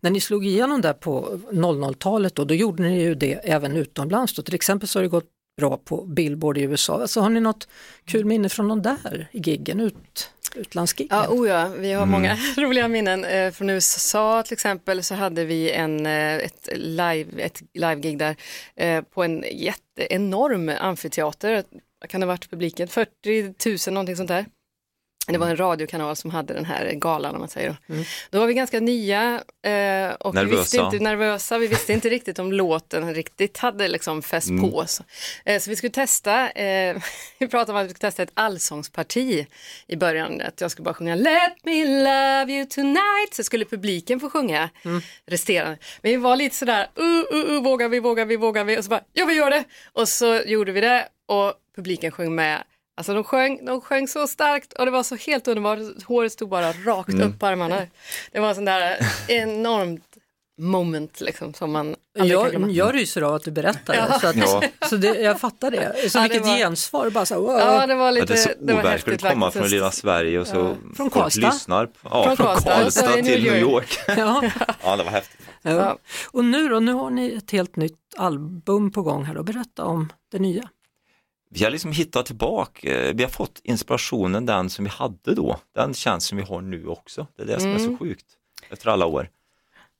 När 0.00 0.10
ni 0.10 0.20
slog 0.20 0.46
igenom 0.46 0.80
där 0.80 0.92
på 0.92 1.40
00-talet 1.52 2.34
då, 2.34 2.44
då 2.44 2.54
gjorde 2.54 2.82
ni 2.82 3.02
ju 3.02 3.14
det 3.14 3.32
även 3.32 3.76
utomlands. 3.76 4.34
Då. 4.34 4.42
Till 4.42 4.54
exempel 4.54 4.88
så 4.88 4.98
har 4.98 5.02
det 5.02 5.08
gått 5.08 5.28
bra 5.56 5.76
på 5.76 6.04
Billboard 6.04 6.58
i 6.58 6.62
USA. 6.62 7.00
Alltså, 7.00 7.20
har 7.20 7.30
ni 7.30 7.40
något 7.40 7.68
kul 8.04 8.24
minne 8.24 8.48
från 8.48 8.68
de 8.68 8.82
där 8.82 9.28
giggen, 9.32 9.80
ut, 9.80 10.30
utlandsgiggen? 10.54 11.16
Ja, 11.16 11.28
oh 11.28 11.48
ja, 11.48 11.68
vi 11.78 11.92
har 11.92 12.06
många 12.06 12.36
roliga 12.56 12.88
minnen. 12.88 13.24
Eh, 13.24 13.50
Från 13.52 13.70
USA 13.70 14.42
till 14.42 14.52
exempel 14.52 15.02
så 15.02 15.14
hade 15.14 15.44
vi 15.44 15.70
en, 15.70 16.06
eh, 16.06 16.34
ett 16.36 16.68
live, 16.74 17.42
ett 17.42 17.62
live-gig 17.74 18.18
där 18.18 18.36
eh, 18.76 19.02
på 19.02 19.22
en 19.24 19.44
jätteenorm 19.52 20.72
amfiteater. 20.80 21.64
Vad 22.04 22.10
kan 22.10 22.20
det 22.20 22.26
ha 22.26 22.32
varit 22.32 22.50
publiken? 22.50 22.88
40 22.88 23.88
000 23.88 23.94
någonting 23.94 24.16
sånt 24.16 24.28
där. 24.28 24.46
Det 25.26 25.38
var 25.38 25.48
en 25.48 25.56
radiokanal 25.56 26.16
som 26.16 26.30
hade 26.30 26.54
den 26.54 26.64
här 26.64 26.92
galan 26.92 27.34
om 27.34 27.40
man 27.40 27.48
säger. 27.48 27.76
Då, 27.86 27.94
då 28.30 28.38
var 28.38 28.46
vi 28.46 28.54
ganska 28.54 28.80
nya 28.80 29.42
eh, 29.62 30.14
och 30.14 30.36
vi 30.36 30.44
visste 30.44 30.76
Nervösa. 30.76 30.84
inte, 30.84 30.98
nervösa. 31.04 31.58
Vi 31.58 31.66
visste 31.66 31.92
inte 31.92 32.08
riktigt 32.08 32.38
om 32.38 32.52
låten 32.52 33.14
riktigt 33.14 33.58
hade 33.58 33.88
liksom 33.88 34.22
fäst 34.22 34.48
på 34.60 34.78
oss. 34.78 35.02
Eh, 35.44 35.60
så 35.60 35.70
vi 35.70 35.76
skulle 35.76 35.90
testa, 35.90 36.50
eh, 36.50 36.96
vi 37.38 37.48
pratade 37.48 37.72
om 37.72 37.78
att 37.78 37.84
vi 37.84 37.90
skulle 37.90 38.10
testa 38.10 38.22
ett 38.22 38.32
allsångsparti 38.34 39.46
i 39.86 39.96
början. 39.96 40.40
Att 40.40 40.60
jag 40.60 40.70
skulle 40.70 40.84
bara 40.84 40.94
sjunga 40.94 41.14
Let 41.14 41.64
me 41.64 41.84
love 41.84 42.52
you 42.52 42.66
tonight. 42.66 43.34
Så 43.34 43.42
skulle 43.42 43.64
publiken 43.64 44.20
få 44.20 44.30
sjunga 44.30 44.70
resterande. 45.26 45.78
Men 46.02 46.10
vi 46.12 46.16
var 46.16 46.36
lite 46.36 46.56
sådär, 46.56 46.88
uh, 47.00 47.38
uh, 47.38 47.54
uh, 47.54 47.62
vågar 47.62 47.88
vi, 47.88 48.00
vågar 48.00 48.24
vi, 48.24 48.36
vågar 48.36 48.64
vi? 48.64 48.78
Och 48.78 48.84
så 48.84 48.90
bara, 48.90 49.04
ja 49.12 49.24
vi 49.24 49.34
gör 49.34 49.50
det. 49.50 49.64
Och 49.92 50.08
så 50.08 50.40
gjorde 50.46 50.72
vi 50.72 50.80
det 50.80 51.08
och 51.26 51.54
publiken 51.76 52.10
sjöng 52.12 52.34
med. 52.34 52.62
Alltså 52.96 53.14
de 53.14 53.24
sjöng, 53.24 53.64
de 53.64 53.80
sjöng 53.80 54.08
så 54.08 54.26
starkt 54.26 54.72
och 54.72 54.84
det 54.84 54.90
var 54.90 55.02
så 55.02 55.16
helt 55.16 55.48
underbart. 55.48 55.78
Håret 56.04 56.32
stod 56.32 56.48
bara 56.48 56.72
rakt 56.72 57.14
upp 57.14 57.38
på 57.38 57.46
armarna. 57.46 57.80
Det 58.32 58.40
var 58.40 58.54
sån 58.54 58.64
där 58.64 58.96
enormt 59.28 60.04
moment 60.60 61.20
liksom 61.20 61.54
som 61.54 61.72
man 61.72 61.96
Jag, 62.12 62.70
jag 62.70 62.94
ryser 62.94 63.22
av 63.22 63.34
att 63.34 63.44
du 63.44 63.50
berättar 63.50 63.94
det, 63.94 64.18
så, 64.20 64.26
att, 64.26 64.36
Ja. 64.36 64.62
så 64.88 64.96
det, 64.96 65.08
jag 65.20 65.40
fattar 65.40 65.70
det. 65.70 66.10
Så 66.10 66.18
Ja, 66.18 66.22
det 66.22 66.28
vilket 66.28 66.46
var- 66.48 66.56
gensvar, 66.56 67.10
bara 67.10 67.26
så 67.26 67.40
wow. 67.40 67.58
Ja, 67.58 67.86
det 67.86 67.94
var 67.94 68.04
Ja, 68.04 68.10
lite, 68.10 68.26
det 68.26 68.32
är 68.32 68.36
så 68.36 68.48
det 68.60 68.72
var 68.72 68.80
overkligt 68.80 68.92
häftigt 69.12 69.24
att 69.24 69.32
komma 69.32 69.50
från 69.50 69.68
lilla 69.68 69.90
Sverige 69.90 70.40
och 70.40 70.46
så 70.46 70.52
Från 70.52 70.94
folk 70.96 71.12
Karlstad. 71.12 71.50
lyssnar. 71.50 71.88
Ja, 72.02 72.24
Från 72.24 72.36
från, 72.36 72.46
Karlstad, 72.46 72.70
Karlstad, 72.82 73.12
till 73.12 73.24
New 73.24 73.42
New 73.42 73.56
York. 73.60 73.98
Ja. 74.06 74.42
Ja, 74.82 74.96
det 74.96 75.04
var 75.04 75.10
häftigt. 75.10 75.40
Ja. 75.62 75.98
Och 76.30 76.44
nu 76.44 76.68
då, 76.68 76.80
nu 76.80 76.92
har 76.92 77.10
ni 77.10 77.34
ett 77.34 77.50
helt 77.50 77.76
nytt 77.76 77.98
album 78.16 78.90
på 78.92 79.02
gång 79.02 79.24
här 79.24 79.36
och 79.36 79.44
berätta 79.44 79.84
om 79.84 80.12
det 80.32 80.38
nya. 80.38 80.68
Vi 81.54 81.64
har 81.64 81.70
liksom 81.70 81.92
hittat 81.92 82.26
tillbaka, 82.26 82.88
eh, 82.88 83.14
vi 83.14 83.22
har 83.22 83.30
fått 83.30 83.60
inspirationen 83.64 84.46
den 84.46 84.70
som 84.70 84.84
vi 84.84 84.90
hade 84.90 85.34
då, 85.34 85.56
den 85.74 85.94
känns 85.94 86.26
som 86.26 86.38
vi 86.38 86.44
har 86.44 86.60
nu 86.60 86.86
också. 86.86 87.26
Det 87.36 87.42
är 87.42 87.46
det 87.46 87.60
som 87.60 87.70
är 87.70 87.78
så 87.78 87.96
sjukt 87.96 88.26
efter 88.70 88.90
alla 88.90 89.06
år. 89.06 89.28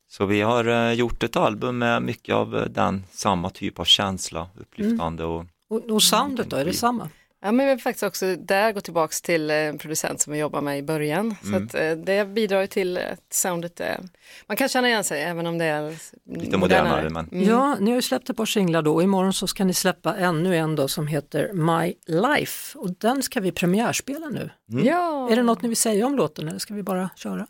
Så 0.09 0.27
vi 0.27 0.41
har 0.41 0.65
eh, 0.65 0.93
gjort 0.93 1.23
ett 1.23 1.37
album 1.37 1.79
med 1.79 2.03
mycket 2.03 2.35
av 2.35 2.57
eh, 2.57 2.65
den 2.65 3.05
samma 3.11 3.51
typ 3.51 3.79
av 3.79 3.85
känsla, 3.85 4.49
upplyftande 4.61 5.25
och 5.25 5.45
Och, 5.69 5.91
och 5.91 6.03
soundet 6.03 6.51
då, 6.51 6.57
är 6.57 6.65
det 6.65 6.73
samma? 6.73 7.09
Ja, 7.45 7.53
men 7.53 7.67
vi 7.67 7.73
har 7.73 7.79
faktiskt 7.79 8.03
också 8.03 8.37
där 8.37 8.73
gått 8.73 8.85
tillbaks 8.85 9.23
till 9.23 9.51
eh, 9.51 9.57
en 9.57 9.79
producent 9.79 10.21
som 10.21 10.33
vi 10.33 10.39
jobbar 10.39 10.61
med 10.61 10.79
i 10.79 10.83
början. 10.83 11.35
Så 11.43 11.57
att, 11.57 11.75
eh, 11.75 11.91
det 11.91 12.29
bidrar 12.29 12.61
ju 12.61 12.67
till 12.67 12.99
att 12.99 13.33
soundet 13.33 13.81
är, 13.81 14.01
man 14.47 14.57
kan 14.57 14.69
känna 14.69 14.89
igen 14.89 15.05
sig 15.05 15.23
även 15.23 15.47
om 15.47 15.59
det 15.59 15.65
är 15.65 15.97
lite 16.39 16.57
modernare. 16.57 17.11
Men 17.11 17.29
Ja, 17.31 17.77
ni 17.81 17.91
har 17.91 17.97
ju 17.97 18.03
släppt 18.03 18.31
ett 18.31 18.37
par 18.37 18.47
singlar 18.47 18.83
då 18.83 18.95
och 18.95 19.03
imorgon 19.03 19.33
så 19.33 19.47
ska 19.47 19.65
ni 19.65 19.75
släppa 19.75 20.17
ännu 20.17 20.57
en 20.57 20.77
då 20.77 20.89
som 20.89 21.07
heter 21.07 21.53
My 21.53 21.95
Life 22.07 22.79
och 22.79 22.91
den 22.99 23.23
ska 23.23 23.41
vi 23.41 23.53
premiärspela 23.53 24.29
nu. 24.29 24.51
Ja. 24.67 25.29
Är 25.31 25.37
det 25.37 25.43
något 25.43 25.63
ni 25.63 25.69
vill 25.69 25.77
säga 25.77 26.07
om 26.07 26.17
låten 26.17 26.49
eller 26.49 26.59
ska 26.59 26.75
vi 26.75 26.83
bara 26.83 27.11
köra? 27.17 27.47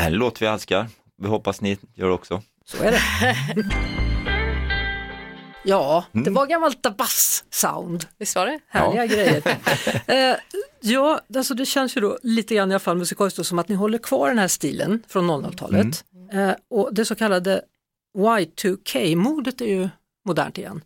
en 0.00 0.12
låt 0.12 0.42
vi 0.42 0.46
älskar, 0.46 0.86
vi 1.22 1.28
hoppas 1.28 1.60
ni 1.60 1.78
gör 1.94 2.06
det 2.06 2.14
också. 2.14 2.42
Så 2.64 2.82
är 2.82 2.90
det. 2.92 3.00
ja, 5.66 6.04
det 6.12 6.30
var 6.30 6.46
gammalt 6.46 6.82
bass-sound. 6.82 8.06
Visst 8.18 8.36
var 8.36 8.46
det? 8.46 8.60
Härliga 8.68 9.06
grejer. 9.06 9.42
eh, 10.32 10.36
ja, 10.80 11.20
alltså 11.36 11.54
det 11.54 11.66
känns 11.66 11.96
ju 11.96 12.00
då 12.00 12.18
lite 12.22 12.54
grann 12.54 12.70
i 12.70 12.74
alla 12.74 12.80
fall 12.80 12.96
musikaliskt 12.96 13.46
som 13.46 13.58
att 13.58 13.68
ni 13.68 13.74
håller 13.74 13.98
kvar 13.98 14.28
den 14.28 14.38
här 14.38 14.48
stilen 14.48 15.02
från 15.08 15.30
00-talet. 15.30 16.04
Eh, 16.32 16.50
och 16.70 16.94
det 16.94 17.04
så 17.04 17.14
kallade 17.14 17.62
Y2K-modet 18.18 19.60
är 19.60 19.66
ju 19.66 19.88
modernt 20.26 20.58
igen. 20.58 20.80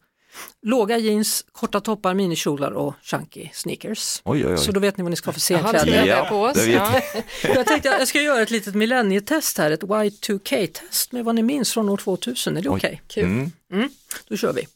Låga 0.62 0.98
jeans, 0.98 1.44
korta 1.52 1.80
toppar, 1.80 2.14
minikjolar 2.14 2.70
och 2.70 2.94
chunky 3.02 3.48
sneakers. 3.52 4.22
Oj, 4.24 4.46
oj, 4.46 4.52
oj. 4.52 4.58
Så 4.58 4.72
då 4.72 4.80
vet 4.80 4.96
ni 4.96 5.02
vad 5.02 5.10
ni 5.10 5.16
ska 5.16 5.28
ha 5.28 5.32
för 5.32 5.40
scenkläder. 5.40 6.06
Ja, 6.06 6.26
på 6.28 6.42
oss. 6.42 6.66
Ja. 6.66 7.02
Jag 7.42 7.66
tänkte 7.66 7.88
jag 7.88 8.08
ska 8.08 8.22
göra 8.22 8.42
ett 8.42 8.50
litet 8.50 8.74
millennietest 8.74 9.58
här, 9.58 9.70
ett 9.70 9.82
Y2K-test 9.82 11.12
med 11.12 11.24
vad 11.24 11.34
ni 11.34 11.42
minns 11.42 11.72
från 11.72 11.88
år 11.88 11.96
2000. 11.96 12.56
Är 12.56 12.62
det 12.62 12.68
okej? 12.68 13.02
Kul. 13.06 13.50
Mm. 13.72 13.88
Då 14.28 14.36
kör 14.36 14.52
vi. 14.52 14.66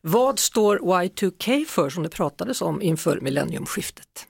Vad 0.00 0.38
står 0.38 0.78
Y2K 0.78 1.64
för 1.64 1.90
som 1.90 2.02
det 2.02 2.08
pratades 2.08 2.62
om 2.62 2.82
inför 2.82 3.20
millenniumskiftet? 3.20 4.26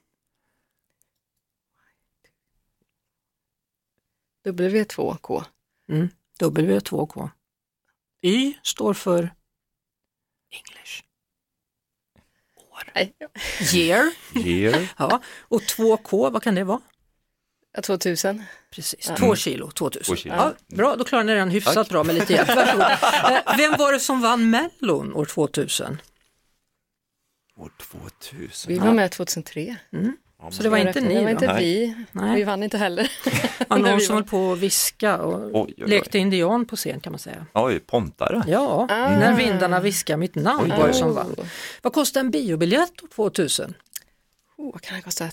W2K. 4.46 5.44
Mm. 5.92 6.08
W2K. 6.40 7.30
Y 8.22 8.54
står 8.62 8.94
för 8.94 9.30
English. 10.55 11.02
Nej, 12.94 13.14
Year. 13.74 14.12
Year. 14.34 14.88
Ja. 14.98 15.20
Och 15.40 15.61
2K, 15.61 16.30
vad 16.30 16.42
kan 16.42 16.55
det 16.55 16.64
vara? 16.64 16.80
ja, 17.76 17.82
2000. 17.82 18.42
Precis, 18.70 19.11
två 19.18 19.36
kilo, 19.36 19.70
2000. 19.70 20.05
Två 20.05 20.16
kilo. 20.22 20.34
Ja, 20.34 20.55
bra, 20.66 20.96
då 20.96 21.05
klarar 21.05 21.24
ni 21.24 21.34
den 21.34 21.50
hyfsat 21.50 21.88
bra 21.88 22.05
med 22.05 22.14
lite 22.14 22.32
hjälp. 22.32 22.48
Eh, 22.48 23.57
Vem 23.57 23.72
var 23.78 23.92
det 23.92 24.00
som 24.00 24.20
vann 24.20 24.50
Mellon 24.50 25.14
år 25.14 25.24
2000? 25.24 26.00
År 27.57 27.70
2000. 27.78 28.68
Vi 28.72 28.78
var 28.78 28.92
med 28.92 29.11
2003. 29.12 29.76
Så 30.51 30.62
det 30.62 30.68
var 30.68 30.78
inte 30.78 31.01
Det 31.01 31.09
ni 31.09 31.14
var 31.14 31.22
då? 31.24 31.28
inte 31.30 31.47
Nej. 31.47 31.64
vi. 31.64 31.95
Nej. 32.12 32.36
Vi 32.36 32.45
vann 32.45 32.62
inte 32.62 32.78
heller. 32.78 33.11
Var 33.68 33.78
När 33.78 33.90
någon 33.90 34.01
som 34.01 34.14
var- 34.14 34.22
höll 34.22 34.28
på 34.30 34.53
att 34.53 34.59
viska 34.59 35.18
och 35.18 35.34
Oj, 35.45 35.51
oj, 35.55 35.74
oj. 35.84 35.88
lekte 35.90 36.18
indian 36.18 36.66
på 36.66 36.76
scen 36.76 37.01
kan 37.01 37.12
man 37.12 37.18
säga. 37.18 37.47
Oj, 37.55 37.80
pontare. 37.80 38.42
Ja, 38.47 38.86
när 38.88 39.36
vindarna 39.36 39.80
viskar 39.80 40.16
mitt 40.16 40.34
namn 40.34 40.68
var 40.78 40.88
det 40.88 40.95
som 40.95 41.14
vann. 41.14 41.34
Vad 41.82 41.92
kostar 41.92 42.20
en 42.20 42.30
biobiljett 42.30 43.03
år 43.03 43.09
2000? 43.09 43.74
Oh, 44.57 44.72
vad 44.72 44.82
kan 44.82 44.97
det 44.97 45.03
kosta? 45.03 45.30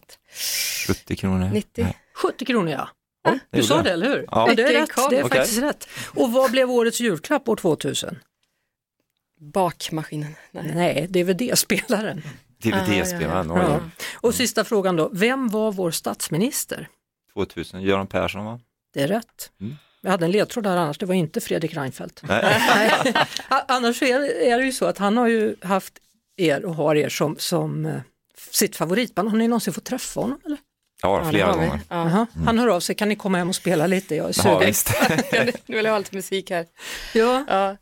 70 0.87 1.15
kronor. 1.15 1.49
90. 1.53 1.83
Nej. 1.83 1.97
70 2.15 2.45
kronor 2.45 2.71
ja. 2.71 2.89
Oj, 3.29 3.39
Du 3.49 3.57
gjorde 3.57 3.67
sa 3.67 3.75
jag. 3.75 3.83
det, 3.85 3.91
eller 3.91 4.07
hur? 4.09 4.25
Ja. 4.31 4.53
det 4.55 4.63
är 4.63 4.81
rätt. 4.81 4.89
Det 5.09 5.17
är 5.17 5.23
Okej. 5.23 5.37
faktiskt 5.39 5.61
rätt. 5.61 5.87
Och 6.15 6.31
vad 6.31 6.51
blev 6.51 6.71
årets 6.71 6.99
julklapp 6.99 7.49
år 7.49 7.55
2000? 7.55 8.19
Bakmaskinen. 9.53 10.35
Nej. 10.51 10.71
Nej, 10.75 11.07
DVD-spelaren. 11.09 12.21
DVD-spelaren. 12.61 13.47
Ja. 13.49 13.61
Ja. 13.63 13.79
Och 14.15 14.35
sista 14.35 14.63
frågan 14.63 14.95
då, 14.95 15.09
vem 15.13 15.49
var 15.49 15.71
vår 15.71 15.91
statsminister? 15.91 16.87
2000. 17.33 17.81
Göran 17.81 18.07
Persson 18.07 18.45
va? 18.45 18.59
Det 18.93 19.01
är 19.01 19.07
rätt. 19.07 19.51
Mm. 19.61 19.75
Jag 20.01 20.11
hade 20.11 20.25
en 20.25 20.31
ledtråd 20.31 20.63
där 20.63 20.77
annars, 20.77 20.97
det 20.97 21.05
var 21.05 21.15
inte 21.15 21.41
Fredrik 21.41 21.73
Reinfeldt. 21.77 22.21
Annars 23.67 24.01
är, 24.01 24.57
det 24.57 24.65
ju 24.65 24.71
så 24.71 24.85
att 24.85 24.97
han 24.97 25.17
har 25.17 25.27
ju 25.27 25.55
haft 25.61 25.93
er 26.37 26.65
och 26.65 26.75
har 26.75 26.95
er 26.95 27.09
som, 27.09 27.35
som 27.39 27.85
eh, 27.85 27.95
sitt 28.51 28.75
favoritband. 28.75 29.29
Har 29.29 29.37
ni 29.37 29.47
någonsin 29.47 29.73
fått 29.73 29.83
träffa 29.83 30.19
honom? 30.21 30.39
Eller? 30.45 30.57
Ja, 31.01 31.21
Ja, 31.23 31.29
flera 31.29 31.45
har 31.45 31.53
vi. 31.59 31.65
gånger. 31.65 31.79
Ja. 31.89 32.09
Jaha. 32.09 32.25
Han 32.45 32.59
hör 32.59 32.67
av 32.67 32.79
sig, 32.79 32.95
kan 32.95 33.09
ni 33.09 33.15
komma 33.15 33.37
hem 33.37 33.49
och 33.49 33.55
spela 33.55 33.87
lite? 33.87 34.15
Jag 34.15 34.23
är 34.23 34.27
Ja, 34.29 34.33
sugen. 34.43 34.59
visst. 34.67 34.89
Nu 35.67 35.75
vill 35.75 35.85
jag 35.85 35.91
ha 35.91 35.97
lite 35.99 36.15
musik 36.15 36.49
här. 36.49 36.65
Ja. 37.13 37.45
Ja. 37.47 37.75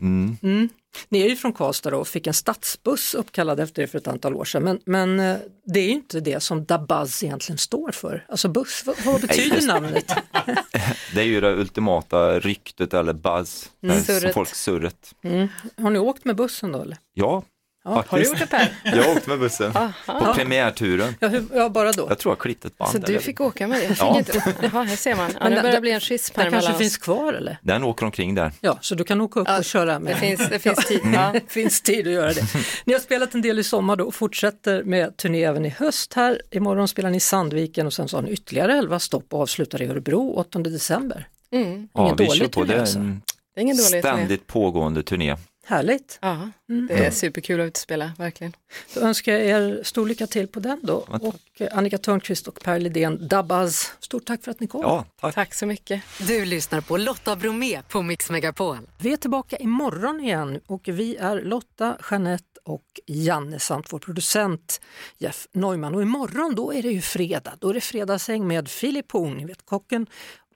Mm. 0.00 0.36
Mm. 0.42 0.68
Ni 1.08 1.20
är 1.20 1.28
ju 1.28 1.36
från 1.36 1.52
Karlstad 1.52 1.90
då 1.90 1.98
och 1.98 2.08
fick 2.08 2.26
en 2.26 2.34
stadsbuss 2.34 3.14
uppkallad 3.14 3.60
efter 3.60 3.82
er 3.82 3.86
för 3.86 3.98
ett 3.98 4.06
antal 4.06 4.34
år 4.34 4.44
sedan. 4.44 4.62
Men, 4.62 4.80
men 4.84 5.20
eh, 5.20 5.36
det 5.64 5.80
är 5.80 5.84
ju 5.84 5.90
inte 5.90 6.20
det 6.20 6.40
som 6.40 6.64
Dabuzz 6.64 7.22
egentligen 7.22 7.58
står 7.58 7.90
för. 7.90 8.26
Alltså 8.28 8.48
buss, 8.48 8.82
vad, 8.86 8.96
vad 9.04 9.20
betyder 9.20 9.66
namnet? 9.66 10.12
Det 11.14 11.20
är 11.20 11.24
ju 11.24 11.40
det 11.40 11.52
ultimata 11.52 12.40
ryktet 12.40 12.94
eller 12.94 13.12
buzz. 13.12 13.70
Mm. 13.82 13.96
som 13.96 14.04
Surret. 14.04 14.34
folk 14.34 14.54
surret. 14.54 15.14
Mm. 15.22 15.48
Har 15.76 15.90
ni 15.90 15.98
åkt 15.98 16.24
med 16.24 16.36
bussen 16.36 16.72
då 16.72 16.82
eller? 16.82 16.96
Ja, 17.14 17.42
Ja, 17.84 18.04
Har 18.08 18.18
du 18.18 18.24
gjort 18.24 18.38
det 18.38 18.46
Per? 18.46 18.72
Jag 18.84 19.02
har 19.02 19.12
åkt 19.16 19.26
med 19.26 19.38
bussen 19.38 19.72
på 20.06 20.34
premiärturen. 20.34 21.14
Ja, 21.20 21.28
hur, 21.28 21.44
ja 21.54 21.68
bara 21.68 21.92
då. 21.92 22.06
Jag 22.08 22.18
tror 22.18 22.30
jag 22.30 22.36
har 22.36 22.40
klippt 22.40 22.64
ett 22.64 22.78
band. 22.78 22.92
Så 22.92 22.98
du 22.98 23.04
eller- 23.06 23.18
fick 23.18 23.40
åka 23.40 23.68
med 23.68 23.78
det? 23.80 23.82
Jag 23.84 23.90
fick 23.90 24.00
Ja. 24.00 24.18
inte. 24.18 24.54
Jaha, 24.62 24.82
här 24.82 24.96
ser 24.96 25.14
man. 25.16 25.30
Ja, 25.30 25.36
Men 25.42 25.52
det- 25.54 25.62
börjar 25.62 25.80
bli 25.80 25.90
en 25.90 26.00
schism 26.00 26.34
här 26.36 26.44
Den 26.44 26.52
kanske 26.52 26.68
mellan 26.68 26.78
finns 26.78 26.92
oss. 26.92 26.98
kvar 26.98 27.32
eller? 27.32 27.58
Den 27.62 27.84
åker 27.84 28.06
omkring 28.06 28.34
där. 28.34 28.52
Ja, 28.60 28.78
så 28.80 28.94
du 28.94 29.04
kan 29.04 29.20
åka 29.20 29.40
upp 29.40 29.48
Ja, 29.48 29.58
och 29.58 29.64
köra 29.64 29.98
med. 29.98 30.14
Det 30.14 30.18
finns, 30.20 30.48
det 30.50 30.58
finns 30.58 30.84
tid. 30.86 31.00
Ja. 31.14 31.30
Det 31.32 31.52
finns 31.52 31.80
tid 31.80 32.06
att 32.06 32.12
göra 32.12 32.32
det. 32.32 32.42
Ni 32.84 32.92
har 32.92 33.00
spelat 33.00 33.34
en 33.34 33.42
del 33.42 33.58
i 33.58 33.64
sommar 33.64 33.96
då 33.96 34.04
och 34.04 34.14
fortsätter 34.14 34.82
med 34.82 35.16
turné 35.16 35.44
även 35.44 35.66
i 35.66 35.68
höst 35.68 36.12
här. 36.14 36.42
Imorgon 36.50 36.88
spelar 36.88 37.10
ni 37.10 37.16
i 37.16 37.20
Sandviken 37.20 37.86
och 37.86 37.92
sen 37.92 38.08
så 38.08 38.16
har 38.16 38.22
ni 38.22 38.30
ytterligare 38.30 38.78
11 38.78 38.98
stopp 38.98 39.26
och 39.34 39.40
avslutar 39.40 39.82
i 39.82 39.86
Örebro 39.86 40.32
8 40.36 40.58
december. 40.58 41.28
Mm. 41.52 41.88
Ja, 41.94 42.02
Ingen 42.02 42.16
vi 42.16 42.24
dålig 42.24 42.38
kör 42.40 42.46
på. 42.48 42.52
turné 42.52 42.66
Det 42.66 42.74
är 42.76 42.80
alltså. 42.80 42.98
en 42.98 43.22
Det 43.54 43.60
är 43.60 43.62
ingen 43.62 43.76
dålig 43.76 43.90
turné. 43.90 44.02
ständigt 44.02 44.46
pågående 44.46 45.02
turné. 45.02 45.36
Härligt! 45.66 46.18
Ja, 46.22 46.50
Mm. 46.68 46.86
det 46.86 47.06
är 47.06 47.10
superkul 47.10 47.60
att 47.60 47.66
utspela, 47.66 48.12
verkligen. 48.18 48.52
Då 48.94 49.00
önskar 49.00 49.32
jag 49.32 49.42
er 49.42 49.80
stor 49.84 50.06
lycka 50.06 50.26
till 50.26 50.48
på 50.48 50.60
den 50.60 50.80
då. 50.82 50.94
Och 50.94 51.36
eh, 51.60 51.78
Annika 51.78 51.98
Törnqvist 51.98 52.48
och 52.48 52.60
Per 52.62 52.78
Lidén, 52.78 53.28
Dabbaz, 53.28 53.92
stort 54.00 54.24
tack 54.24 54.42
för 54.44 54.50
att 54.50 54.60
ni 54.60 54.66
kom. 54.66 54.80
Ja, 54.82 55.04
tack. 55.20 55.34
Tack 55.34 55.54
så 55.54 55.66
mycket. 55.66 56.02
Du 56.18 56.44
lyssnar 56.44 56.80
på 56.80 56.96
Lotta 56.96 57.36
Bromé 57.36 57.82
på 57.88 58.02
Mix 58.02 58.30
Megapol. 58.30 58.78
Vi 59.00 59.12
är 59.12 59.16
tillbaka 59.16 59.56
imorgon 59.56 60.20
igen 60.20 60.60
och 60.66 60.88
vi 60.88 61.16
är 61.16 61.40
Lotta, 61.42 61.96
Jeanette 62.10 62.44
och 62.64 62.84
Janne 63.06 63.58
samt 63.58 63.92
vår 63.92 63.98
producent 63.98 64.80
Jeff 65.18 65.46
Neumann. 65.52 65.94
Och 65.94 66.02
imorgon 66.02 66.54
då 66.54 66.72
är 66.74 66.82
det 66.82 66.90
ju 66.90 67.00
fredag, 67.00 67.52
då 67.60 67.68
är 67.70 67.74
det 67.74 67.80
fredagshäng 67.80 68.46
med 68.48 68.68
Filip 68.68 69.12
Horn, 69.12 69.36
ni 69.36 69.44
vet 69.44 69.66
kocken, 69.66 70.06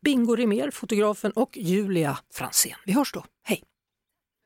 Bingo 0.02 0.36
Rimér, 0.36 0.70
fotografen 0.70 1.30
och 1.32 1.56
Julia 1.56 2.18
Fransén. 2.34 2.76
Vi 2.84 2.92
hörs 2.92 3.12
då, 3.12 3.24
hej! 3.44 3.62